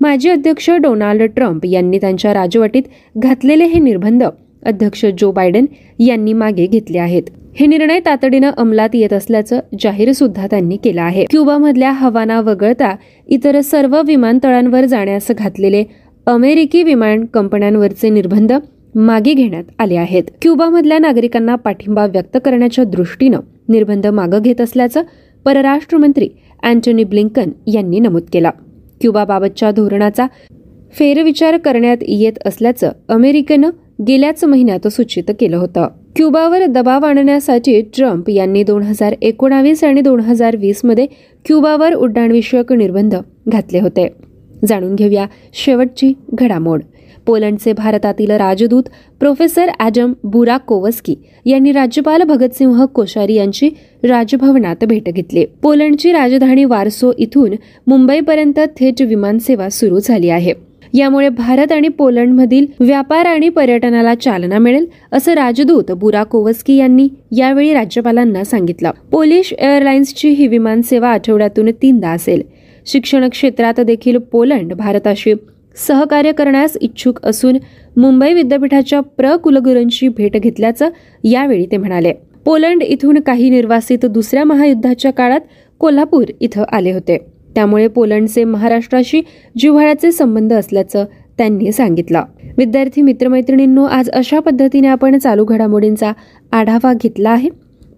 माजी 0.00 0.28
अध्यक्ष 0.30 0.68
डोनाल्ड 0.82 1.22
ट्रम्प 1.36 1.64
यांनी 1.70 1.98
त्यांच्या 2.00 2.32
राजवटीत 2.34 2.82
घातलेले 3.22 3.64
हे 3.72 3.78
निर्बंध 3.80 4.24
अध्यक्ष 4.66 5.04
जो 5.20 5.30
बायडेन 5.32 5.66
यांनी 6.06 6.32
मागे 6.32 6.66
घेतले 6.66 6.98
आहेत 6.98 7.28
हे 7.58 7.66
निर्णय 7.66 7.98
तातडीनं 8.06 8.50
अंमलात 8.58 8.88
येत 8.94 9.12
असल्याचं 9.12 9.60
जाहीर 9.82 10.10
सुद्धा 10.12 10.46
त्यांनी 10.50 10.76
केलं 10.84 11.00
आहे 11.02 11.24
क्युबामधल्या 11.30 11.90
हवाना 12.00 12.40
वगळता 12.46 12.94
इतर 13.36 13.60
सर्व 13.70 14.00
विमानतळांवर 14.06 14.84
जाण्यास 14.90 15.30
घातलेले 15.36 15.84
अमेरिकी 16.30 16.82
विमान 16.82 17.24
कंपन्यांवरचे 17.34 18.08
निर्बंध 18.10 18.52
मागे 18.94 19.32
घेण्यात 19.34 19.64
आले 19.78 19.96
आहेत 19.96 20.22
क्युबामधल्या 20.42 20.98
नागरिकांना 20.98 21.54
पाठिंबा 21.64 22.06
व्यक्त 22.12 22.38
करण्याच्या 22.44 22.84
दृष्टीनं 22.94 23.40
निर्बंध 23.72 24.06
मागं 24.06 24.42
घेत 24.44 24.60
असल्याचं 24.60 25.02
परराष्ट्रमंत्री 25.44 26.28
अँटोनी 26.64 27.04
ब्लिंकन 27.10 27.50
यांनी 27.72 27.98
नमूद 28.00 28.22
केला 28.32 28.50
क्युबाबाबतच्या 29.00 29.70
धोरणाचा 29.76 30.26
फेरविचार 30.98 31.56
करण्यात 31.64 31.96
येत 32.08 32.38
असल्याचं 32.46 32.92
अमेरिकेनं 33.14 33.70
गेल्याच 34.08 34.44
महिन्यात 34.44 34.88
सूचित 34.90 35.30
केलं 35.40 35.56
होतं 35.56 35.86
क्युबावर 36.16 36.64
दबाव 36.74 37.04
आणण्यासाठी 37.06 37.80
ट्रम्प 37.96 38.30
यांनी 38.30 38.62
दोन 38.64 38.82
हजार 38.82 39.14
एकोणावीस 39.22 39.82
आणि 39.84 40.00
दोन 40.02 40.20
हजार 40.24 40.56
वीसमध्ये 40.60 41.06
क्युबावर 41.46 41.94
उड्डाणविषयक 41.94 42.72
निर्बंध 42.72 43.14
घातले 43.52 43.80
होते 43.80 44.08
जाणून 44.68 44.94
घेऊया 44.94 45.26
शेवटची 45.64 46.12
घडामोड 46.38 46.80
पोलंडचे 47.30 47.72
भारतातील 47.78 48.30
राजदूत 48.38 48.82
प्रोफेसर 49.20 49.68
बुरा 50.30 50.56
कोवस्की 50.66 51.14
यांनी 51.46 51.72
राज्यपाल 51.72 52.22
भगतसिंह 52.28 52.84
कोश्यारी 52.94 53.34
यांची 53.34 53.68
राजभवनात 54.08 54.84
भेट 54.88 55.08
घेतली 55.10 55.44
पोलंडची 55.62 56.12
राजधानी 56.12 56.64
वारसो 56.72 57.12
इथून 57.26 57.54
मुंबईपर्यंत 57.88 58.58
थेट 58.80 59.02
विमानसेवा 59.08 59.68
सुरू 59.78 59.98
झाली 60.04 60.28
आहे 60.38 60.52
यामुळे 60.94 61.28
भारत 61.38 61.72
आणि 61.72 61.88
पोलंडमधील 61.98 62.66
व्यापार 62.80 63.26
आणि 63.32 63.48
पर्यटनाला 63.60 64.14
चालना 64.24 64.58
मिळेल 64.58 64.86
असं 65.16 65.34
राजदूत 65.34 65.90
बुरा 66.00 66.22
कोवस्की 66.32 66.76
यांनी 66.76 67.06
यावेळी 67.36 67.72
राज्यपालांना 67.74 68.44
सांगितलं 68.44 68.90
पोलिश 69.12 69.52
एअरलाइन्सची 69.58 70.28
ही 70.30 70.46
विमानसेवा 70.48 71.10
आठवड्यातून 71.10 71.70
तीनदा 71.82 72.10
असेल 72.12 72.42
शिक्षण 72.92 73.28
क्षेत्रात 73.32 73.80
देखील 73.86 74.18
पोलंड 74.32 74.72
भारताशी 74.74 75.32
सहकार्य 75.86 76.32
करण्यास 76.38 76.76
इच्छुक 76.82 77.18
असून 77.26 77.56
मुंबई 78.00 78.32
विद्यापीठाच्या 78.34 79.00
प्र 79.18 79.36
भेट 80.16 80.36
घेतल्याचं 80.42 80.88
यावेळी 81.24 81.66
ते 81.70 81.76
म्हणाले 81.76 82.12
पोलंड 82.44 82.82
इथून 82.82 83.18
काही 83.20 83.48
निर्वासित 83.50 84.06
दुसऱ्या 84.12 84.44
महायुद्धाच्या 84.44 85.10
काळात 85.12 85.40
कोल्हापूर 85.80 86.24
इथं 86.40 86.64
आले 86.72 86.92
होते 86.92 87.18
त्यामुळे 87.54 87.86
पोलंडचे 87.88 88.44
महाराष्ट्राशी 88.44 89.20
जिव्हाळ्याचे 89.60 90.10
संबंध 90.12 90.52
असल्याचं 90.52 91.04
त्यांनी 91.38 91.72
सांगितलं 91.72 92.22
विद्यार्थी 92.58 93.02
मित्रमैत्रिणींनो 93.02 93.84
आज 93.90 94.10
अशा 94.14 94.40
पद्धतीने 94.46 94.88
आपण 94.88 95.18
चालू 95.18 95.44
घडामोडींचा 95.44 96.12
आढावा 96.52 96.92
घेतला 97.02 97.30
आहे 97.30 97.48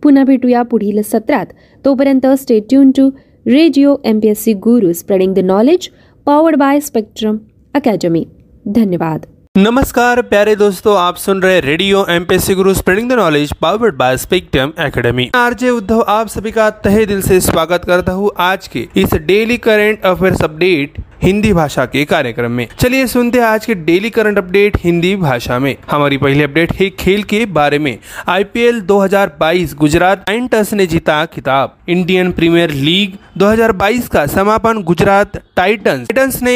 पुन्हा 0.02 0.24
भेटूया 0.24 0.62
पुढील 0.70 1.00
सत्रात 1.12 1.46
तोपर्यंत 1.84 2.26
stay tuned 2.40 2.90
to 2.96 3.08
radio 3.46 3.96
M 4.04 4.18
P 4.20 4.28
S 4.28 4.44
C 4.44 4.54
spreading 4.98 5.34
the 5.34 5.38
knowledge 5.44 5.88
powered 6.26 6.56
by 6.58 6.80
Spectrum 6.80 7.36
Academy 7.74 8.26
धन्यवाद 8.72 9.26
नमस्कार 9.58 10.20
प्यारे 10.30 10.54
दोस्तों 10.56 10.96
आप 10.98 11.16
सुन 11.16 11.40
रहे 11.42 11.60
radio 11.60 12.04
M 12.10 12.26
C 12.46 12.54
Guru 12.54 12.72
spreading 12.74 13.08
the 13.08 13.12
knowledge 13.20 13.52
powered 13.62 13.94
by 13.96 14.16
Spectrum 14.18 14.72
Academy 14.86 15.28
RJ 15.40 15.70
Uddhav 15.70 16.00
आप 16.08 16.28
सभी 16.28 16.50
का 16.52 16.68
तहे 16.84 17.04
दिल 17.06 17.22
से 17.28 17.40
स्वागत 17.40 17.84
करता 17.86 18.12
हूँ 18.20 18.30
आज 18.48 18.66
के 18.74 18.86
इस 19.02 19.14
daily 19.30 19.56
current 19.68 20.04
affairs 20.12 20.42
update 20.44 20.98
Hindi 21.22 21.52
भाषा 21.60 21.84
के 21.94 22.04
कार्यक्रम 22.12 22.52
में 22.60 22.66
चलिए 22.80 23.06
सुनते 23.14 23.38
हैं 23.38 23.46
आज 23.46 23.66
के 23.66 23.74
डेली 23.88 24.10
करंट 24.18 24.38
अपडेट 24.38 24.76
हिंदी 24.84 25.14
भाषा 25.24 25.58
में 25.66 25.74
हमारी 25.90 26.18
पहली 26.24 26.42
अपडेट 26.42 26.72
है 26.80 26.90
खेल 27.04 27.22
के 27.34 27.44
बारे 27.60 27.78
में 27.84 27.96
आईपीएल 28.34 28.80
2022 28.86 29.74
गुजरात 29.84 30.24
टाइटंस 30.26 30.72
ने 30.74 30.86
जीता 30.94 31.24
खिताब 31.34 31.76
इंडियन 31.96 32.32
प्रीमियर 32.40 32.70
लीग 32.88 33.16
2022 33.42 34.08
का 34.12 34.26
समापन 34.36 34.82
गुजरात 34.90 35.36
टाइटंस 35.56 36.08
टाइटंस 36.10 36.42
ने 36.42 36.54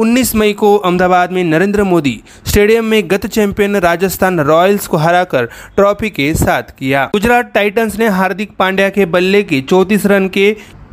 19 0.00 0.34
मई 0.36 0.52
को 0.62 0.74
अहमदाबाद 0.76 1.32
में 1.32 1.42
नरेंद्र 1.44 1.82
मोदी 1.84 2.20
स्टेडियम 2.46 2.84
में 2.86 3.08
गत 3.10 3.24
चैंपियन 3.26 3.76
राजस्थान 3.82 4.40
रॉयल्स 4.40 4.86
को 4.86 4.96
हराकर 4.96 5.46
ट्रॉफी 5.76 6.10
के 6.18 6.32
साथ 6.42 6.70
किया 6.78 7.04
गुजरात 7.12 7.50
टाइटंस 7.54 7.96
ने 7.98 8.08
हार्दिक 8.18 8.54
पांड्या 8.58 8.88
के 8.98 9.06
बल्ले 9.16 9.42
के 9.50 9.60
34 9.72 10.06
रन 10.12 10.28
के 10.36 10.46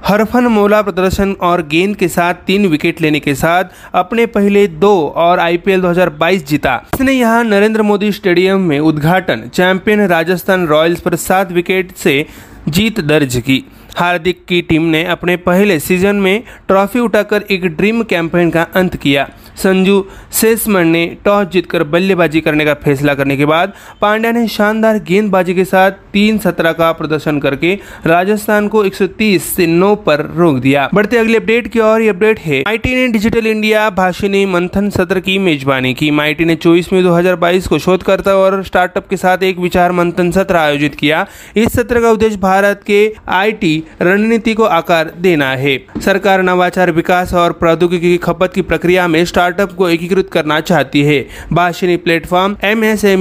हरफन 0.08 0.46
मौला 0.54 0.82
प्रदर्शन 0.82 1.36
और 1.50 1.62
गेंद 1.74 1.96
के 1.98 2.08
साथ 2.16 2.34
तीन 2.48 2.66
विकेट 2.72 3.02
लेने 3.02 3.20
के 3.20 3.36
साथ 3.36 3.70
अपने 4.04 4.26
पहले 4.38 4.66
दो 4.82 4.94
और 5.26 5.40
आईपीएल 5.40 5.82
2022 5.82 6.46
जीता 6.48 6.76
इसने 6.96 7.14
यहां 7.14 7.44
नरेंद्र 7.50 7.82
मोदी 7.92 8.12
स्टेडियम 8.22 8.62
में 8.70 8.80
उद्घाटन 8.80 9.50
चैंपियन 9.54 10.06
राजस्थान 10.16 10.68
रॉयल्स 10.76 11.02
पर 11.02 11.16
सात 11.30 11.52
विकेट 11.60 11.96
से 12.06 12.24
जीत 12.70 13.00
दर्ज 13.14 13.38
की 13.46 13.64
हार्दिक 13.98 14.44
की 14.46 14.62
टीम 14.70 14.84
ने 14.96 15.04
अपने 15.16 15.36
पहले 15.48 15.80
सीजन 15.80 16.16
में 16.22 16.42
ट्रॉफी 16.68 17.00
उठाकर 17.00 17.42
एक 17.52 17.66
ड्रीम 17.78 18.04
कैंपेन 18.14 18.50
का 18.52 18.64
अंत 18.80 18.96
किया 19.04 19.28
संजू 19.64 20.04
सेसमन 20.40 20.88
ने 20.96 21.06
टॉस 21.26 21.48
जीतकर 21.52 21.84
बल्लेबाजी 21.96 22.40
करने 22.42 22.66
का 22.66 22.74
फैसला 22.84 23.14
करने 23.16 23.36
के 23.38 23.46
बाद 23.46 23.74
पांड्या 24.02 24.32
ने 24.32 24.48
शानदार 24.56 24.98
गेंदबाजी 25.08 25.54
के 25.56 25.64
साथ 25.66 25.92
तीन 26.14 26.38
सत्रह 26.46 26.72
का 26.80 26.92
प्रदर्शन 27.02 27.40
करके 27.46 27.74
राजस्थान 28.08 28.68
को 28.76 28.84
130 28.88 29.40
से 29.44 29.68
9 29.80 29.96
पर 30.06 30.26
रोक 30.38 30.58
दिया 30.62 30.88
बढ़ते 30.94 31.18
अगले 31.18 31.38
अपडेट 31.38 31.68
की 31.74 31.80
और 31.92 32.02
अपडेट 32.10 32.40
है 32.46 32.62
आईटी 32.68 32.96
ने 32.96 33.08
डिजिटल 33.12 33.48
इंडिया 33.48 33.90
ने 34.34 34.46
मंथन 34.56 34.90
सत्र 34.98 35.20
की 35.28 35.38
मेजबानी 35.48 35.94
की 36.02 36.10
माइटी 36.20 36.46
ने 36.46 36.56
चौबीस 36.66 36.92
मई 36.94 37.04
दो 37.04 37.36
को 37.70 37.80
शोधकर्ता 37.86 38.36
और 38.38 38.62
स्टार्टअप 38.64 39.08
के 39.10 39.18
साथ 39.24 39.44
एक 39.52 39.60
विचार 39.68 39.92
मंथन 40.02 40.32
सत्र 40.40 40.56
आयोजित 40.56 40.96
किया 41.00 41.26
इस 41.58 41.72
सत्र 41.80 42.02
का 42.02 42.12
उद्देश्य 42.12 42.38
भारत 42.42 42.84
के 42.88 43.02
आईटी 43.40 43.74
रणनीति 44.02 44.54
को 44.54 44.64
आकार 44.82 45.12
देना 45.28 45.50
है 45.66 45.78
सरकार 46.06 46.42
नवाचार 46.44 46.92
विकास 47.02 47.34
और 47.46 47.52
प्रौद्योगिकी 47.66 48.12
की 48.12 48.18
खपत 48.30 48.52
की 48.56 48.62
प्रक्रिया 48.76 49.08
में 49.08 49.24
स्टार्ट 49.26 49.45
स्टार्टअप 49.46 49.74
को 49.78 49.88
एकीकृत 49.90 50.30
करना 50.34 50.60
चाहती 50.68 51.02
है 51.06 51.20
भाषणी 51.54 51.96
प्लेटफॉर्म 52.06 52.56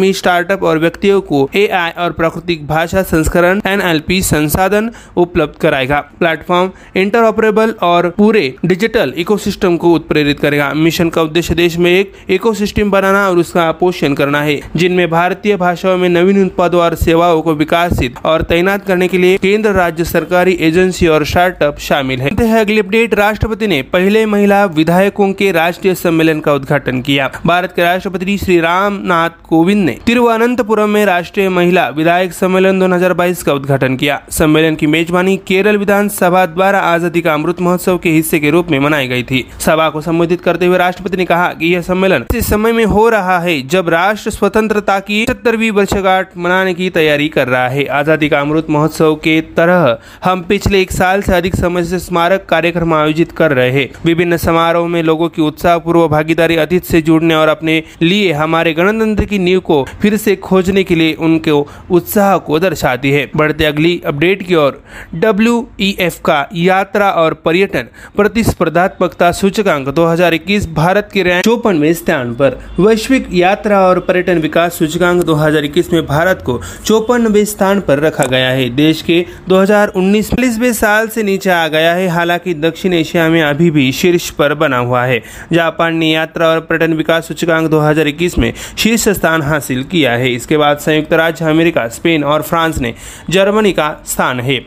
ई 0.05 0.13
स्टार्टअप 0.19 0.63
और 0.69 0.79
व्यक्तियों 0.81 1.21
को 1.33 1.43
आई 1.57 1.91
और 2.05 2.13
प्राकृतिक 2.21 2.67
भाषा 2.67 3.03
संस्करण 3.11 3.61
पी 4.07 4.21
संसाधन 4.29 4.91
उपलब्ध 5.25 5.59
कराएगा 5.61 5.99
प्लेटफॉर्म 6.19 6.71
इंटरऑपरेबल 7.01 7.75
और 7.89 8.09
पूरे 8.19 8.43
डिजिटल 8.65 9.13
इकोसिस्टम 9.25 9.77
को 9.83 9.93
उत्प्रेरित 9.95 10.41
करेगा 10.41 10.73
मिशन 10.77 11.09
का 11.17 11.23
उद्देश्य 11.23 11.55
देश 11.55 11.77
में 11.87 11.91
एक 11.91 12.13
इकोसिस्टम 12.39 12.91
बनाना 12.91 13.29
और 13.29 13.39
उसका 13.39 13.71
पोषण 13.81 14.15
करना 14.23 14.41
है 14.43 14.59
जिनमें 14.77 15.09
भारतीय 15.11 15.57
भाषाओं 15.65 15.97
में 15.99 16.09
नवीन 16.09 16.45
उत्पादों 16.45 16.83
और 16.85 16.95
सेवाओं 17.05 17.43
को 17.43 17.55
विकासित 17.55 18.15
और 18.33 18.43
तैनात 18.53 18.87
करने 18.87 19.09
के 19.09 19.19
लिए 19.19 19.37
केंद्र 19.43 19.71
राज्य 19.83 20.05
सरकारी 20.15 20.57
एजेंसी 20.71 21.07
और 21.19 21.25
स्टार्टअप 21.35 21.79
शामिल 21.89 22.21
है 22.21 22.31
अगली 22.61 22.79
अपडेट 22.81 23.15
राष्ट्रपति 23.19 23.67
ने 23.67 23.83
पहले 23.93 24.25
महिला 24.27 24.65
विधायकों 24.81 25.33
के 25.39 25.51
राष्ट्रीय 25.53 25.95
सम्मेलन 26.15 26.41
का 26.41 26.53
उद्घाटन 26.55 27.01
किया 27.03 27.29
भारत 27.47 27.73
के 27.77 27.83
राष्ट्रपति 27.83 28.37
श्री 28.39 28.59
रामनाथ 28.61 29.31
कोविंद 29.49 29.85
ने 29.87 29.93
तिरुवनंतपुरम 30.07 30.91
में 30.97 31.05
राष्ट्रीय 31.07 31.49
महिला 31.55 31.89
विधायक 31.97 32.33
सम्मेलन 32.33 32.79
2022 32.83 33.43
का 33.47 33.53
उद्घाटन 33.55 33.97
किया 34.03 34.21
सम्मेलन 34.37 34.75
की 34.83 34.87
मेजबानी 34.87 35.37
केरल 35.49 35.77
विधानसभा 35.79 36.45
द्वारा 36.47 36.81
आजादी 36.91 37.21
का 37.23 37.33
अमृत 37.35 37.61
महोत्सव 37.67 37.99
के 38.03 38.11
हिस्से 38.11 38.41
के 38.41 38.51
रूप 38.51 38.71
में 38.71 38.79
मनाई 38.85 39.09
गई 39.09 39.23
थी 39.31 39.45
सभा 39.65 39.89
को 39.97 40.01
संबोधित 40.01 40.41
करते 40.43 40.67
हुए 40.67 40.79
राष्ट्रपति 40.85 41.17
ने 41.17 41.25
कहा 41.33 41.49
कि 41.61 41.73
यह 41.75 41.81
सम्मेलन 41.89 42.27
इस 42.39 42.51
समय 42.51 42.73
में 42.73 42.85
हो 42.95 43.09
रहा 43.17 43.39
है 43.49 43.57
जब 43.75 43.89
राष्ट्र 43.97 44.31
स्वतंत्रता 44.39 44.99
की 45.11 45.23
सत्तरवीं 45.31 45.71
वर्षगांठ 45.81 46.37
मनाने 46.47 46.75
की 46.83 46.91
तैयारी 46.99 47.29
कर 47.39 47.49
रहा 47.55 47.67
है 47.75 47.85
आजादी 48.05 48.29
का 48.35 48.41
अमृत 48.49 48.71
महोत्सव 48.77 49.15
के 49.27 49.41
तरह 49.57 49.99
हम 50.31 50.43
पिछले 50.55 50.81
एक 50.83 50.93
साल 51.01 51.23
से 51.31 51.35
अधिक 51.43 51.57
समय 51.65 51.85
से 51.93 51.99
स्मारक 52.09 52.47
कार्यक्रम 52.55 52.95
आयोजित 53.03 53.33
कर 53.43 53.53
रहे 53.63 53.71
हैं 53.81 53.89
विभिन्न 54.05 54.37
समारोह 54.47 54.89
में 54.97 55.03
लोगों 55.03 55.29
की 55.37 55.43
उत्साहपूर्वक 55.51 56.03
भागीदारी 56.09 56.57
अतीत 56.57 56.85
से 56.85 57.01
जुड़ने 57.03 57.35
और 57.35 57.49
अपने 57.49 57.83
लिए 58.03 58.33
हमारे 58.33 58.73
गणतंत्र 58.75 59.25
की 59.25 59.39
नींव 59.39 59.61
को 59.71 59.83
फिर 60.03 60.17
से 60.17 60.35
खोजने 60.47 60.85
के 60.85 60.95
लिए 60.95 61.15
उनके 61.29 61.51
उत्साह 61.95 62.37
को 62.47 62.59
दर्शाती 62.61 63.11
है 63.11 63.31
बढ़ते 63.37 63.65
अगली 63.65 64.01
अपडेट 64.07 64.43
की 64.47 64.55
ओर 64.55 64.83
डब्ल्यू 65.25 65.55
e 65.83 65.93
का 66.27 66.47
यात्रा 66.55 67.11
और 67.25 67.35
पर्यटन 67.45 67.89
प्रतिस्पर्धात्मकता 68.17 69.31
सूचकांक 69.33 69.89
2021 69.95 70.67
भारत 70.75 71.09
के 71.13 71.23
रैंक 71.23 71.45
चौपनवे 71.45 71.93
स्थान 71.95 72.33
पर 72.35 72.59
वैश्विक 72.79 73.27
यात्रा 73.33 73.81
और 73.87 73.99
पर्यटन 74.09 74.39
विकास 74.41 74.79
सूचकांक 74.79 75.23
2021 75.27 75.93
में 75.93 76.05
भारत 76.07 76.43
को 76.47 76.59
चौपनवे 76.87 77.45
स्थान 77.45 77.81
पर 77.89 77.99
रखा 78.07 78.25
गया 78.37 78.49
है 78.51 78.69
देश 78.77 79.03
के 79.11 79.25
2019 79.51 80.59
में 80.59 80.73
साल 80.73 81.09
से 81.17 81.23
नीचे 81.31 81.51
आ 81.51 81.67
गया 81.75 81.93
है 81.95 82.09
हालांकि 82.17 82.55
दक्षिण 82.67 82.93
एशिया 82.95 83.29
में 83.31 83.41
अभी 83.43 83.71
भी 83.71 83.91
शीर्ष 84.01 84.31
पर 84.39 84.55
बना 84.65 84.79
हुआ 84.89 85.05
है 85.05 85.23
जापान 85.53 85.94
ने 85.99 86.11
यात्रा 86.13 86.49
और 86.49 86.61
पर्यटन 86.67 86.95
विकास 86.97 87.27
सूचकांक 87.29 87.71
2021 87.73 88.39
में 88.39 88.53
शीर्ष 88.79 89.09
स्थान 89.19 89.43
हासिल 89.43 89.83
किया 89.95 90.13
है 90.23 90.33
इसके 90.33 90.57
बाद 90.57 90.79
संयुक्त 90.87 91.13
राज्य 91.23 91.45
अमेरिका 91.51 91.89
स्पेन 91.99 92.25
और 92.35 92.43
फ्रांस 92.53 92.79
ने 92.87 92.95
जर्मनी 93.39 93.73
का 93.73 93.95
स्थान 94.15 94.41
है 94.51 94.65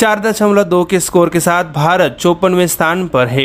चार 0.00 0.18
दशमलव 0.20 0.62
दो 0.64 0.82
के 0.90 0.98
स्कोर 1.00 1.28
के 1.30 1.40
साथ 1.40 1.64
भारत 1.72 2.16
चौपनवे 2.20 2.66
स्थान 2.74 3.06
पर 3.14 3.26
है 3.28 3.44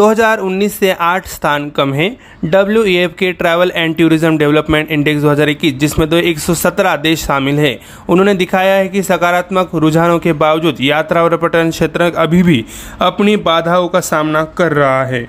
2019 0.00 0.68
से 0.78 0.90
आठ 1.08 1.26
स्थान 1.34 1.68
कम 1.76 1.92
है 1.94 2.08
W 2.54 2.82
K 3.18 3.32
travel 3.42 3.70
and 3.74 3.96
tourism 3.96 4.38
development 4.38 4.90
index 4.92 5.22
2021 5.24 5.72
जिसमें 5.84 6.08
दो 6.10 6.16
एक 6.32 6.38
देश 7.02 7.24
शामिल 7.24 7.58
हैं 7.58 7.78
उन्होंने 8.12 8.34
दिखाया 8.42 8.74
है 8.76 8.88
कि 8.96 9.02
सकारात्मक 9.12 9.70
रुझानों 9.86 10.18
के 10.26 10.32
बावजूद 10.42 10.80
यात्रा 10.90 11.22
और 11.24 11.36
पर्यटन 11.36 11.70
क्षेत्र 11.78 12.10
अभी 12.26 12.42
भी 12.50 12.64
अपनी 13.12 13.36
बाधाओं 13.50 13.88
का 13.94 14.00
सामना 14.12 14.42
कर 14.60 14.72
रहा 14.82 15.04
है 15.14 15.28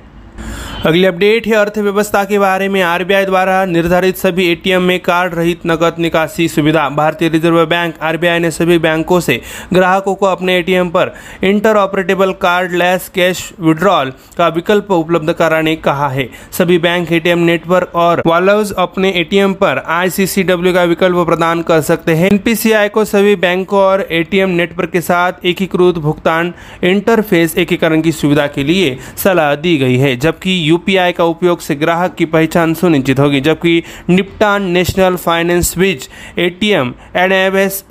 अगली 0.86 1.06
अपडेट 1.06 1.46
है 1.48 1.54
अर्थव्यवस्था 1.56 2.24
के 2.26 2.38
बारे 2.40 2.68
में 2.70 2.82
आरबीआई 2.84 3.26
द्वारा 3.26 3.64
निर्धारित 3.66 4.18
सभी 4.18 4.46
एटीएम 4.52 4.82
में 4.84 5.00
कार्ड 5.04 5.34
रहित 5.36 5.60
नकद 5.66 5.96
निकासी 6.00 6.48
सुविधा 6.56 6.88
भारतीय 6.98 7.30
रिजर्व 7.30 7.66
बैंक 7.74 8.00
आरबीआई 8.10 8.40
ने 8.40 8.52
सभी 8.52 8.78
बैंकों 8.86 9.20
से 9.28 9.40
ग्राहकों 9.74 10.16
को 10.16 10.26
अपने 10.26 10.58
एटीएम 10.58 10.90
पर 10.96 11.14
inter 11.50 11.78
operable 11.78 12.32
cardless 12.82 13.08
cash 13.16 13.50
withdrawal 13.68 14.12
का 14.38 14.48
विकल्प 14.58 14.92
उपलब्ध 14.92 15.34
कराने 15.40 15.76
कहा 15.86 16.08
है 16.18 16.28
सभी 16.58 16.78
बैंक 16.88 17.12
एटीएम 17.20 17.40
नेटवर्क 17.52 17.92
और 18.06 18.24
वॉलर्स 18.28 18.72
अपने 18.88 19.10
ए 19.10 19.24
पर 19.62 19.84
आई 20.00 20.28
का 20.74 20.84
विकल्प 20.94 21.26
प्रदान 21.28 21.62
कर 21.70 21.82
सकते 21.92 22.16
हैं 22.16 22.30
एनपीसीआई 22.32 22.90
को 22.98 23.06
सभी 23.06 23.36
बैंकों 23.46 23.80
और 23.82 24.02
ए 24.12 24.24
नेटवर्क 24.50 24.90
के 24.92 25.02
साथ 25.02 25.46
एकीकृत 25.46 25.98
भुगतान 26.04 26.54
इंटरफेस 26.94 27.58
एकीकरण 27.58 28.02
की 28.02 28.12
सुविधा 28.12 28.48
के 28.56 28.64
लिए 28.64 28.98
सलाह 29.24 29.54
दी 29.64 29.78
गई 29.78 29.98
है 29.98 30.16
जबकि 30.24 30.52
यूपीआई 30.70 31.12
का 31.14 31.24
उपयोग 31.32 31.60
से 31.62 31.76
ग्राहक 31.76 32.14
की 32.16 32.26
पहचान 32.34 32.74
सुनिश्चित 32.82 33.20
होगी 33.20 33.40
जबकि 33.48 33.82
निपटान 34.10 34.70
नेशनल 34.76 35.16
फाइनेंस 35.24 35.78
बीच 35.78 36.08
ए 36.40 36.50
टी 36.62 36.70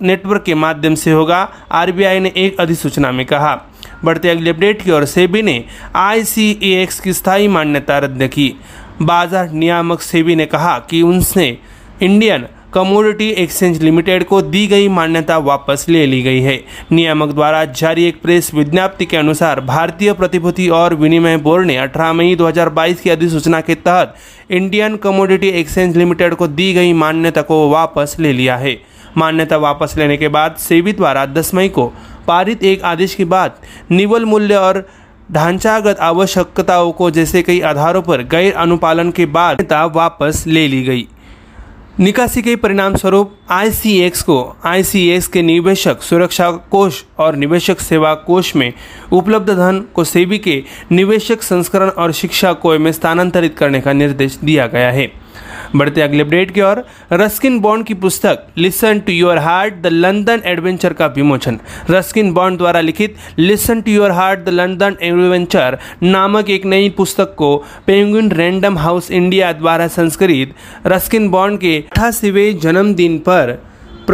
नेटवर्क 0.07 0.43
के 0.45 0.55
माध्यम 0.63 0.95
से 1.05 1.13
होगा 1.13 1.41
आरबीआई 1.81 2.21
ने 2.27 2.33
एक 2.45 2.61
अधिसूचना 2.61 3.11
में 3.19 3.25
कहा 3.35 3.55
बढ़ते 4.05 4.29
अगली 4.29 4.51
अपडेट 4.51 4.83
की 4.83 4.91
ओर 4.91 5.05
सेबी 5.17 5.43
ने 5.51 5.63
आई 6.07 6.25
की 7.05 7.13
स्थायी 7.21 7.49
मान्यता 7.59 7.99
रद्द 8.07 8.27
की 8.39 8.53
बाजार 9.13 9.51
नियामक 9.65 10.01
सेबी 10.13 10.37
ने 10.43 10.47
कहा 10.57 10.79
कि 10.91 11.03
उनसे 11.13 11.47
इंडियन 12.03 12.47
कमोडिटी 12.75 13.29
एक्सचेंज 13.41 13.83
लिमिटेड 13.83 14.23
को 14.29 14.41
दी 14.43 14.67
गई 14.67 14.87
मान्यता 14.99 15.37
वापस 15.49 15.85
ले 15.89 16.05
ली 16.07 16.21
गई 16.23 16.41
है 16.41 16.55
नियामक 16.93 17.33
द्वारा 17.35 17.65
जारी 17.81 18.05
एक 18.09 18.21
प्रेस 18.23 18.51
विज्ञप्ति 18.55 19.07
के 19.07 19.17
अनुसार 19.17 19.61
भारतीय 19.73 20.13
प्रतिभूति 20.21 20.69
और 20.79 20.95
विनिमय 21.03 21.37
बोर्ड 21.49 21.67
ने 21.67 21.77
अठारह 21.85 22.13
मई 22.21 22.37
2022 22.41 23.01
की 23.01 23.11
अधिसूचना 23.17 23.61
के 23.69 23.75
तहत 23.89 24.15
इंडियन 24.61 24.97
कमोडिटी 25.05 25.49
एक्सचेंज 25.61 25.97
लिमिटेड 25.97 26.35
को 26.43 26.47
दी 26.61 26.73
गई 26.75 26.93
मान्यता 27.05 27.43
को 27.51 27.69
वापस 27.71 28.17
ले 28.21 28.33
लिया 28.41 28.57
है 28.65 28.77
मान्यता 29.19 29.57
वापस 29.69 29.95
लेने 29.99 30.17
के 30.17 30.29
बाद 30.41 30.57
सेबी 30.69 30.93
द्वारा 31.03 31.27
दस 31.37 31.55
मई 31.55 31.69
को 31.79 31.87
पारित 32.27 32.63
एक 32.73 32.83
आदेश 32.97 33.15
के 33.15 33.25
बाद 33.39 33.61
निवल 33.91 34.25
मूल्य 34.35 34.57
और 34.67 34.87
ढांचागत 35.33 35.99
आवश्यकताओं 36.13 36.91
को 37.03 37.11
जैसे 37.19 37.43
कई 37.43 37.61
आधारों 37.75 38.03
पर 38.13 38.23
गैर 38.37 38.53
अनुपालन 38.69 39.11
के 39.21 39.27
बाद 39.39 39.73
वापस 40.03 40.45
ले 40.47 40.69
ली 40.69 40.83
गई 40.85 41.07
निकासी 42.01 42.41
के 42.43 42.55
परिणाम 42.57 42.95
स्वरूप 42.97 43.33
आई 43.53 44.11
को 44.27 44.37
आई 44.67 44.83
के 45.33 45.43
निवेशक 45.43 46.03
सुरक्षा 46.03 46.51
कोष 46.71 47.03
और 47.21 47.37
निवेशक 47.37 47.81
सेवा 47.81 48.15
कोष 48.29 48.55
में 48.57 48.73
उपलब्ध 49.13 49.51
धन 49.57 49.85
को 49.95 50.05
सेबी 50.13 50.39
के 50.49 50.63
निवेशक 50.95 51.43
संस्करण 51.43 51.89
और 51.91 52.13
शिक्षा 52.23 52.53
कोय 52.65 52.79
में 52.79 52.93
स्थानांतरित 52.93 53.57
करने 53.59 53.81
का 53.81 53.93
निर्देश 53.93 54.39
दिया 54.45 54.67
गया 54.77 54.91
है 54.91 55.07
बढ़ते 55.77 56.01
अगले 56.03 56.23
अपडेट 56.23 56.51
की 56.55 56.61
ओर 56.63 56.85
रस्किन 57.13 57.59
बॉन्ड 57.61 57.87
की 57.87 57.95
पुस्तक 58.05 58.47
listen 58.59 59.01
to 59.07 59.13
your 59.13 59.39
heart 59.39 59.75
the 59.83 59.87
London 59.93 60.43
adventure 60.53 60.93
का 60.99 61.07
विमोचन 61.17 61.59
रस्किन 61.91 62.33
बॉन्ड 62.35 62.59
द्वारा 62.59 62.81
लिखित 62.81 63.17
listen 63.39 63.81
to 63.83 63.91
your 63.93 64.11
heart 64.21 64.41
the 64.45 64.49
London 64.49 64.97
adventure 65.03 65.79
नामक 66.03 66.51
एक 66.51 66.65
नई 66.75 66.89
पुस्तक 66.97 67.35
को 67.39 67.57
पेंगुइन 67.87 68.31
रैंडम 68.43 68.79
हाउस 68.79 69.11
इंडिया 69.11 69.53
द्वारा 69.63 69.89
संस्कृत 70.01 70.55
रस्किन 70.87 71.29
बॉन्ड 71.31 71.61
के 71.61 71.77
अठासीवें 71.93 72.59
जन्मदिन 72.61 73.19
पर 73.29 73.59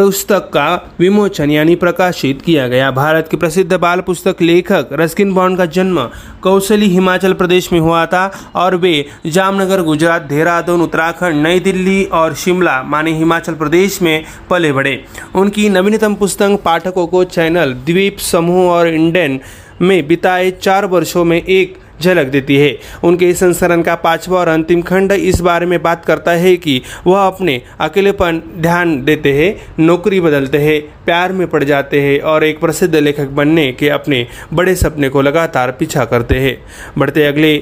पुस्तक 0.06 0.46
का 0.54 0.64
विमोचन 0.98 1.50
यानी 1.50 1.74
प्रकाशित 1.76 2.42
किया 2.42 2.66
गया 2.68 2.90
भारत 2.98 3.28
के 3.30 3.36
प्रसिद्ध 3.36 3.72
बाल 3.84 4.00
पुस्तक 4.08 4.42
लेखक 4.42 4.88
रस्किन 5.00 5.32
बॉन्ड 5.34 5.58
का 5.58 5.64
जन्म 5.76 5.98
कौशली 6.42 6.88
हिमाचल 6.88 7.32
प्रदेश 7.40 7.72
में 7.72 7.78
हुआ 7.86 8.04
था 8.12 8.20
और 8.64 8.76
वे 8.84 8.92
जामनगर 9.34 9.82
गुजरात 9.88 10.22
देहरादून 10.28 10.82
उत्तराखंड 10.82 11.42
नई 11.46 11.60
दिल्ली 11.60 12.02
और 12.20 12.34
शिमला 12.44 12.82
माने 12.92 13.12
हिमाचल 13.18 13.54
प्रदेश 13.64 14.00
में 14.02 14.24
पले 14.50 14.72
बढ़े 14.72 14.96
उनकी 15.42 15.68
नवीनतम 15.78 16.14
पुस्तक 16.22 16.58
पाठकों 16.64 17.06
को 17.16 17.24
चैनल 17.36 17.72
द्वीप 17.90 18.18
समूह 18.30 18.70
और 18.72 18.88
इंडेन 18.94 19.38
में 19.82 20.06
बिताए 20.08 20.50
चार 20.62 20.84
वर्षों 20.94 21.24
में 21.32 21.40
एक 21.42 21.76
झलक 22.02 22.26
देती 22.30 22.56
है 22.58 22.76
उनके 23.04 23.28
इस 23.28 23.40
संस्करण 23.40 23.82
का 23.82 23.94
पांचवा 24.06 24.38
और 24.40 24.48
अंतिम 24.48 24.82
खंड 24.86 25.12
इस 25.12 25.40
बारे 25.48 25.66
में 25.66 25.80
बात 25.82 26.04
करता 26.04 26.30
है 26.44 26.56
कि 26.56 26.80
वह 27.06 27.26
अपने 27.26 27.60
अकेलेपन 27.80 28.40
ध्यान 28.62 29.00
देते 29.04 29.32
हैं 29.40 29.54
नौकरी 29.84 30.20
बदलते 30.20 30.58
हैं 30.60 30.80
प्यार 31.04 31.32
में 31.32 31.46
पड़ 31.50 31.62
जाते 31.64 32.00
हैं 32.00 32.18
और 32.32 32.44
एक 32.44 32.60
प्रसिद्ध 32.60 32.94
लेखक 32.94 33.28
बनने 33.40 33.70
के 33.78 33.88
अपने 33.90 34.26
बड़े 34.54 34.74
सपने 34.76 35.08
को 35.08 35.22
लगातार 35.22 35.70
पीछा 35.78 36.04
करते 36.12 36.38
हैं 36.40 36.56
बढ़ते 36.98 37.24
अगले 37.26 37.56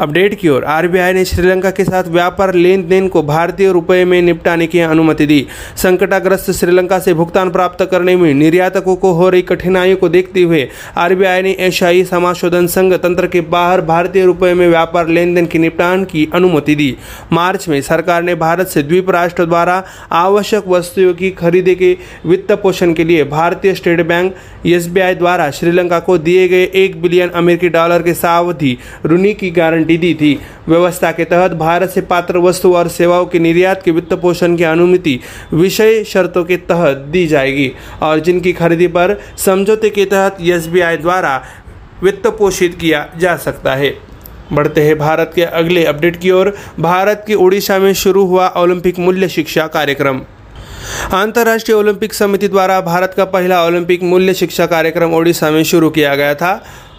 अपडेट 0.00 0.34
की 0.40 0.48
ओर 0.48 0.64
आरबीआई 0.72 1.12
ने 1.12 1.24
श्रीलंका 1.24 1.70
के 1.78 1.84
साथ 1.84 2.04
व्यापार 2.10 2.52
लेन 2.54 2.86
देन 2.88 3.08
को 3.14 3.22
भारतीय 3.30 3.70
रुपये 3.72 4.04
में 4.12 4.20
निपटाने 4.22 4.66
की 4.74 4.78
अनुमति 4.80 5.24
दी 5.26 5.40
संकटाग्रस्त 5.82 6.50
श्रीलंका 6.60 6.98
से 7.06 7.14
भुगतान 7.14 7.50
प्राप्त 7.52 7.84
करने 7.90 8.14
में 8.16 8.32
निर्यातकों 8.34 8.94
को 9.02 9.12
हो 9.14 9.28
रही 9.30 9.42
कठिनाइयों 9.50 9.96
को 10.02 10.08
देखते 10.14 10.42
हुए 10.42 10.68
आरबीआई 10.98 11.42
ने 11.42 11.54
एशियाई 11.66 12.02
समाशोधन 12.12 12.66
संघ 12.76 12.92
तंत्र 13.02 13.26
के 13.34 13.40
बाहर 13.54 13.80
भारतीय 13.90 14.24
रुपये 14.26 14.54
में 14.60 14.66
व्यापार 14.68 15.08
लेन 15.08 15.34
देन 15.34 15.46
के 15.54 15.58
निपटान 15.58 16.04
की 16.12 16.26
अनुमति 16.34 16.74
दी 16.76 16.94
मार्च 17.32 17.68
में 17.68 17.80
सरकार 17.90 18.22
ने 18.22 18.34
भारत 18.44 18.68
से 18.74 18.82
द्वीप 18.82 19.10
राष्ट्र 19.18 19.44
द्वारा 19.52 19.76
आवश्यक 20.22 20.68
वस्तुओं 20.76 21.12
की 21.22 21.30
खरीदे 21.42 21.74
के 21.82 21.96
वित्त 22.32 22.52
पोषण 22.62 22.94
के 23.00 23.04
लिए 23.10 23.24
भारतीय 23.36 23.74
स्टेट 23.82 24.06
बैंक 24.14 24.34
एस 24.74 24.88
द्वारा 24.98 25.50
श्रीलंका 25.60 25.98
को 26.10 26.18
दिए 26.30 26.48
गए 26.56 26.64
एक 26.86 27.00
बिलियन 27.02 27.30
अमेरिकी 27.44 27.68
डॉलर 27.78 28.02
के 28.02 28.14
सावधि 28.24 28.76
ऋणी 29.10 29.32
की 29.44 29.50
गारंटी 29.60 29.88
दी 29.90 29.98
दी 30.14 30.14
थी 30.20 30.38
व्यवस्था 30.68 31.10
के 31.12 31.24
तहत 31.24 31.50
भारत 31.60 31.90
से 31.90 32.00
पात्र 32.10 32.38
वस्तु 32.38 32.74
और 32.76 32.88
सेवाओं 32.88 33.26
के 33.32 33.38
निर्यात 33.38 33.82
के 33.84 33.90
वित्त 33.90 34.12
पोषण 34.22 34.56
की 34.56 34.64
अनुमति 34.64 35.18
विषय 35.52 36.02
शर्तों 36.12 36.44
के 36.44 36.56
तहत 36.70 36.96
दी 37.12 37.26
जाएगी 37.26 37.70
और 38.02 38.20
जिनकी 38.24 38.52
खरीदी 38.60 38.86
पर 38.96 39.18
समझौते 39.44 39.90
के 39.98 40.04
तहत 40.14 40.36
एस 40.40 40.68
द्वारा 41.02 41.40
वित्त 42.02 42.26
पोषित 42.38 42.74
किया 42.80 43.06
जा 43.20 43.36
सकता 43.36 43.74
है 43.74 43.94
बढ़ते 44.52 44.82
हैं 44.82 44.96
भारत 44.98 45.32
के 45.34 45.42
अगले 45.44 45.84
अपडेट 45.86 46.16
की 46.20 46.30
ओर 46.38 46.54
भारत 46.80 47.24
की 47.26 47.34
ओडिशा 47.44 47.78
में 47.78 47.92
शुरू 47.94 48.24
हुआ 48.26 48.46
ओलंपिक 48.56 48.98
मूल्य 48.98 49.28
शिक्षा 49.36 49.66
कार्यक्रम 49.74 50.20
अंतर्राष्ट्रीय 51.20 51.76
ओलंपिक 51.78 52.14
समिति 52.14 52.48
द्वारा 52.48 52.80
भारत 52.90 53.14
का 53.16 53.24
पहला 53.36 53.64
ओलंपिक 53.66 54.02
मूल्य 54.02 54.34
शिक्षा 54.34 54.66
कार्यक्रम 54.66 55.14
ओडिशा 55.14 55.50
में 55.50 55.62
शुरू 55.72 55.90
किया 55.98 56.14
गया 56.16 56.34
था 56.42 56.52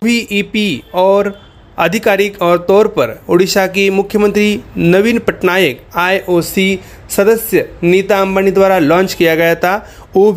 वी 0.03 0.81
और 1.05 1.33
आधिकारिक 1.79 2.41
और 2.41 2.57
तौर 2.67 2.87
पर 2.97 3.19
ओडिशा 3.29 3.65
की 3.75 3.89
मुख्यमंत्री 3.89 4.59
नवीन 4.77 5.19
पटनायक 5.27 5.81
आईओसी 5.97 6.79
सदस्य 7.15 7.65
नीता 7.83 8.19
अंबानी 8.21 8.51
द्वारा 8.51 8.77
लॉन्च 8.79 9.13
किया 9.13 9.35
गया 9.35 9.55
था 9.63 9.75
ओ 10.17 10.33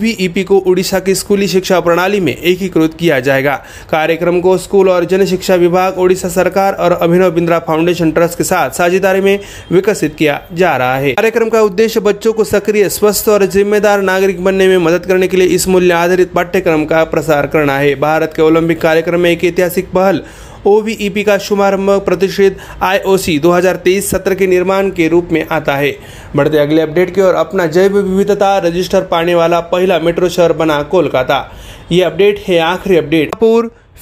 को 0.49 0.57
उड़ीसा 0.71 0.99
की 1.07 1.15
स्कूली 1.15 1.47
शिक्षा 1.49 1.79
प्रणाली 1.81 2.21
में 2.27 2.33
एकीकृत 2.37 2.95
किया 3.01 3.19
जाएगा 3.29 3.55
कार्यक्रम 3.91 4.41
को 4.41 4.57
स्कूल 4.59 4.89
और 4.91 5.05
जन 5.13 5.25
शिक्षा 5.27 5.55
विभाग 5.65 5.99
ओडिशा 5.99 6.29
सरकार 6.29 6.75
और 6.85 6.93
अभिनव 6.93 7.31
बिंद्रा 7.35 7.59
फाउंडेशन 7.67 8.11
ट्रस्ट 8.13 8.39
के 8.39 8.45
साथ 8.45 8.71
साझेदारी 8.79 9.21
में 9.21 9.39
विकसित 9.73 10.15
किया 10.19 10.41
जा 10.61 10.77
रहा 10.77 10.95
है 10.97 11.13
कार्यक्रम 11.15 11.49
का 11.51 11.61
उद्देश्य 11.69 12.01
बच्चों 12.11 12.33
को 12.33 12.45
सक्रिय 12.55 12.89
स्वस्थ 12.99 13.29
और 13.29 13.45
जिम्मेदार 13.57 14.03
नागरिक 14.13 14.43
बनने 14.45 14.69
में 14.69 14.79
मदद 14.87 15.07
करने 15.07 15.29
के 15.29 15.37
लिए 15.37 15.47
इस 15.57 15.69
मूल्य 15.69 15.93
आधारित 16.03 16.33
पाठ्यक्रम 16.35 16.85
का 16.95 17.05
प्रसार 17.15 17.47
करना 17.57 17.79
है 17.79 17.95
भारत 18.09 18.33
के 18.37 18.43
ओलंपिक 18.43 18.81
कार्यक्रम 18.81 19.21
में 19.21 19.31
एक 19.31 19.45
ऐतिहासिक 19.45 19.89
पहल 19.95 20.23
ओवीईपी 20.67 21.21
e 21.23 21.27
का 21.27 21.37
शुभारंभ 21.47 21.91
प्रतिष्ठित 22.05 22.59
आईओसी 22.83 23.39
2023 23.45 24.09
सत्र 24.13 24.35
के 24.35 24.47
निर्माण 24.47 24.91
के 24.99 25.09
रूप 25.15 25.29
में 25.33 25.47
आता 25.57 25.75
है 25.77 25.91
बढ़ते 26.37 26.59
अगले 26.59 26.83
अपडेट 26.83 27.15
की 27.15 27.23
ओर 27.23 27.35
अपना 27.45 27.67
जैव 27.77 27.99
विविधता 27.99 28.57
रजिस्टर 28.67 29.05
पाने 29.11 29.35
वाला 29.35 29.61
पहला 29.75 29.99
मेट्रो 30.05 30.29
शहर 30.37 30.53
बना 30.63 30.83
कोलकाता 30.97 31.45
ये 31.93 32.03
अपडेट 32.05 32.39
है 32.49 32.59
आखिरी 32.73 32.97
अपडेट 32.99 33.35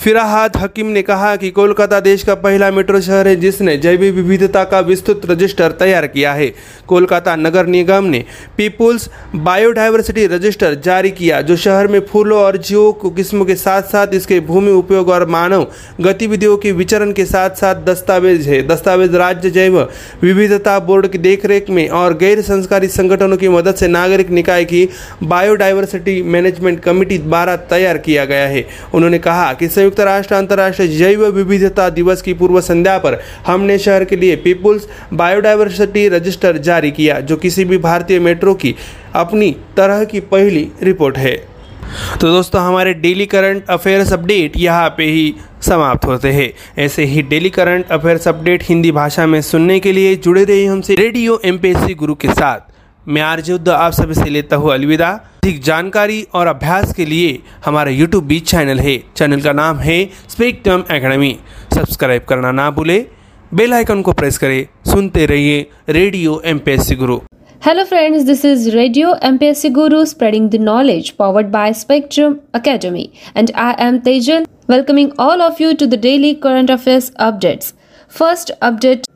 फिराहाद 0.00 0.57
हकीम 0.57 0.87
ने 0.90 1.00
कहा 1.02 1.35
कि 1.37 1.50
कोलकाता 1.57 1.98
देश 2.00 2.22
का 2.24 2.35
पहला 2.42 2.70
मेट्रो 2.74 3.00
शहर 3.00 3.28
है 3.28 3.35
जिसने 3.40 3.76
जैव 3.78 4.00
विविधता 4.00 4.62
का 4.70 4.78
विस्तृत 4.81 5.20
रजिस्टर 5.31 5.72
तैयार 5.83 6.07
किया 6.14 6.33
है 6.35 6.46
कोलकाता 6.88 7.35
नगर 7.37 7.66
निगम 7.74 8.05
ने 8.14 8.24
पीपुल्स 8.57 9.09
बायोडाइवर्सिटी 9.48 10.26
रजिस्टर 10.35 10.74
जारी 10.87 11.11
किया 11.11 11.40
जो 11.50 11.57
शहर 11.64 11.87
में 11.92 11.98
फूलों 12.07 12.38
और 12.42 12.57
जीवों 12.68 12.92
को 13.02 13.11
किस्म 13.18 13.44
के 13.46 13.55
साथ 13.57 13.83
साथ 13.92 14.14
इसके 14.14 14.38
भूमि 14.52 14.70
उपयोग 14.70 15.09
और 15.16 15.26
मानव 15.31 15.66
गतिविधियों 16.05 16.57
के 16.64 16.72
विचरण 16.81 17.12
के 17.20 17.24
साथ 17.26 17.61
साथ 17.62 17.85
दस्तावेज 17.90 18.48
है 18.48 18.62
दस्तावेज 18.68 19.14
राज्य 19.24 19.50
जैव 19.59 19.78
विविधता 20.22 20.78
बोर्ड 20.88 21.07
की 21.12 21.18
देखरेख 21.28 21.70
में 21.76 21.88
और 22.02 22.16
गैर 22.24 22.40
संस्कारी 22.48 22.88
संगठनों 22.96 23.37
की 23.42 23.48
मदद 23.59 23.74
से 23.85 23.88
नागरिक 23.98 24.31
निकाय 24.40 24.64
की 24.72 24.88
बायोडाइवर्सिटी 25.35 26.20
मैनेजमेंट 26.37 26.81
कमेटी 26.85 27.18
द्वारा 27.28 27.57
तैयार 27.76 27.98
किया 28.09 28.24
गया 28.35 28.46
है 28.48 28.66
उन्होंने 28.94 29.18
कहा 29.28 29.52
कि 29.62 29.68
संयुक्त 29.83 30.01
राष्ट्र 30.07 30.35
अंतर्राष्ट्रीय 30.35 30.88
जैव 30.97 31.25
विविधता 31.37 31.88
दिवस 31.90 32.21
की 32.23 32.33
पूर्व 32.40 32.61
संध्या 32.61 32.97
पर 33.05 33.14
हमने 33.47 33.79
शहर 33.79 34.05
के 34.11 34.16
लिए 34.16 34.35
पीपुल्स 34.42 34.87
बायोडाइवर्सिटी 35.21 36.07
रजिस्टर 36.09 36.57
जारी 36.68 36.90
किया 36.99 37.18
जो 37.31 37.37
किसी 37.45 37.64
भी 37.71 37.79
भारतीय 37.87 38.18
मेट्रो 38.27 38.55
की 38.62 38.75
अपनी 39.23 39.51
तरह 39.77 40.05
की 40.12 40.21
पहली 40.35 40.66
रिपोर्ट 40.90 41.18
है 41.18 41.35
तो 42.21 42.29
दोस्तों 42.33 42.61
हमारे 42.66 42.92
डेली 43.07 43.27
करंट 43.35 43.71
अफेयर्स 43.71 44.12
अपडेट 44.12 44.57
यहाँ 44.57 44.88
पे 44.99 45.05
ही 45.16 45.35
समाप्त 45.68 46.05
होते 46.12 46.33
हैं 46.33 46.51
ऐसे 46.85 47.05
ही 47.14 47.23
daily 47.33 47.51
current 47.59 47.90
affairs 47.99 48.29
update 48.29 48.62
Hindi 48.68 48.92
भाषा 49.03 49.27
में 49.35 49.40
सुनने 49.51 49.81
के 49.87 49.92
लिए 49.99 50.14
जुड़े 50.29 50.45
रहिए 50.45 50.66
हमसे 50.66 50.95
रेडियो 51.03 51.40
एम 51.53 51.59
गुरु 52.05 52.14
के 52.27 52.33
साथ 52.42 52.71
मैं 53.12 53.23
आर्जुद्ध 53.35 53.68
आप 53.81 53.92
सभी 54.01 54.14
से 54.23 54.29
लेता 54.31 54.57
हूँ 54.62 54.73
अलविदा 54.75 55.12
अधिक 55.44 55.62
जानकारी 55.64 56.20
और 56.38 56.46
अभ्यास 56.46 56.92
के 56.96 57.05
लिए 57.05 57.31
हमारा 57.64 57.90
यूट्यूब 57.92 58.24
बीच 58.26 58.50
चैनल 58.50 58.81
है 58.81 58.92
चैनल 59.16 59.40
का 59.42 59.52
नाम 59.52 59.76
है 59.87 59.96
स्पेक्ट्रम 60.31 60.81
अकेडमी 60.96 61.31
सब्सक्राइब 61.74 62.24
करना 62.28 62.50
ना 62.59 62.68
भूले 62.76 62.98
बेल 63.59 63.72
आइकन 63.74 64.02
को 64.09 64.12
प्रेस 64.20 64.38
करें 64.44 64.64
सुनते 64.90 65.24
रहिए 65.33 65.66
radio 65.98 66.40
M 66.52 66.61
Guru 67.00 67.18
hello 67.64 67.85
friends 67.90 68.22
this 68.31 68.44
is 68.52 68.68
radio 68.74 69.14
M 69.31 69.38
Guru 69.81 70.05
spreading 70.12 70.48
the 70.50 70.61
knowledge 70.70 71.11
powered 71.24 71.46
by 71.59 71.72
Spectrum 71.83 72.37
Academy 72.61 73.09
and 73.37 73.52
I 73.64 73.87
am 73.88 73.98
Tejal 74.09 74.46
welcoming 74.70 75.11
all 75.28 75.42
of 75.50 75.61
you 75.61 75.72
to 75.81 75.87
the 75.87 76.00
daily 76.09 76.33
current 76.46 76.70
affairs 76.78 77.12
updates 77.31 77.74
first 78.18 78.50
update 78.70 79.07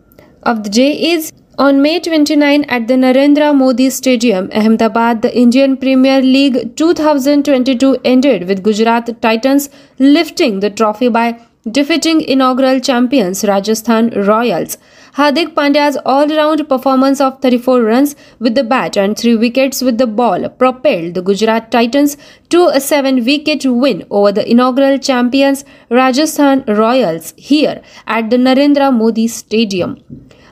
of 0.46 0.56
the 0.66 0.72
day 0.74 0.90
is 1.12 1.32
On 1.64 1.80
May 1.80 1.98
29 2.00 2.64
at 2.68 2.86
the 2.86 2.94
Narendra 2.96 3.54
Modi 3.56 3.88
Stadium, 3.88 4.50
Ahmedabad, 4.52 5.22
the 5.22 5.34
Indian 5.34 5.78
Premier 5.78 6.20
League 6.20 6.76
2022 6.76 7.96
ended 8.04 8.46
with 8.46 8.62
Gujarat 8.62 9.22
Titans 9.22 9.70
lifting 9.98 10.60
the 10.60 10.68
trophy 10.68 11.08
by 11.08 11.40
defeating 11.78 12.20
inaugural 12.20 12.78
champions 12.78 13.42
Rajasthan 13.42 14.10
Royals. 14.26 14.76
Hardik 15.14 15.54
Pandya's 15.54 15.96
all-round 16.04 16.68
performance 16.68 17.22
of 17.22 17.40
34 17.40 17.80
runs 17.82 18.14
with 18.38 18.54
the 18.54 18.62
bat 18.62 18.98
and 18.98 19.16
3 19.18 19.36
wickets 19.36 19.80
with 19.80 19.96
the 19.96 20.06
ball 20.06 20.46
propelled 20.50 21.14
the 21.14 21.22
Gujarat 21.22 21.70
Titans 21.70 22.18
to 22.50 22.64
a 22.66 22.82
7-wicket 22.90 23.64
win 23.64 24.04
over 24.10 24.30
the 24.30 24.48
inaugural 24.56 24.98
champions 24.98 25.64
Rajasthan 25.88 26.64
Royals 26.68 27.32
here 27.38 27.80
at 28.06 28.28
the 28.28 28.36
Narendra 28.36 28.92
Modi 28.94 29.26
Stadium. 29.26 29.98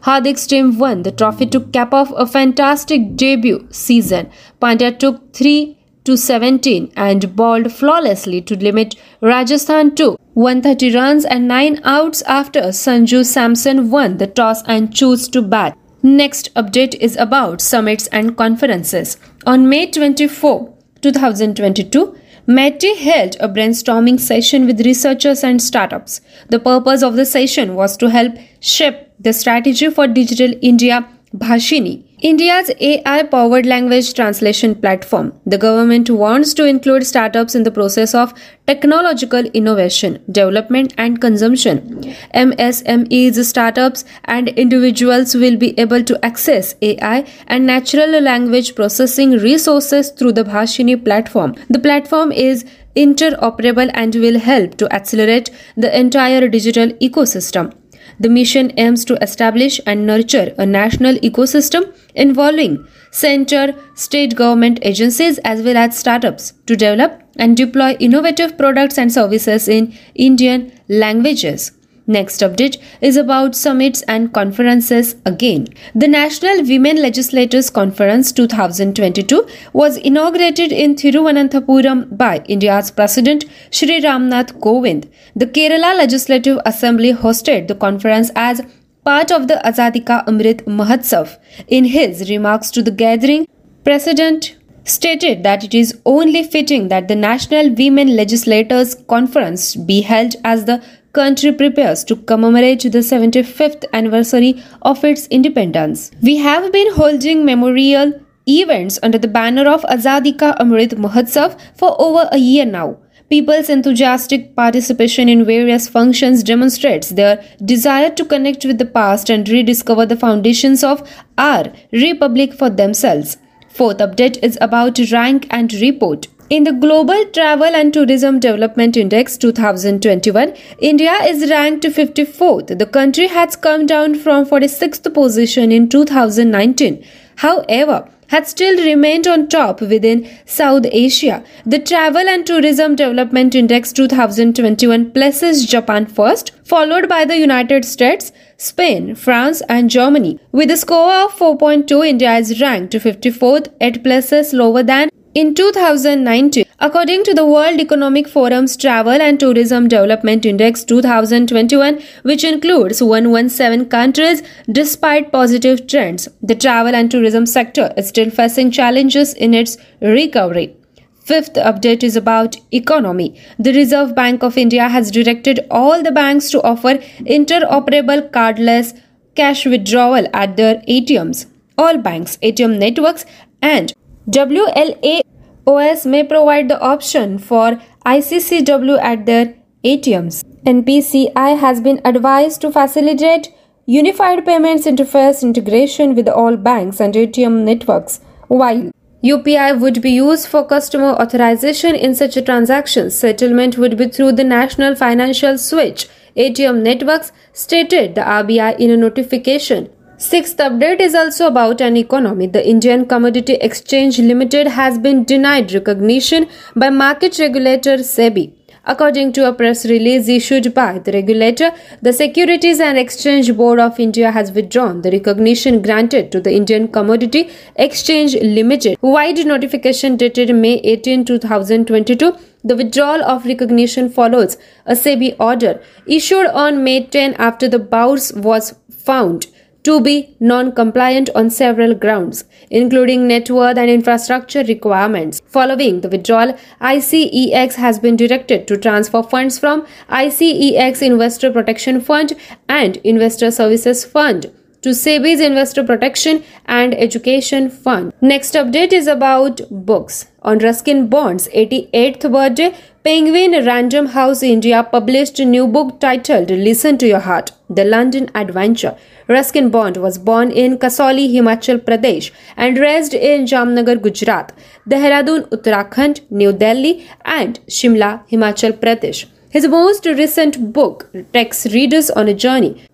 Hardik's 0.04 0.46
team 0.46 0.78
won 0.78 1.02
the 1.02 1.10
trophy 1.20 1.46
to 1.46 1.60
cap 1.74 1.94
off 1.94 2.10
a 2.14 2.26
fantastic 2.26 3.04
debut 3.16 3.66
season. 3.70 4.28
Pandya 4.60 4.98
took 4.98 5.20
3 5.36 5.78
to 6.04 6.16
17 6.18 6.90
and 6.94 7.34
bowled 7.34 7.72
flawlessly 7.72 8.42
to 8.42 8.54
limit 8.64 8.96
Rajasthan 9.22 9.94
to 10.00 10.08
130 10.34 10.94
runs 10.94 11.24
and 11.24 11.48
9 11.48 11.80
outs 11.84 12.20
after 12.40 12.64
Sanju 12.80 13.22
Samson 13.24 13.88
won 13.94 14.18
the 14.18 14.26
toss 14.26 14.62
and 14.66 14.94
chose 14.94 15.26
to 15.28 15.40
bat. 15.40 15.78
Next 16.02 16.52
update 16.54 16.96
is 17.00 17.16
about 17.16 17.62
summits 17.62 18.06
and 18.08 18.36
conferences. 18.36 19.16
On 19.46 19.66
May 19.70 19.86
24, 19.90 20.60
2022, 21.00 22.04
METI 22.46 22.92
held 22.98 23.36
a 23.40 23.48
brainstorming 23.48 24.20
session 24.20 24.66
with 24.66 24.84
researchers 24.84 25.42
and 25.42 25.62
startups. 25.62 26.20
The 26.50 26.60
purpose 26.60 27.02
of 27.02 27.14
the 27.16 27.24
session 27.24 27.74
was 27.74 27.96
to 27.96 28.10
help 28.10 28.34
shape 28.60 29.03
the 29.20 29.32
strategy 29.32 29.90
for 29.90 30.06
digital 30.06 30.52
India 30.60 31.08
Bhashini, 31.36 32.04
India's 32.20 32.70
AI 32.80 33.24
powered 33.24 33.66
language 33.66 34.14
translation 34.14 34.74
platform. 34.74 35.32
The 35.46 35.58
government 35.58 36.08
wants 36.08 36.54
to 36.54 36.64
include 36.64 37.04
startups 37.06 37.54
in 37.56 37.64
the 37.64 37.70
process 37.72 38.14
of 38.14 38.32
technological 38.68 39.44
innovation, 39.46 40.22
development, 40.30 40.94
and 40.96 41.20
consumption. 41.20 42.02
MSMEs, 42.34 43.44
startups, 43.44 44.04
and 44.26 44.48
individuals 44.50 45.34
will 45.34 45.56
be 45.56 45.78
able 45.78 46.04
to 46.04 46.24
access 46.24 46.74
AI 46.82 47.26
and 47.48 47.66
natural 47.66 48.10
language 48.20 48.74
processing 48.76 49.32
resources 49.32 50.10
through 50.10 50.32
the 50.32 50.44
Bhashini 50.44 51.04
platform. 51.04 51.54
The 51.68 51.78
platform 51.80 52.30
is 52.32 52.64
interoperable 52.96 53.90
and 53.92 54.14
will 54.14 54.38
help 54.38 54.76
to 54.76 54.92
accelerate 54.92 55.50
the 55.76 55.96
entire 56.00 56.48
digital 56.48 56.88
ecosystem. 57.10 57.74
The 58.20 58.28
mission 58.28 58.72
aims 58.76 59.04
to 59.06 59.16
establish 59.22 59.80
and 59.86 60.06
nurture 60.06 60.54
a 60.56 60.64
national 60.64 61.16
ecosystem 61.16 61.92
involving 62.14 62.86
center, 63.10 63.74
state 63.94 64.34
government 64.36 64.78
agencies, 64.82 65.38
as 65.38 65.62
well 65.62 65.76
as 65.76 65.96
startups 65.98 66.52
to 66.66 66.76
develop 66.76 67.22
and 67.36 67.56
deploy 67.56 67.96
innovative 67.98 68.56
products 68.56 68.98
and 68.98 69.12
services 69.12 69.68
in 69.68 69.92
Indian 70.14 70.70
languages. 70.88 71.72
Next 72.06 72.42
update 72.42 72.76
is 73.00 73.16
about 73.16 73.54
summits 73.56 74.02
and 74.02 74.30
conferences 74.32 75.14
again. 75.24 75.68
The 75.94 76.06
National 76.08 76.62
Women 76.62 77.00
Legislators 77.00 77.70
Conference 77.70 78.30
2022 78.30 79.46
was 79.72 79.96
inaugurated 79.96 80.70
in 80.70 80.96
Thiruvananthapuram 80.96 82.14
by 82.18 82.44
India's 82.46 82.90
President 82.90 83.46
Shri 83.70 84.02
Ramnath 84.02 84.60
Govind. 84.60 85.08
The 85.34 85.46
Kerala 85.46 85.96
Legislative 85.96 86.58
Assembly 86.66 87.14
hosted 87.14 87.68
the 87.68 87.74
conference 87.74 88.30
as 88.36 88.60
part 89.02 89.32
of 89.32 89.48
the 89.48 89.62
Azadi 89.64 90.04
Ka 90.04 90.24
Amrit 90.26 90.58
Mahotsav. 90.66 91.38
In 91.68 91.86
his 91.86 92.28
remarks 92.28 92.70
to 92.72 92.82
the 92.82 92.90
gathering, 92.90 93.48
President 93.82 94.56
stated 94.84 95.42
that 95.42 95.64
it 95.64 95.72
is 95.72 95.96
only 96.04 96.42
fitting 96.44 96.88
that 96.88 97.08
the 97.08 97.16
National 97.16 97.70
Women 97.74 98.14
Legislators 98.14 98.94
Conference 99.08 99.74
be 99.74 100.02
held 100.02 100.34
as 100.44 100.66
the 100.66 100.82
country 101.18 101.52
prepares 101.60 102.02
to 102.10 102.16
commemorate 102.30 102.82
the 102.96 103.02
75th 103.10 103.84
anniversary 103.92 104.52
of 104.82 105.04
its 105.12 105.26
independence. 105.28 106.10
We 106.20 106.36
have 106.48 106.72
been 106.72 106.92
holding 106.94 107.44
memorial 107.44 108.12
events 108.46 108.98
under 109.02 109.16
the 109.18 109.32
banner 109.38 109.66
of 109.74 109.82
Azadi 109.96 110.32
Ka 110.42 110.52
Amrit 110.64 110.98
Mahotsav 111.06 111.56
for 111.82 111.94
over 112.06 112.28
a 112.40 112.42
year 112.46 112.66
now. 112.66 112.98
People's 113.30 113.70
enthusiastic 113.74 114.42
participation 114.56 115.30
in 115.34 115.44
various 115.44 115.88
functions 115.94 116.42
demonstrates 116.50 117.10
their 117.20 117.38
desire 117.72 118.10
to 118.10 118.24
connect 118.32 118.64
with 118.66 118.78
the 118.82 118.90
past 118.98 119.30
and 119.36 119.48
rediscover 119.48 120.04
the 120.06 120.20
foundations 120.26 120.84
of 120.90 121.08
our 121.48 121.72
republic 122.04 122.52
for 122.60 122.68
themselves 122.82 123.38
Fourth 123.74 123.96
update 124.02 124.36
is 124.40 124.56
about 124.64 125.00
rank 125.10 125.46
and 125.50 125.72
report. 125.80 126.28
In 126.48 126.62
the 126.62 126.70
Global 126.72 127.24
Travel 127.38 127.74
and 127.78 127.92
Tourism 127.92 128.38
Development 128.38 128.96
Index 128.96 129.36
2021, 129.44 130.54
India 130.78 131.12
is 131.24 131.42
ranked 131.50 131.84
54th. 131.98 132.70
The 132.78 132.86
country 132.86 133.26
has 133.26 133.56
come 133.56 133.86
down 133.86 134.14
from 134.14 134.46
46th 134.46 135.12
position 135.12 135.72
in 135.72 135.88
2019. 135.88 137.02
However, 137.38 138.08
had 138.34 138.48
still 138.50 138.78
remained 138.84 139.26
on 139.32 139.42
top 139.54 139.80
within 139.92 140.22
South 140.54 140.86
Asia. 141.00 141.36
The 141.74 141.78
Travel 141.90 142.26
and 142.32 142.44
Tourism 142.50 142.96
Development 143.00 143.54
Index 143.60 143.92
2021 143.98 145.04
places 145.18 145.64
Japan 145.74 146.04
first, 146.18 146.50
followed 146.74 147.08
by 147.14 147.24
the 147.26 147.38
United 147.38 147.84
States, 147.84 148.32
Spain, 148.56 149.14
France, 149.14 149.62
and 149.68 149.88
Germany. 149.88 150.34
With 150.50 150.72
a 150.72 150.76
score 150.84 151.12
of 151.20 151.34
4.2, 151.44 152.04
India 152.14 152.34
is 152.46 152.52
ranked 152.60 152.94
54th. 153.06 153.72
It 153.90 154.02
places 154.02 154.52
lower 154.52 154.82
than 154.82 155.10
in 155.34 155.52
2019. 155.58 156.64
According 156.78 157.24
to 157.24 157.34
the 157.34 157.44
World 157.46 157.80
Economic 157.80 158.28
Forum's 158.28 158.76
Travel 158.76 159.22
and 159.26 159.40
Tourism 159.40 159.88
Development 159.88 160.46
Index 160.46 160.84
2021, 160.84 161.98
which 162.22 162.44
includes 162.44 163.02
117 163.02 163.88
countries, 163.94 164.42
despite 164.70 165.32
positive 165.32 165.86
trends, 165.88 166.28
the 166.42 166.54
travel 166.54 166.94
and 166.94 167.10
tourism 167.10 167.46
sector 167.46 167.92
is 167.96 168.08
still 168.08 168.30
facing 168.30 168.70
challenges 168.70 169.34
in 169.34 169.54
its 169.54 169.76
recovery. 170.00 170.76
Fifth 171.24 171.54
update 171.54 172.02
is 172.04 172.14
about 172.16 172.56
economy. 172.72 173.40
The 173.58 173.72
Reserve 173.72 174.14
Bank 174.14 174.42
of 174.44 174.56
India 174.58 174.88
has 174.88 175.10
directed 175.10 175.66
all 175.70 176.02
the 176.02 176.12
banks 176.12 176.50
to 176.50 176.62
offer 176.62 176.94
interoperable 177.38 178.30
cardless 178.30 178.92
cash 179.34 179.64
withdrawal 179.66 180.26
at 180.34 180.56
their 180.58 180.76
ATMs. 180.88 181.46
All 181.78 181.96
banks, 181.98 182.36
ATM 182.42 182.78
networks, 182.78 183.24
and 183.62 183.94
WLAOS 184.30 186.06
may 186.06 186.24
provide 186.24 186.68
the 186.68 186.80
option 186.80 187.38
for 187.38 187.78
ICCW 188.06 188.98
at 189.00 189.26
their 189.26 189.54
ATMs. 189.84 190.42
NPCI 190.64 191.58
has 191.58 191.80
been 191.82 192.00
advised 192.06 192.62
to 192.62 192.70
facilitate 192.72 193.50
unified 193.86 194.46
payments 194.46 194.86
interface 194.86 195.42
integration 195.42 196.14
with 196.14 196.26
all 196.28 196.56
banks 196.56 197.00
and 197.00 197.12
ATM 197.14 197.64
networks, 197.64 198.20
while 198.48 198.90
UPI 199.22 199.78
would 199.78 200.00
be 200.00 200.10
used 200.12 200.46
for 200.48 200.66
customer 200.66 201.10
authorization 201.20 201.94
in 201.94 202.14
such 202.14 202.34
transactions. 202.46 203.14
Settlement 203.14 203.76
would 203.76 203.98
be 203.98 204.08
through 204.08 204.32
the 204.32 204.44
National 204.44 204.94
Financial 204.96 205.58
Switch 205.58 206.08
ATM 206.36 206.82
networks, 206.82 207.30
stated 207.52 208.14
the 208.14 208.20
RBI 208.22 208.78
in 208.80 208.90
a 208.90 208.96
notification. 208.96 209.90
Sixth 210.16 210.58
update 210.60 211.00
is 211.00 211.12
also 211.12 211.46
about 211.48 211.80
an 211.80 211.96
economy. 211.96 212.46
The 212.46 212.64
Indian 212.70 213.04
Commodity 213.04 213.54
Exchange 213.54 214.20
Limited 214.20 214.68
has 214.68 214.96
been 214.96 215.24
denied 215.24 215.72
recognition 215.72 216.46
by 216.76 216.90
market 216.90 217.36
regulator 217.40 217.96
SEBI. 217.98 218.52
According 218.86 219.32
to 219.32 219.48
a 219.48 219.52
press 219.52 219.84
release 219.86 220.28
issued 220.28 220.72
by 220.72 221.00
the 221.00 221.10
regulator, 221.10 221.72
the 222.00 222.12
Securities 222.12 222.78
and 222.78 222.96
Exchange 222.96 223.56
Board 223.56 223.80
of 223.80 223.98
India 223.98 224.30
has 224.30 224.52
withdrawn 224.52 225.02
the 225.02 225.10
recognition 225.10 225.82
granted 225.82 226.30
to 226.30 226.40
the 226.40 226.54
Indian 226.54 226.86
Commodity 226.86 227.50
Exchange 227.74 228.36
Limited. 228.36 228.96
Wide 229.00 229.44
notification 229.44 230.16
dated 230.16 230.54
May 230.54 230.74
18, 230.76 231.24
2022. 231.24 232.32
The 232.62 232.76
withdrawal 232.76 233.24
of 233.24 233.44
recognition 233.46 234.08
follows 234.10 234.58
a 234.86 234.92
SEBI 234.92 235.34
order 235.40 235.82
issued 236.06 236.46
on 236.46 236.84
May 236.84 237.04
10 237.06 237.34
after 237.34 237.68
the 237.68 237.78
bourse 237.80 238.32
was 238.34 238.76
found 239.04 239.46
to 239.84 240.00
be 240.00 240.34
non-compliant 240.40 241.28
on 241.34 241.50
several 241.50 241.94
grounds, 241.94 242.44
including 242.70 243.28
net 243.28 243.50
worth 243.50 243.76
and 243.76 243.90
infrastructure 243.90 244.64
requirements. 244.64 245.40
Following 245.46 246.00
the 246.00 246.08
withdrawal, 246.08 246.56
ICEX 246.80 247.74
has 247.74 247.98
been 247.98 248.16
directed 248.16 248.66
to 248.68 248.78
transfer 248.78 249.22
funds 249.22 249.58
from 249.58 249.86
ICEX 250.08 251.02
Investor 251.02 251.52
Protection 251.52 252.00
Fund 252.00 252.32
and 252.68 252.96
Investor 252.98 253.50
Services 253.50 254.04
Fund 254.06 254.42
to 254.80 254.88
SEBI's 254.90 255.40
Investor 255.40 255.84
Protection 255.84 256.42
and 256.64 256.94
Education 256.94 257.70
Fund. 257.70 258.12
Next 258.22 258.54
update 258.54 258.92
is 258.92 259.06
about 259.06 259.60
books. 259.70 260.26
On 260.42 260.58
Ruskin 260.58 261.08
Bond's 261.08 261.48
88th 261.48 262.30
birthday, 262.32 262.74
Penguin 263.06 263.52
Random 263.66 264.06
House 264.14 264.42
India 264.42 264.76
published 264.90 265.38
a 265.38 265.44
new 265.44 265.64
book 265.72 265.88
titled 266.04 266.48
Listen 266.50 266.96
to 267.00 267.06
Your 267.06 267.20
Heart 267.20 267.50
The 267.68 267.84
London 267.84 268.30
Adventure. 268.34 268.94
Ruskin 269.28 269.68
Bond 269.74 269.98
was 269.98 270.16
born 270.16 270.50
in 270.62 270.78
Kasauli, 270.78 271.26
Himachal 271.30 271.80
Pradesh 271.88 272.30
and 272.56 272.78
raised 272.78 273.12
in 273.12 273.44
Jamnagar, 273.44 274.00
Gujarat, 274.00 274.54
Dehradun, 274.88 275.42
Uttarakhand, 275.50 276.22
New 276.30 276.50
Delhi, 276.54 277.06
and 277.26 277.60
Shimla, 277.66 278.10
Himachal 278.30 278.72
Pradesh. 278.72 279.26
His 279.50 279.68
most 279.68 280.06
recent 280.06 280.72
book 280.72 281.06
takes 281.34 281.66
readers 281.74 282.08
on 282.22 282.26
a 282.28 282.32
journey. 282.46 282.86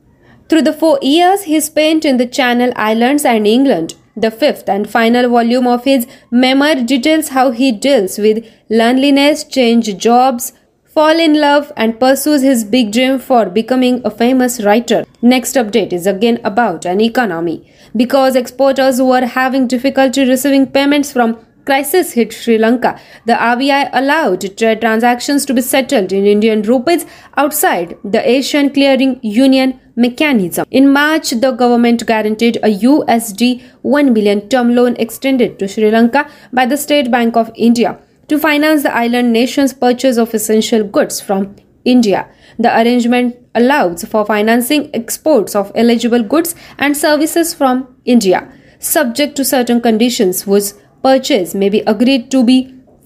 Through 0.48 0.62
the 0.62 0.72
four 0.82 0.98
years 1.02 1.44
he 1.44 1.60
spent 1.60 2.04
in 2.04 2.16
the 2.16 2.26
Channel 2.26 2.72
Islands 2.74 3.24
and 3.24 3.46
England, 3.46 3.94
the 4.20 4.30
fifth 4.30 4.68
and 4.68 4.86
final 4.94 5.30
volume 5.30 5.66
of 5.74 5.84
his 5.84 6.06
memoir 6.30 6.74
details 6.74 7.28
how 7.28 7.52
he 7.52 7.72
deals 7.72 8.18
with 8.18 8.44
loneliness, 8.68 9.44
change 9.44 9.96
jobs, 9.96 10.52
fall 10.84 11.18
in 11.26 11.40
love 11.40 11.72
and 11.74 11.98
pursues 11.98 12.42
his 12.42 12.62
big 12.64 12.92
dream 12.92 13.18
for 13.18 13.46
becoming 13.46 14.02
a 14.04 14.10
famous 14.10 14.62
writer. 14.62 15.06
Next 15.22 15.54
update 15.56 15.94
is 15.94 16.06
again 16.06 16.38
about 16.44 16.84
an 16.84 17.00
economy. 17.00 17.72
Because 17.96 18.36
exporters 18.36 19.00
were 19.00 19.24
having 19.24 19.66
difficulty 19.66 20.26
receiving 20.28 20.66
payments 20.66 21.10
from 21.10 21.38
crisis 21.66 22.12
hit 22.12 22.32
Sri 22.32 22.56
Lanka, 22.58 22.98
the 23.26 23.32
RBI 23.34 23.90
allowed 23.92 24.42
trade 24.56 24.80
transactions 24.80 25.44
to 25.46 25.54
be 25.54 25.60
settled 25.60 26.12
in 26.12 26.26
Indian 26.26 26.62
rupees 26.62 27.06
outside 27.36 27.96
the 28.04 28.26
Asian 28.28 28.70
Clearing 28.70 29.18
Union 29.22 29.78
mechanism. 29.96 30.66
In 30.70 30.92
March, 30.92 31.30
the 31.30 31.52
government 31.52 32.06
guaranteed 32.06 32.56
a 32.58 32.72
USD 32.82 33.62
1 33.82 34.14
billion 34.14 34.48
term 34.48 34.74
loan 34.74 34.96
extended 34.96 35.58
to 35.58 35.68
Sri 35.68 35.90
Lanka 35.90 36.28
by 36.52 36.66
the 36.66 36.76
State 36.76 37.10
Bank 37.10 37.36
of 37.36 37.50
India 37.54 37.98
to 38.28 38.38
finance 38.38 38.82
the 38.82 38.94
island 38.94 39.32
nation's 39.32 39.74
purchase 39.74 40.16
of 40.16 40.32
essential 40.34 40.84
goods 40.84 41.20
from 41.20 41.54
India. 41.84 42.28
The 42.58 42.74
arrangement 42.80 43.36
allows 43.54 44.04
for 44.04 44.24
financing 44.24 44.90
exports 44.94 45.54
of 45.56 45.72
eligible 45.74 46.22
goods 46.22 46.54
and 46.78 46.96
services 46.96 47.52
from 47.54 47.94
India, 48.04 48.50
subject 48.78 49.34
to 49.36 49.44
certain 49.44 49.80
conditions 49.80 50.46
which 50.46 50.72
purchase 51.02 51.54
may 51.54 51.68
be 51.74 51.80
agreed 51.94 52.30
to 52.30 52.42
be 52.44 52.56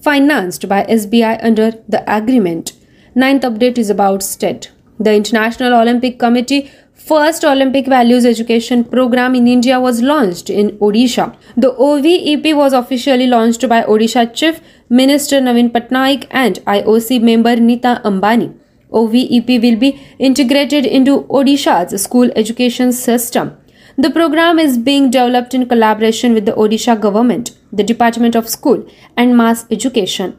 financed 0.01 0.67
by 0.69 0.83
SBI 0.85 1.37
under 1.43 1.67
the 1.87 2.01
agreement. 2.17 2.73
Ninth 3.15 3.43
update 3.43 3.77
is 3.77 3.89
about 3.89 4.21
STED. 4.23 4.67
The 4.99 5.13
International 5.13 5.73
Olympic 5.81 6.19
Committee 6.19 6.71
first 7.07 7.43
Olympic 7.45 7.85
Values 7.87 8.25
Education 8.25 8.83
program 8.83 9.35
in 9.35 9.47
India 9.47 9.79
was 9.79 10.01
launched 10.01 10.49
in 10.49 10.71
Odisha. 10.89 11.25
The 11.55 11.73
OVEP 11.73 12.53
was 12.55 12.73
officially 12.73 13.27
launched 13.27 13.67
by 13.69 13.81
Odisha 13.83 14.27
Chief 14.33 14.61
Minister 14.89 15.39
Navin 15.41 15.71
Patnaik 15.71 16.27
and 16.31 16.59
IOC 16.77 17.21
member 17.21 17.55
Nita 17.55 18.01
Ambani. 18.05 18.53
OVEP 18.91 19.55
will 19.63 19.77
be 19.77 19.91
integrated 20.19 20.85
into 20.85 21.21
Odisha's 21.23 22.01
school 22.03 22.29
education 22.43 22.91
system. 22.91 23.55
The 23.97 24.11
program 24.11 24.59
is 24.59 24.77
being 24.77 25.09
developed 25.09 25.53
in 25.53 25.69
collaboration 25.69 26.33
with 26.33 26.45
the 26.45 26.51
Odisha 26.51 26.99
government, 26.99 27.51
the 27.71 27.81
Department 27.83 28.35
of 28.35 28.49
School 28.49 28.85
and 29.15 29.37
Mass 29.37 29.65
Education. 29.71 30.35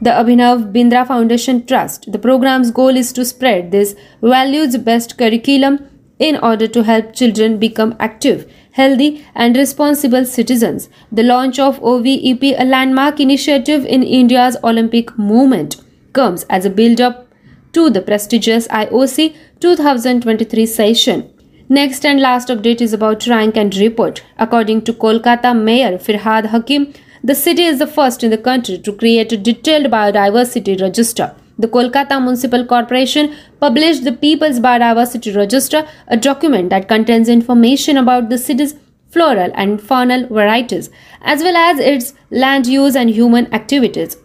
The 0.00 0.10
Abhinav 0.10 0.70
Bindra 0.72 1.04
Foundation 1.08 1.66
Trust. 1.66 2.12
The 2.12 2.20
program's 2.20 2.70
goal 2.70 2.96
is 2.96 3.12
to 3.14 3.24
spread 3.24 3.72
this 3.72 3.96
values 4.22 4.76
based 4.76 5.18
curriculum 5.18 5.88
in 6.20 6.36
order 6.50 6.68
to 6.68 6.84
help 6.84 7.12
children 7.12 7.58
become 7.58 7.96
active, 7.98 8.46
healthy, 8.70 9.26
and 9.34 9.56
responsible 9.56 10.24
citizens. 10.24 10.88
The 11.10 11.24
launch 11.24 11.58
of 11.58 11.80
OVEP, 11.80 12.54
a 12.60 12.64
landmark 12.64 13.18
initiative 13.18 13.84
in 13.86 14.04
India's 14.04 14.56
Olympic 14.62 15.18
movement, 15.18 15.76
comes 16.12 16.44
as 16.44 16.64
a 16.64 16.70
build 16.70 17.00
up 17.00 17.26
to 17.72 17.90
the 17.90 18.00
prestigious 18.02 18.68
IOC 18.68 19.34
2023 19.58 20.64
session. 20.78 21.28
Next 21.76 22.04
and 22.08 22.20
last 22.20 22.48
update 22.52 22.80
is 22.84 22.92
about 22.92 23.24
rank 23.28 23.56
and 23.56 23.74
report. 23.76 24.22
According 24.44 24.78
to 24.86 24.92
Kolkata 24.92 25.50
Mayor 25.66 25.98
Firhad 26.06 26.46
Hakim, 26.54 26.92
the 27.22 27.36
city 27.42 27.62
is 27.72 27.78
the 27.78 27.86
first 27.86 28.24
in 28.24 28.32
the 28.32 28.38
country 28.48 28.76
to 28.86 28.92
create 29.02 29.30
a 29.30 29.36
detailed 29.36 29.86
biodiversity 29.92 30.74
register. 30.80 31.28
The 31.60 31.68
Kolkata 31.68 32.18
Municipal 32.24 32.66
Corporation 32.72 33.30
published 33.60 34.02
the 34.02 34.14
People's 34.24 34.58
Biodiversity 34.58 35.36
Register, 35.36 35.86
a 36.08 36.16
document 36.16 36.70
that 36.70 36.88
contains 36.88 37.28
information 37.28 37.96
about 37.96 38.30
the 38.30 38.38
city's 38.48 38.74
floral 39.12 39.52
and 39.54 39.78
faunal 39.80 40.28
varieties, 40.28 40.90
as 41.22 41.40
well 41.40 41.56
as 41.70 41.78
its 41.78 42.14
land 42.32 42.66
use 42.66 42.96
and 42.96 43.08
human 43.10 43.46
activities. 43.54 44.16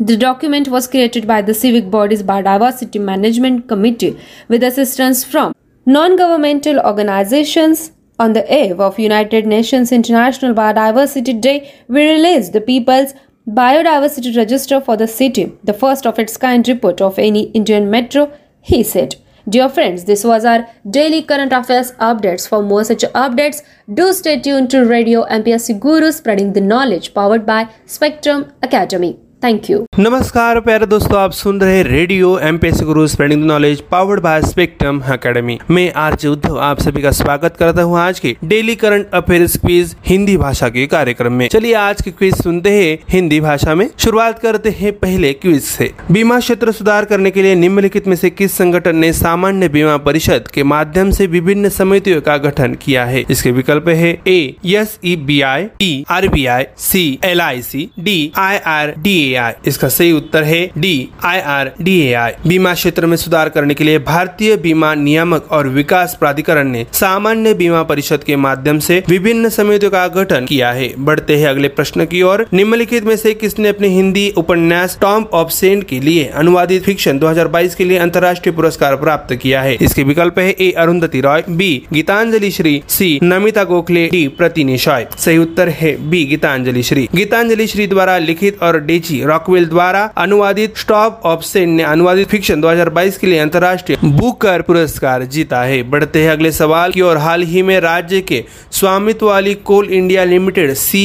The 0.00 0.16
document 0.16 0.66
was 0.66 0.88
created 0.88 1.28
by 1.34 1.40
the 1.40 1.54
Civic 1.54 1.88
Body's 1.88 2.24
Biodiversity 2.24 3.00
Management 3.00 3.68
Committee 3.68 4.18
with 4.48 4.64
assistance 4.72 5.22
from 5.22 5.54
non-governmental 5.86 6.78
organizations 6.80 7.92
on 8.18 8.32
the 8.32 8.44
eve 8.64 8.80
of 8.80 8.98
United 8.98 9.46
Nations 9.46 9.90
International 9.92 10.54
Biodiversity 10.54 11.38
Day, 11.40 11.74
we 11.88 12.06
released 12.08 12.52
the 12.52 12.60
People's 12.60 13.12
Biodiversity 13.46 14.34
Register 14.36 14.80
for 14.80 14.96
the 14.96 15.06
city, 15.08 15.52
the 15.62 15.74
first 15.74 16.06
of 16.06 16.18
its 16.18 16.36
kind 16.38 16.66
report 16.66 17.00
of 17.02 17.18
any 17.18 17.44
Indian 17.50 17.90
metro, 17.90 18.32
he 18.62 18.82
said. 18.82 19.16
Dear 19.46 19.68
friends, 19.68 20.04
this 20.06 20.24
was 20.24 20.46
our 20.46 20.66
daily 20.88 21.20
current 21.22 21.52
affairs 21.52 21.92
updates. 21.92 22.48
For 22.48 22.62
more 22.62 22.82
such 22.84 23.02
updates, 23.14 23.60
do 23.92 24.14
stay 24.14 24.40
tuned 24.40 24.70
to 24.70 24.86
Radio 24.86 25.26
MPSC 25.26 25.78
Guru 25.78 26.12
spreading 26.12 26.54
the 26.54 26.62
knowledge 26.62 27.12
powered 27.12 27.44
by 27.44 27.68
Spectrum 27.84 28.52
Academy. 28.62 29.18
Thank 29.44 29.68
you 29.70 29.78
नमस्कार 29.98 30.58
प्यारे 30.66 30.86
दोस्तों 30.86 31.18
आप 31.20 31.30
सुन 31.38 31.60
रहे 31.60 31.82
radio 31.82 32.28
M 32.48 32.58
P 32.58 32.70
Guru 32.84 33.06
spreading 33.14 33.44
knowledge 33.46 33.80
powered 33.90 34.20
by 34.22 34.42
Spectrum 34.42 35.00
Academy 35.12 35.58
मैं 35.70 35.84
जी 36.20 36.28
उद्धव 36.28 36.56
आप 36.68 36.78
सभी 36.80 37.02
का 37.02 37.10
स्वागत 37.18 37.56
करता 37.58 37.82
हूँ 37.88 37.98
आज 38.00 38.18
के 38.20 38.34
daily 38.52 38.74
current 38.82 39.10
affair 39.14 39.46
quiz 39.64 39.94
Hindi 40.06 40.36
भाषा 40.42 40.68
के 40.76 40.86
कार्यक्रम 40.94 41.32
में 41.40 41.46
चलिए 41.52 41.74
आज 41.80 42.00
के 42.02 42.10
क्विज 42.10 42.34
सुनते 42.42 42.70
हैं 42.76 42.96
हिंदी 43.10 43.40
भाषा 43.48 43.74
में 43.80 43.88
शुरुआत 44.04 44.38
करते 44.46 44.70
हैं 44.78 44.92
पहले 44.98 45.32
क्विज 45.42 45.60
से 45.64 45.90
बीमा 46.12 46.38
क्षेत्र 46.46 46.72
सुधार 46.78 47.04
करने 47.12 47.30
के 47.36 47.42
लिए 47.48 47.54
निम्नलिखित 47.64 48.06
में 48.08 48.16
से 48.16 48.30
किस 48.30 48.56
संगठन 48.58 48.96
ने 49.04 49.12
सामान्य 49.20 49.68
बीमा 49.76 49.96
परिषद 50.08 50.48
के 50.54 50.62
माध्यम 50.74 51.10
से 51.20 51.26
विभिन्न 51.36 51.68
समितियों 51.78 52.20
का 52.30 52.36
गठन 52.48 52.74
किया 52.84 53.04
है 53.12 53.24
इसके 53.30 53.50
विकल्प 53.60 53.88
है 54.00 54.16
A 54.38 54.40
S 54.80 54.98
E 55.04 55.14
B 55.30 55.40
I 55.52 55.64
T 55.78 55.92
R 56.18 56.28
B 56.38 56.46
I 56.56 56.64
C 56.90 57.06
L 57.24 57.40
I 57.50 57.62
C 57.70 57.88
D 58.08 58.18
I 58.48 58.58
R 58.78 58.94
D 59.02 59.18
A 59.20 59.32
I 59.36 59.52
इसका 59.68 59.88
सही 59.88 60.12
उत्तर 60.12 60.44
है 60.44 60.64
D 60.78 60.92
I 61.24 61.38
R 61.56 61.70
D 61.82 61.98
A 62.00 62.12
I 62.22 62.32
बीमा 62.48 62.72
क्षेत्र 62.74 63.06
में 63.06 63.16
सुधार 63.16 63.48
करने 63.56 63.74
के 63.74 63.84
लिए 63.84 63.98
भारतीय 64.08 64.56
बीमा 64.62 64.94
नियामक 64.94 65.48
और 65.52 65.68
विकास 65.78 66.16
प्राधिकरण 66.20 66.68
ने 66.70 66.86
सामान्य 66.92 67.54
बीमा 67.54 67.82
परिषद 67.92 68.24
के 68.24 68.36
माध्यम 68.46 68.78
से 68.88 69.02
विभिन्न 69.08 69.48
समितियों 69.54 69.90
का 69.92 70.06
गठन 70.16 70.44
किया 70.46 70.70
है 70.72 70.92
बढ़ते 71.04 71.36
हैं 71.38 71.48
अगले 71.48 71.68
प्रश्न 71.78 72.04
की 72.06 72.22
ओर 72.32 72.46
निम्नलिखित 72.52 73.04
में 73.04 73.16
से 73.16 73.34
किसने 73.44 73.68
अपने 73.68 73.88
हिंदी 73.88 74.28
उपन्यास 74.38 74.98
टॉम 75.00 75.24
ऑफ 75.42 75.50
सेंट 75.50 75.84
के 75.88 76.00
लिए 76.00 76.24
अनुवादित 76.44 76.82
फिक्शन 76.84 77.18
2022 77.20 77.74
के 77.74 77.84
लिए 77.84 77.98
अंतर्राष्ट्रीय 77.98 78.54
पुरस्कार 78.54 78.96
प्राप्त 78.96 79.34
किया 79.42 79.60
है 79.62 79.74
इसके 79.82 80.02
विकल्प 80.10 80.38
है 80.38 80.50
A 80.60 80.70
Arundhati 80.84 81.20
Roy 81.20 81.42
B 81.56 81.70
Gitanjali 81.92 82.50
Shree 82.50 82.80
C 82.98 83.18
Namita 83.22 83.64
Gokhale 83.72 84.06
D 84.12 84.26
प्रतिनिशॉय 84.38 85.06
सही 85.24 85.38
उत्तर 85.38 85.68
है 85.80 85.96
बी 86.10 86.24
गीतांजलि 86.30 86.82
श्री 86.90 87.08
गीतांजलि 87.14 87.66
श्री 87.66 87.86
द्वारा 87.86 88.18
लिखित 88.28 88.62
और 88.62 88.80
डेची 88.86 89.20
रॉकवेल 89.26 89.66
द्वारा 89.68 90.02
अनुवादित 90.24 90.76
स्टॉप 90.78 91.20
ऑफ 91.26 91.42
सेन 91.44 91.70
ने 91.76 91.82
अनुवादित 91.82 92.28
फिक्शन 92.28 92.62
2022 92.62 93.16
के 93.18 93.26
लिए 93.26 93.38
अंतर्राष्ट्रीय 93.38 93.98
बुकर 94.16 94.62
पुरस्कार 94.62 95.22
जीता 95.36 95.60
है 95.62 95.82
बढ़ते 95.90 96.22
हैं 96.22 96.30
अगले 96.30 96.50
सवाल 96.52 96.92
की 96.92 97.00
और 97.00 97.16
हाल 97.24 97.42
ही 97.52 97.62
में 97.68 97.78
राज्य 97.80 98.20
के 98.32 98.42
स्वामित्व 98.80 99.26
वाली 99.26 99.54
कोल 99.70 99.88
इंडिया 100.00 100.24
लिमिटेड 100.24 100.72
सी 100.84 101.02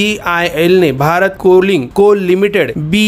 ने 0.80 0.92
Bharat 1.06 1.38
coking 1.40 1.88
coal 1.96 2.20
limited 2.32 2.74
B 2.92 3.08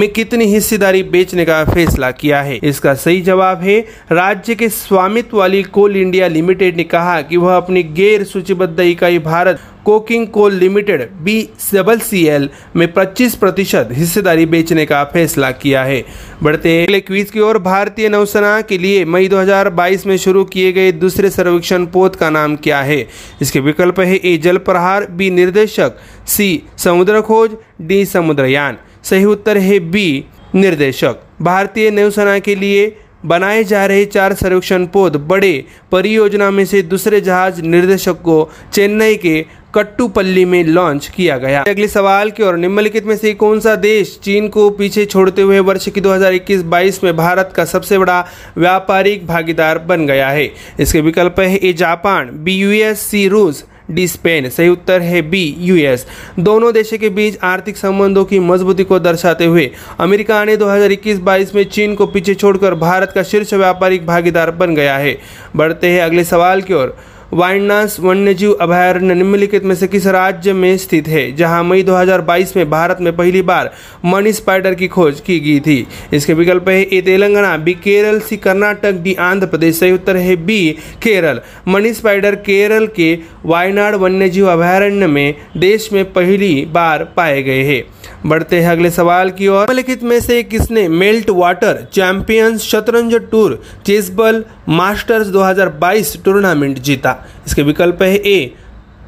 में 0.00 0.08
कितनी 0.12 0.44
हिस्सेदारी 0.52 1.02
बेचने 1.14 1.44
का 1.44 1.62
फैसला 1.74 2.10
किया 2.20 2.40
है 2.42 2.58
इसका 2.70 2.94
सही 3.04 3.20
जवाब 3.22 3.62
है 3.62 3.78
राज्य 4.12 4.54
के 4.54 4.68
स्वामित्व 4.80 5.36
वाली 5.38 5.62
कोल 5.78 5.96
इंडिया 5.96 6.28
लिमिटेड 6.28 6.76
ने 6.76 6.84
कहा 6.94 7.20
कि 7.30 7.36
वह 7.36 7.56
अपनी 7.56 7.82
गैर 8.00 8.24
सूचीबद्ध 8.24 8.78
इकाई 8.80 9.18
Bharat 9.30 9.58
coking 9.84 10.26
coal 10.32 10.54
limited 10.54 11.06
B 11.24 11.40
double 11.74 11.98
C 12.06 12.24
L 12.28 12.48
में 12.76 12.86
25 12.94 13.34
प्रतिशत 13.40 13.88
हिस्सेदारी 13.96 14.44
बेचने 14.54 14.84
का 14.86 15.02
फैसला 15.12 15.50
किया 15.62 15.84
है 15.84 16.02
बढ़ते 16.42 16.82
अगले 16.82 17.00
क्वीज 17.00 17.30
की 17.30 17.40
ओर 17.48 17.58
भारतीय 17.70 18.08
नौसेना 18.08 18.60
के 18.72 18.78
लिए 18.78 19.04
मई 19.14 19.28
2022 19.32 20.06
में 20.06 20.16
शुरू 20.24 20.44
किए 20.52 20.72
गए 20.72 20.90
दूसरे 21.04 21.30
सर्वेक्षण 21.30 21.86
पोत 21.94 22.16
का 22.22 22.30
नाम 22.38 22.56
क्या 22.66 22.80
है 22.90 23.06
इसके 23.42 23.60
विकल्प 23.70 24.00
है 24.00 24.16
ए 24.32 24.36
जल 24.44 24.56
प्रहार 24.70 25.06
बी 25.20 25.30
निर्देशक 25.40 25.98
सी 26.36 26.52
समुद्र 26.84 27.20
खोज 27.30 27.50
डी 27.92 28.04
समुद्रयान 28.16 28.76
सही 29.10 29.24
उत्तर 29.36 29.58
है 29.68 29.78
बी 29.96 30.06
निर्देशक 30.54 31.22
भारतीय 31.48 31.90
नौसेना 31.90 32.38
के 32.48 32.54
लिए 32.64 32.92
बनाए 33.30 33.64
जा 33.70 33.84
रहे 33.86 34.04
चार 34.12 34.34
सर्वेक्षण 34.34 34.84
पोत 34.92 35.16
बड़े 35.32 35.52
परियोजना 35.92 36.50
में 36.50 36.64
से 36.66 36.80
दूसरे 36.92 37.20
जहाज 37.20 37.60
निर्देशक 37.66 38.20
को 38.24 38.36
चेन्नई 38.74 39.16
के 39.24 39.42
कट्टूपल्ली 39.74 40.44
में 40.44 40.62
लॉन्च 40.64 41.06
किया 41.16 41.36
गया 41.38 41.62
अगले 41.68 41.86
सवाल 41.88 42.30
की 42.36 42.42
और 42.42 42.56
निम्नलिखित 42.58 43.04
में 43.06 43.16
से 43.16 43.32
कौन 43.42 43.60
सा 43.60 43.74
देश 43.82 44.18
चीन 44.22 44.48
को 44.56 44.68
पीछे 44.78 45.04
छोड़ते 45.12 45.42
हुए 45.42 45.58
वर्ष 45.68 45.88
की 45.96 46.00
2021-22 46.00 47.02
में 47.04 47.16
भारत 47.16 47.52
का 47.56 47.64
सबसे 47.72 47.98
बड़ा 47.98 48.20
व्यापारिक 48.56 49.26
भागीदार 49.26 49.78
बन 49.90 50.06
गया 50.06 50.28
है 50.28 50.50
इसके 50.80 51.00
विकल्प 51.10 51.38
है 51.40 51.56
A 51.68 51.72
Japan 51.82 52.30
B 52.44 52.54
US 52.60 53.00
C 53.10 53.26
रूस 53.36 53.64
डी 53.90 54.06
स्पेन 54.08 54.48
सही 54.50 54.68
उत्तर 54.68 55.00
है 55.02 55.20
बी 55.30 55.44
यूएस 55.58 56.06
दोनों 56.48 56.72
देशों 56.72 56.98
के 56.98 57.08
बीच 57.18 57.38
आर्थिक 57.44 57.76
संबंधों 57.76 58.24
की 58.32 58.38
मजबूती 58.48 58.84
को 58.90 58.98
दर्शाते 59.06 59.44
हुए 59.44 59.70
अमेरिका 60.00 60.44
ने 60.50 60.56
2021-22 60.56 61.54
में 61.54 61.62
चीन 61.70 61.94
को 62.02 62.06
पीछे 62.14 62.34
छोड़कर 62.42 62.74
भारत 62.84 63.12
का 63.14 63.22
शीर्ष 63.32 63.54
व्यापारिक 63.54 64.06
भागीदार 64.06 64.50
बन 64.62 64.74
गया 64.74 64.96
है 65.06 65.16
बढ़ते 65.56 65.90
हैं 65.92 66.02
अगले 66.02 66.24
सवाल 66.34 66.62
की 66.70 66.74
ओर 66.74 66.96
वायनास 67.32 67.96
वन्यजीव 68.00 68.52
अभयारण्य 68.60 69.14
निम्नलिखित 69.14 69.64
में 69.64 69.74
से 69.76 69.86
किस 69.88 70.06
राज्य 70.14 70.52
में 70.52 70.76
स्थित 70.84 71.08
है 71.08 71.24
जहां 71.36 71.62
मई 71.64 71.82
2022 71.84 72.54
में 72.56 72.64
भारत 72.70 72.98
में 73.00 73.14
पहली 73.16 73.42
बार 73.50 73.70
मनी 74.04 74.32
स्पाइडर 74.32 74.74
की 74.74 74.88
खोज 74.94 75.20
की 75.26 75.38
गई 75.40 75.60
थी 75.66 75.86
इसके 76.16 76.34
विकल्प 76.34 76.68
है 76.68 76.80
A 76.96 77.00
Telangana 77.06 77.56
B 77.64 77.74
Kerala 77.84 78.18
C 78.28 78.36
Karnataka 78.46 78.94
D 79.02 79.14
Andhra 79.28 79.46
Pradesh 79.46 79.78
सही 79.78 79.92
उत्तर 79.92 80.16
है 80.16 80.36
B 80.46 80.58
Kerala 81.02 81.40
money 81.68 81.92
spider 81.94 82.34
Kerala 82.48 82.86
के 82.96 83.14
वायनाड 83.46 83.94
वन्यजीव 84.02 84.50
अभयारण्य 84.52 85.06
में 85.06 85.34
देश 85.60 85.88
में 85.92 86.04
पहली 86.12 86.54
बार 86.74 87.04
पाए 87.16 87.42
गए 87.42 87.62
हैं 87.72 87.82
बढ़ते 88.30 88.60
हैं 88.60 88.70
अगले 88.70 88.90
सवाल 88.90 89.30
की 89.38 89.46
ओर 89.48 89.60
निम्नलिखित 89.66 90.02
में 90.02 90.18
से 90.20 90.42
किसने 90.42 90.88
मेल्ट 90.88 91.30
वाटर 91.38 91.86
चैंपियंस 91.94 92.68
शतरंज 92.72 93.14
टूर 93.30 93.60
चेसबल 93.86 94.44
मास्टर्स 94.68 95.30
2022 95.34 96.16
टूर्नामेंट 96.24 96.78
जीता 96.88 97.16
इसके 97.46 97.62
विकल्प 97.62 98.02
है 98.02 98.14
A 98.32 98.52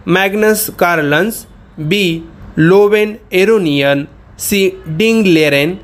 Magnus 0.09 0.69
Carlsen 0.79 1.47
B 1.91 2.05
Levon 2.59 3.17
Aronian 3.43 4.07
C 4.49 4.63
Ding 5.01 5.27
Liren 5.27 5.79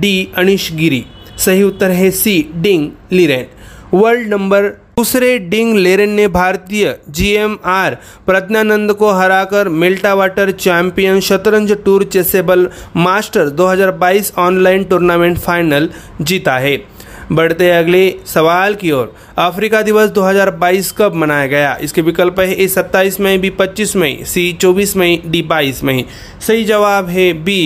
D 0.00 0.14
Anish 0.38 0.70
Giri 0.74 1.04
सही 1.44 1.62
उत्तर 1.62 1.90
है 1.90 2.10
C 2.22 2.40
Ding 2.66 2.90
Liren 3.12 3.46
world 3.94 4.28
number 4.28 4.66
दूसरे 4.98 5.38
डिंग 5.52 5.74
लेरेन 5.76 6.10
ने 6.14 6.26
भारतीय 6.34 6.86
जीएमआर 7.18 7.94
प्रज्ञानंद 8.26 8.92
को 8.98 9.10
हराकर 9.18 9.68
मिल्टा 9.82 10.12
वाटर 10.14 10.50
चैंपियन 10.64 11.20
शतरंज 11.28 11.72
tour 11.84 12.04
Chessable 12.12 12.68
master 12.96 13.50
2022 13.60 14.32
online 14.46 14.84
tournament 14.90 15.38
final 15.38 15.88
जीता 16.20 16.56
है 16.66 16.76
बढ़ते 17.34 17.68
अगले 17.70 18.00
सवाल 18.32 18.74
की 18.80 18.90
ओर 18.92 19.12
अफ्रीका 19.38 19.80
दिवस 19.82 20.10
2022 20.18 20.90
कब 20.96 21.14
मनाया 21.22 21.46
गया 21.48 21.74
इसके 21.82 22.02
विकल्प 22.08 22.40
है 22.40 22.52
ए 22.62 22.66
27 22.68 23.18
मई 23.26 23.38
बी 23.44 23.50
25 23.60 23.94
मई 24.02 24.14
सी 24.34 24.50
24 24.64 24.94
मई 25.02 25.20
डी 25.26 25.42
22 25.52 25.82
मई 25.84 26.04
सही 26.46 26.64
जवाब 26.72 27.08
है 27.08 27.32
बी 27.44 27.60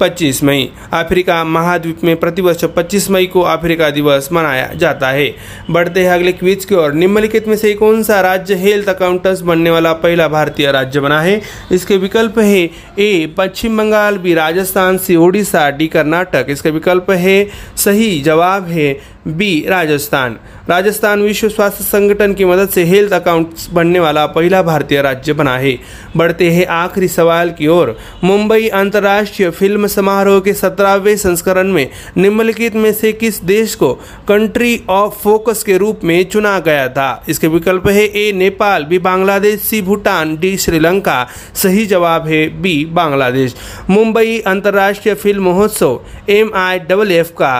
25 0.00 0.42
मई 0.44 0.68
अफ्रीका 0.92 1.42
महाद्वीप 1.44 2.02
में 2.04 2.14
प्रतिवर्ष 2.20 2.64
25 2.78 3.08
मई 3.10 3.26
को 3.32 3.40
अफ्रीका 3.50 3.90
दिवस 3.98 4.28
मनाया 4.32 4.66
जाता 4.82 5.08
है 5.10 5.28
बढ़ते 5.70 6.04
हैं 6.04 6.12
अगले 6.12 6.32
क्विज 6.32 6.64
की 6.64 6.74
ओर 6.74 6.92
निम्नलिखित 6.92 7.48
में 7.48 7.56
से 7.56 7.72
कौन 7.82 8.02
सा 8.02 8.20
राज्य 8.28 8.54
हेल्थ 8.64 8.88
अकाउंटेंट्स 8.88 9.40
बनने 9.50 9.70
वाला 9.70 9.92
पहला 10.04 10.28
भारतीय 10.28 10.70
राज्य 10.72 11.00
बना 11.00 11.20
है 11.22 11.40
इसके 11.72 11.96
विकल्प 12.06 12.38
है 12.38 12.62
A 13.04 13.26
Paschim 13.38 13.76
Bangal 13.78 14.18
B 14.26 14.34
Rajasthan 14.34 14.98
C 15.06 15.16
Odisha 15.26 15.68
D 15.80 15.88
Karnataka 15.96 16.46
इसके 16.50 16.70
विकल्प 16.70 17.10
है 17.26 17.42
सही 17.84 18.20
जवाब 18.22 18.66
है 18.68 18.92
बी 19.26 19.48
राजस्थान 19.68 20.36
राजस्थान 20.68 21.20
विश्व 21.22 21.48
स्वास्थ्य 21.48 21.84
संगठन 21.84 22.32
की 22.34 22.44
मदद 22.44 22.68
से 22.70 22.82
हेल्थ 22.86 23.12
अकाउंट्स 23.12 23.68
बनने 23.74 24.00
वाला 24.00 24.24
पहला 24.32 24.60
भारतीय 24.62 25.00
राज्य 25.02 25.32
बना 25.34 25.56
है 25.58 25.76
बढ़ते 26.16 26.50
हैं 26.52 26.66
आखिरी 26.76 27.06
सवाल 27.08 27.50
की 27.58 27.66
ओर 27.74 27.96
मुंबई 28.24 28.66
अंतर्राष्ट्रीय 28.80 29.48
फिल्म 29.60 29.86
समारोह 29.94 30.40
के 30.44 30.52
सत्रहवें 30.54 31.16
संस्करण 31.16 31.70
में 31.72 31.88
निम्नलिखित 32.16 32.74
में 32.74 32.92
से 32.94 33.12
किस 33.12 33.40
देश 33.50 33.74
को 33.82 33.92
कंट्री 34.28 34.78
ऑफ 34.90 35.18
फोकस 35.22 35.62
के 35.66 35.76
रूप 35.78 36.00
में 36.04 36.22
चुना 36.30 36.58
गया 36.66 36.88
था 36.88 37.10
इसके 37.28 37.48
विकल्प 37.54 37.86
है 37.88 38.04
A 38.26 38.30
Nepal 38.36 38.84
B 38.90 38.98
Bangladesh 39.08 39.60
C 39.62 39.80
Bhutan 39.88 40.36
D 40.40 40.56
Sri Lanka 40.66 41.16
सही 41.62 41.86
जवाब 41.94 42.26
है 42.28 42.46
बी 42.62 42.74
बांग्लादेश 43.00 43.54
मुंबई 43.90 44.38
अंतर्राष्ट्रीय 44.52 45.14
फिल्म 45.24 45.42
महोत्सव 45.48 46.00
एम 46.30 46.50
आई 46.56 46.80
एफ 47.14 47.30
का 47.38 47.54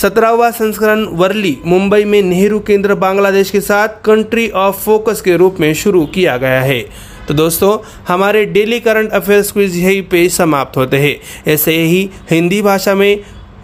सत्रहवा 0.00 0.50
संस्करण 0.56 1.02
वर्ली 1.20 1.50
मुंबई 1.66 2.04
में 2.10 2.20
नेहरू 2.22 2.58
केंद्र 2.66 2.94
बांग्लादेश 3.04 3.50
के 3.50 3.60
साथ 3.68 3.96
कंट्री 4.04 4.48
ऑफ 4.64 4.78
फोकस 4.84 5.20
के 5.26 5.36
रूप 5.36 5.56
में 5.60 5.72
शुरू 5.80 6.04
किया 6.14 6.36
गया 6.44 6.60
है 6.62 6.78
तो 7.28 7.34
दोस्तों 7.40 7.72
हमारे 8.08 8.44
डेली 8.56 8.78
करंट 8.80 9.10
अफेयर्स 9.18 9.50
क्विज 9.52 9.76
यही 9.78 10.00
पे 10.12 10.28
समाप्त 10.36 10.76
होते 10.76 10.98
हैं 11.06 11.14
ऐसे 11.54 11.76
ही 11.80 12.08
हिंदी 12.30 12.60
भाषा 12.68 12.94
में 13.02 13.16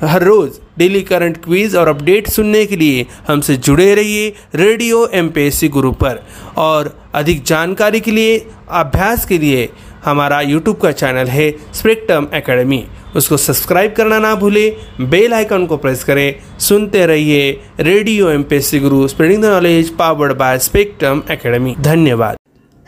हर 0.03 0.23
रोज़ 0.25 0.59
डेली 0.79 1.03
करंट 1.13 1.37
क्विज 1.45 1.77
और 1.77 1.89
अपडेट 1.89 2.29
सुनने 2.29 2.65
के 2.67 2.77
लिए 2.77 3.07
हमसे 3.29 3.57
जुड़े 3.69 3.95
रहिए 3.95 4.29
रेडियो 4.55 5.07
एम 5.23 5.31
गुरु 5.73 5.93
पर 6.03 6.23
और 6.69 6.95
अधिक 7.23 7.45
जानकारी 7.53 8.01
के 8.01 8.11
लिए 8.11 8.39
अभ्यास 8.83 9.25
के 9.29 9.39
लिए 9.39 9.69
हमारा 10.05 10.41
यूट्यूब 10.41 10.77
का 10.81 10.91
चैनल 11.01 11.27
है 11.35 11.51
स्प्रिकटम 11.81 12.27
एकेडमी 12.39 12.85
उसको 13.17 13.37
सब्सक्राइब 13.47 13.93
करना 13.97 14.19
ना 14.25 14.35
भूलें 14.45 14.67
बेल 15.11 15.35
आइकन 15.35 15.67
को 15.67 15.77
प्रेस 15.85 16.03
करें 16.05 16.29
सुनते 16.69 17.05
रहिए 17.13 17.43
radio 17.91 18.31
M 18.31 18.43
P 18.53 18.79
Guru 18.87 19.07
spreading 19.15 19.43
the 19.43 19.47
knowledge 19.55 19.95
powered 20.01 20.33
by 20.43 20.59
Spectrum 20.69 21.23
Academy 21.39 21.75
धन्यवाद 21.91 22.37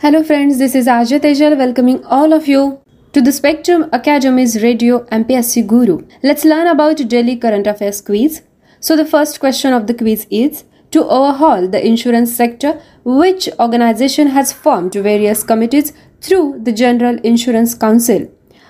hello 0.03 0.21
friends 0.29 0.55
this 0.63 0.75
is 0.75 0.89
RJ 0.99 1.19
Tejal 1.19 1.55
welcoming 1.63 1.99
all 2.21 2.33
of 2.41 2.49
you 2.55 2.67
to 3.15 3.21
the 3.25 3.31
Spectrum 3.35 3.83
Academy's 3.97 4.51
Radio 4.63 4.95
MPSC 5.17 5.61
Guru. 5.69 5.93
Let's 6.29 6.43
learn 6.49 6.67
about 6.71 6.99
daily 7.13 7.33
current 7.45 7.69
affairs 7.71 8.01
quiz. 8.09 8.35
So 8.87 8.97
the 8.99 9.05
first 9.13 9.39
question 9.45 9.75
of 9.77 9.85
the 9.91 9.95
quiz 10.01 10.25
is 10.39 10.59
to 10.97 11.05
overhaul 11.17 11.65
the 11.77 11.81
insurance 11.91 12.35
sector, 12.41 12.73
which 13.21 13.47
organization 13.67 14.29
has 14.35 14.51
formed 14.65 14.99
various 15.07 15.41
committees 15.53 15.89
through 16.21 16.59
the 16.63 16.71
General 16.71 17.17
Insurance 17.23 17.73
Council. 17.75 18.27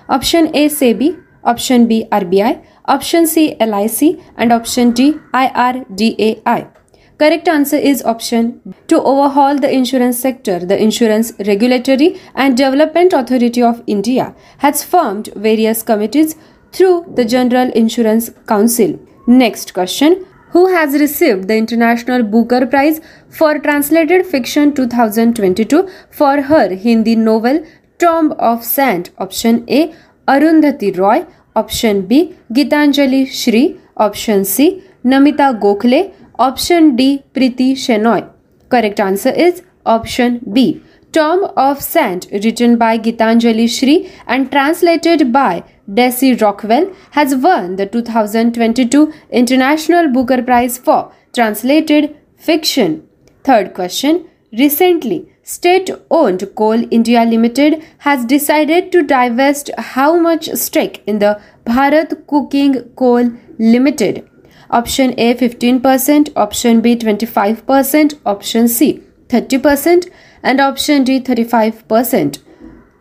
Option 0.08 0.50
A 0.54 0.68
SEBI, 0.68 1.18
option 1.44 1.86
B 1.86 2.06
RBI, 2.12 2.62
option 2.86 3.26
C 3.26 3.54
LIC 3.60 4.18
and 4.36 4.52
option 4.52 4.92
D 4.92 5.14
IRDAI. 5.34 6.70
Correct 7.18 7.48
answer 7.48 7.76
is 7.76 8.02
option 8.04 8.60
to 8.86 9.02
overhaul 9.02 9.56
the 9.58 9.72
insurance 9.74 10.18
sector. 10.18 10.60
The 10.60 10.80
Insurance 10.80 11.32
Regulatory 11.46 12.20
and 12.34 12.56
Development 12.56 13.12
Authority 13.12 13.62
of 13.62 13.82
India 13.88 14.34
has 14.58 14.84
formed 14.84 15.28
various 15.34 15.82
committees 15.82 16.36
through 16.72 17.12
the 17.16 17.24
General 17.24 17.72
Insurance 17.72 18.30
Council. 18.46 19.00
Next 19.26 19.74
question 19.74 20.26
who 20.52 20.60
has 20.74 20.94
received 21.02 21.46
the 21.48 21.56
International 21.62 22.22
Booker 22.22 22.66
Prize 22.66 23.00
for 23.38 23.52
Translated 23.58 24.26
Fiction 24.26 24.72
2022 24.80 25.82
for 26.20 26.40
her 26.52 26.66
Hindi 26.84 27.16
novel 27.16 27.60
Tomb 27.98 28.32
of 28.50 28.64
Sand. 28.64 29.10
Option 29.18 29.64
A 29.68 29.92
Arundhati 30.36 30.96
Roy. 30.98 31.26
Option 31.56 32.02
B 32.12 32.34
Gitanjali 32.52 33.22
Shri. 33.40 33.62
Option 33.96 34.44
C 34.44 34.82
Namita 35.04 35.48
Gokhale. 35.66 36.12
Option 36.38 36.94
D 36.96 37.22
Priti 37.34 37.72
Shenoy. 37.86 38.26
Correct 38.70 39.00
answer 39.00 39.30
is 39.30 39.62
option 39.84 40.40
B. 40.52 40.80
Term 41.12 41.44
of 41.56 41.80
Sand, 41.80 42.26
written 42.32 42.76
by 42.76 42.98
Gitanjali 42.98 43.66
Shri 43.74 44.10
and 44.26 44.50
translated 44.50 45.32
by 45.32 45.64
Desi 45.90 46.38
Rockwell, 46.40 46.90
has 47.12 47.34
won 47.34 47.76
the 47.76 47.86
2022 47.86 49.12
International 49.30 50.08
Booker 50.12 50.42
Prize 50.42 50.76
for 50.76 51.10
Translated 51.32 52.14
Fiction. 52.36 53.02
Third 53.42 53.72
question 53.72 54.26
Recently, 54.52 55.32
state 55.44 55.88
owned 56.10 56.44
Coal 56.54 56.84
India 56.90 57.24
Limited 57.24 57.82
has 57.98 58.26
decided 58.26 58.92
to 58.92 59.02
divest 59.02 59.70
how 59.78 60.18
much 60.18 60.50
stake 60.64 61.02
in 61.06 61.20
the 61.20 61.40
Bharat 61.64 62.26
Cooking 62.26 62.80
Coal 63.02 63.30
Limited? 63.58 64.28
Option 64.70 65.14
A 65.16 65.32
15%, 65.34 66.30
option 66.36 66.80
B 66.82 66.96
25%, 66.96 68.14
option 68.26 68.68
C 68.68 69.02
30% 69.28 70.10
and 70.42 70.60
option 70.60 71.04
D 71.04 71.20
35%. 71.20 72.38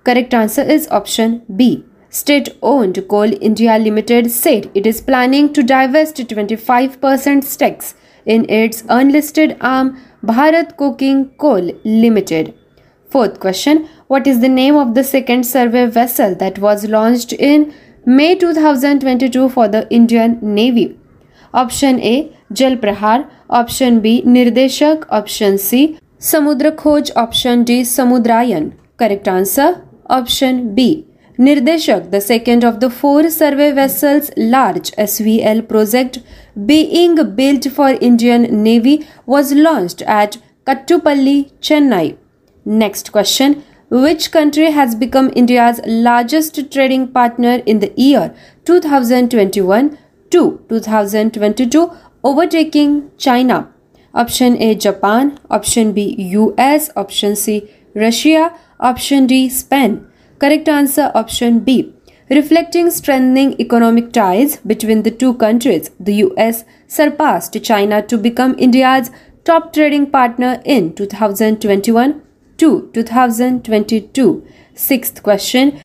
Correct 0.04 0.34
answer 0.34 0.62
is 0.64 0.88
option 0.90 1.44
B. 1.56 1.84
State 2.10 2.50
owned 2.62 3.06
Coal 3.10 3.32
India 3.42 3.78
Limited 3.78 4.32
said 4.32 4.72
it 4.74 4.88
is 4.88 5.02
planning 5.02 5.52
to 5.54 5.62
divest 5.64 6.16
25% 6.18 7.44
stakes 7.44 7.96
in 8.26 8.50
its 8.50 8.84
unlisted 8.90 9.58
arm 9.60 10.00
Bharat 10.26 10.78
Cooking 10.78 11.30
Coal 11.38 11.72
Limited. 11.84 12.54
Fourth 13.10 13.40
question 13.40 13.90
What 14.08 14.26
is 14.28 14.40
the 14.40 14.50
name 14.50 14.76
of 14.76 14.96
the 14.96 15.04
second 15.04 15.46
survey 15.46 15.86
vessel 15.88 16.34
that 16.36 16.60
was 16.60 16.86
launched 16.86 17.34
in 17.34 17.74
May 18.06 18.36
2022 18.36 19.50
for 19.50 19.68
the 19.68 19.88
Indian 19.92 20.40
Navy? 20.42 20.98
Option 21.54 22.00
A 22.00 22.34
Jal 22.54 22.78
Prahar, 22.78 23.30
Option 23.50 24.00
B 24.00 24.22
Nirdeshak, 24.24 25.06
Option 25.12 25.58
C 25.58 26.00
Samudra 26.20 26.72
Khoj 26.76 27.12
option 27.16 27.64
D 27.64 27.82
Samudrayan. 27.84 28.72
Correct 28.98 29.28
answer 29.28 29.84
option 30.10 30.74
B. 30.74 31.06
Nirdeshak, 31.40 32.10
the 32.10 32.20
second 32.20 32.64
of 32.64 32.80
the 32.80 32.90
four 32.90 33.30
survey 33.30 33.72
vessels 33.72 34.32
large 34.36 34.90
SVL 34.98 35.68
project 35.70 36.18
being 36.66 37.14
built 37.36 37.66
for 37.72 37.90
Indian 37.90 38.64
Navy 38.64 39.08
was 39.28 39.54
launched 39.54 40.02
at 40.02 40.38
Kattupalli, 40.66 41.52
Chennai. 41.62 42.18
Next 42.66 43.12
question, 43.12 43.64
which 43.92 44.32
country 44.32 44.72
has 44.72 44.96
become 44.96 45.32
India's 45.36 45.80
largest 45.86 46.60
trading 46.72 47.10
partner 47.20 47.62
in 47.68 47.80
the 47.82 47.94
year 47.96 48.34
2021 48.66 49.96
to 50.32 50.66
2022 50.70 51.92
overtaking 52.24 53.12
China? 53.20 53.72
option 54.24 54.58
A 54.68 54.74
Japan, 54.76 55.32
option 55.58 55.94
B 55.98 56.04
US, 56.34 56.90
option 56.98 57.36
C 57.36 57.70
Russia, 57.96 58.52
option 58.92 59.28
D 59.34 59.40
Spain. 59.50 59.96
Correct 60.40 60.68
answer 60.70 61.12
option 61.22 61.60
B. 61.68 61.78
Reflecting 62.30 62.90
strengthening 62.92 63.54
economic 63.66 64.12
ties 64.18 64.58
between 64.74 65.04
the 65.04 65.12
two 65.24 65.34
countries, 65.46 65.90
the 66.00 66.16
US 66.24 66.64
surpassed 66.98 67.60
China 67.72 68.02
to 68.14 68.18
become 68.30 68.56
India's 68.58 69.12
top 69.52 69.72
trading 69.74 70.10
partner 70.12 70.54
in 70.66 70.94
2021 70.96 72.22
to 72.58 72.90
2022. 72.94 74.32
Sixth 74.90 75.22
question 75.30 75.78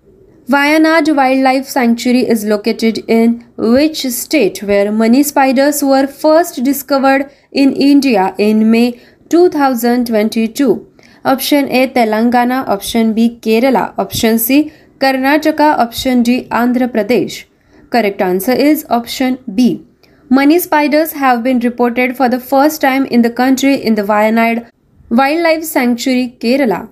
Wayanad 0.54 1.14
Wildlife 1.16 1.66
Sanctuary 1.74 2.22
is 2.36 2.44
located 2.44 2.98
in 3.20 3.36
which 3.74 4.00
state 4.16 4.58
where 4.70 4.90
money 4.90 5.22
spiders 5.28 5.82
were 5.90 6.06
first 6.22 6.62
discovered 6.70 7.30
in 7.52 7.72
India 7.74 8.34
in 8.38 8.70
May 8.70 8.98
2022. 9.28 10.88
Option 11.24 11.66
A 11.68 11.86
Telangana, 11.92 12.66
Option 12.68 13.12
B 13.14 13.38
Kerala, 13.40 13.92
Option 13.98 14.38
C 14.38 14.72
Karnataka, 14.98 15.78
Option 15.78 16.22
D 16.22 16.44
Andhra 16.50 16.88
Pradesh. 16.96 17.44
Correct 17.90 18.20
answer 18.22 18.52
is 18.52 18.84
Option 18.90 19.38
B. 19.54 19.82
Money 20.30 20.58
spiders 20.58 21.12
have 21.12 21.42
been 21.42 21.58
reported 21.60 22.16
for 22.16 22.28
the 22.28 22.40
first 22.40 22.80
time 22.80 23.04
in 23.06 23.22
the 23.22 23.30
country 23.30 23.74
in 23.74 23.94
the 23.94 24.02
Vayanad 24.02 24.66
Wildlife 25.10 25.62
Sanctuary, 25.64 26.36
Kerala. 26.40 26.88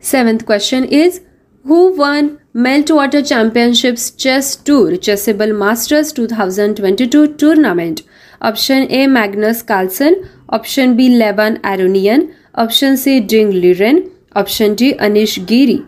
Seventh 0.00 0.46
question 0.46 0.84
is 0.86 1.20
Who 1.64 1.94
won 1.94 2.38
Meltwater 2.54 3.20
Championships 3.28 4.10
Chess 4.12 4.56
Tour 4.56 4.92
Chessable 4.92 5.54
Masters 5.56 6.12
2022 6.14 7.34
tournament? 7.34 8.02
Option 8.40 8.86
A 8.92 9.06
Magnus 9.08 9.62
Carlsen, 9.62 10.16
option 10.48 10.96
B 10.96 11.10
Levan 11.10 11.60
Aronian, 11.64 12.32
option 12.54 12.96
C 12.96 13.18
Ding 13.20 13.50
Liren, 13.50 14.08
option 14.36 14.76
D 14.76 14.94
Anish 14.94 15.44
Giri. 15.44 15.82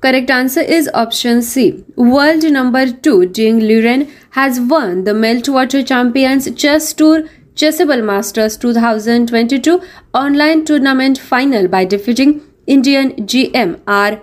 Correct 0.00 0.28
answer 0.28 0.60
is 0.60 0.90
option 0.92 1.40
C. 1.40 1.84
World 1.96 2.42
number 2.42 2.90
2 2.90 3.26
Ding 3.26 3.60
Liren 3.60 4.10
has 4.30 4.58
won 4.60 5.04
the 5.04 5.12
Meltwater 5.12 5.86
Champions 5.86 6.50
Chess 6.56 6.92
Tour 6.92 7.22
Chessable 7.54 8.04
Masters 8.04 8.56
2022 8.56 9.80
online 10.12 10.64
tournament 10.64 11.16
final 11.16 11.68
by 11.68 11.84
defeating 11.84 12.40
Indian 12.66 13.12
GM 13.14 13.78
R 13.86 14.20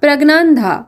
Pragnandha. 0.00 0.86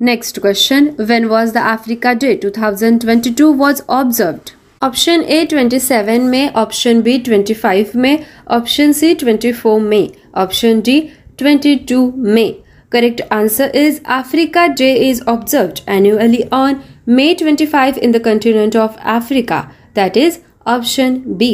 Next 0.00 0.40
question 0.40 0.94
When 0.96 1.28
was 1.30 1.52
the 1.52 1.60
Africa 1.60 2.16
Day 2.16 2.36
2022 2.36 3.50
was 3.52 3.84
observed? 3.88 4.54
Option 4.84 5.22
A 5.22 5.44
27 5.52 6.26
में, 6.30 6.52
option 6.56 7.00
बी 7.02 7.18
25 7.28 7.94
में, 8.02 8.26
option 8.56 8.92
C 8.98 9.14
24 9.22 9.80
में, 9.80 10.08
option 10.36 10.80
D 10.80 11.00
22 11.42 12.10
में. 12.34 12.54
Correct 12.94 13.22
answer 13.36 13.68
is 13.80 13.98
Africa 14.18 14.66
Day 14.82 14.92
is 15.08 15.24
observed 15.32 15.80
annually 15.96 16.40
on 16.60 16.78
May 17.18 17.34
25 17.42 17.98
in 18.04 18.16
the 18.16 18.22
continent 18.28 18.78
of 18.84 19.02
Africa. 19.16 19.60
That 19.98 20.20
is 20.24 20.38
option 20.76 21.18
B. 21.42 21.50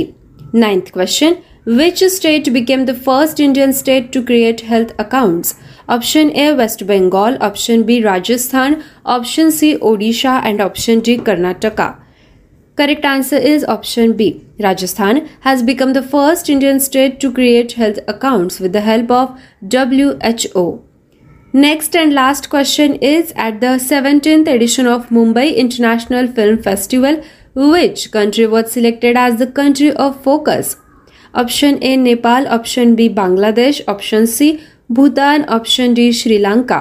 Ninth 0.66 0.92
question. 0.98 1.40
Which 1.80 2.04
state 2.18 2.52
became 2.58 2.86
the 2.92 2.98
first 3.08 3.42
Indian 3.48 3.76
state 3.82 4.14
to 4.18 4.24
create 4.32 4.64
health 4.74 4.94
accounts? 5.06 5.54
Option 5.96 6.36
A 6.46 6.48
West 6.62 6.86
Bengal, 6.92 7.42
option 7.50 7.90
B 7.90 8.00
Rajasthan, 8.12 8.80
option 9.18 9.58
C 9.60 9.76
Odisha 9.92 10.40
and 10.52 10.70
option 10.70 11.06
D 11.10 11.20
Karnataka. 11.30 11.92
Correct 12.80 13.04
answer 13.08 13.36
is 13.48 13.64
option 13.72 14.12
B. 14.18 14.40
Rajasthan 14.64 15.28
has 15.42 15.62
become 15.66 15.92
the 15.92 16.02
first 16.02 16.48
Indian 16.52 16.80
state 16.86 17.20
to 17.24 17.30
create 17.32 17.74
health 17.80 17.98
accounts 18.12 18.58
with 18.58 18.72
the 18.72 18.80
help 18.80 19.12
of 19.12 19.92
WHO. 19.98 20.64
Next 21.64 21.94
and 21.94 22.12
last 22.12 22.48
question 22.50 22.96
is 22.96 23.30
at 23.36 23.60
the 23.60 23.76
17th 23.84 24.48
edition 24.52 24.88
of 24.88 25.06
Mumbai 25.18 25.54
International 25.54 26.26
Film 26.26 26.60
Festival, 26.64 27.22
which 27.54 28.10
country 28.10 28.46
was 28.54 28.72
selected 28.72 29.16
as 29.26 29.36
the 29.38 29.46
country 29.46 29.92
of 29.92 30.20
focus? 30.24 30.76
Option 31.32 31.78
A 31.92 31.96
Nepal, 31.96 32.48
option 32.58 32.96
B 32.96 33.08
Bangladesh, 33.08 33.80
option 33.86 34.26
C 34.26 34.60
Bhutan, 34.90 35.48
option 35.48 35.94
D 35.94 36.10
Sri 36.10 36.40
Lanka. 36.40 36.80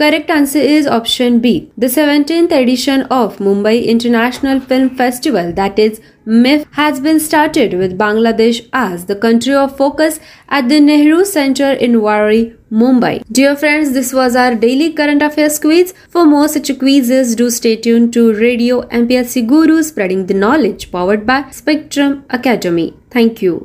Correct 0.00 0.30
answer 0.34 0.60
is 0.74 0.86
option 0.96 1.34
B. 1.44 1.50
The 1.82 1.88
17th 1.94 2.52
edition 2.58 3.02
of 3.16 3.34
Mumbai 3.48 3.72
International 3.94 4.60
Film 4.70 4.86
Festival, 5.00 5.50
that 5.58 5.80
is 5.84 5.98
MIF, 6.44 6.62
has 6.78 7.00
been 7.06 7.20
started 7.26 7.74
with 7.80 7.98
Bangladesh 8.00 8.60
as 8.82 9.04
the 9.10 9.18
country 9.26 9.52
of 9.64 9.76
focus 9.82 10.18
at 10.60 10.70
the 10.70 10.78
Nehru 10.86 11.18
Center 11.34 11.70
in 11.88 12.00
Wari, 12.06 12.40
Mumbai. 12.82 13.14
Dear 13.40 13.54
friends, 13.64 13.92
this 14.00 14.14
was 14.22 14.40
our 14.44 14.54
daily 14.66 14.88
current 15.02 15.26
affairs 15.30 15.58
quiz. 15.66 15.92
For 16.16 16.24
more 16.34 16.48
such 16.56 16.70
quizzes, 16.84 17.36
do 17.42 17.50
stay 17.62 17.76
tuned 17.88 18.12
to 18.18 18.24
Radio 18.44 18.80
MPSC 19.04 19.46
Guru, 19.52 19.78
spreading 19.92 20.24
the 20.32 20.40
knowledge 20.46 20.90
powered 20.98 21.26
by 21.32 21.38
Spectrum 21.62 22.20
Academy. 22.40 22.90
Thank 23.18 23.42
you. 23.48 23.56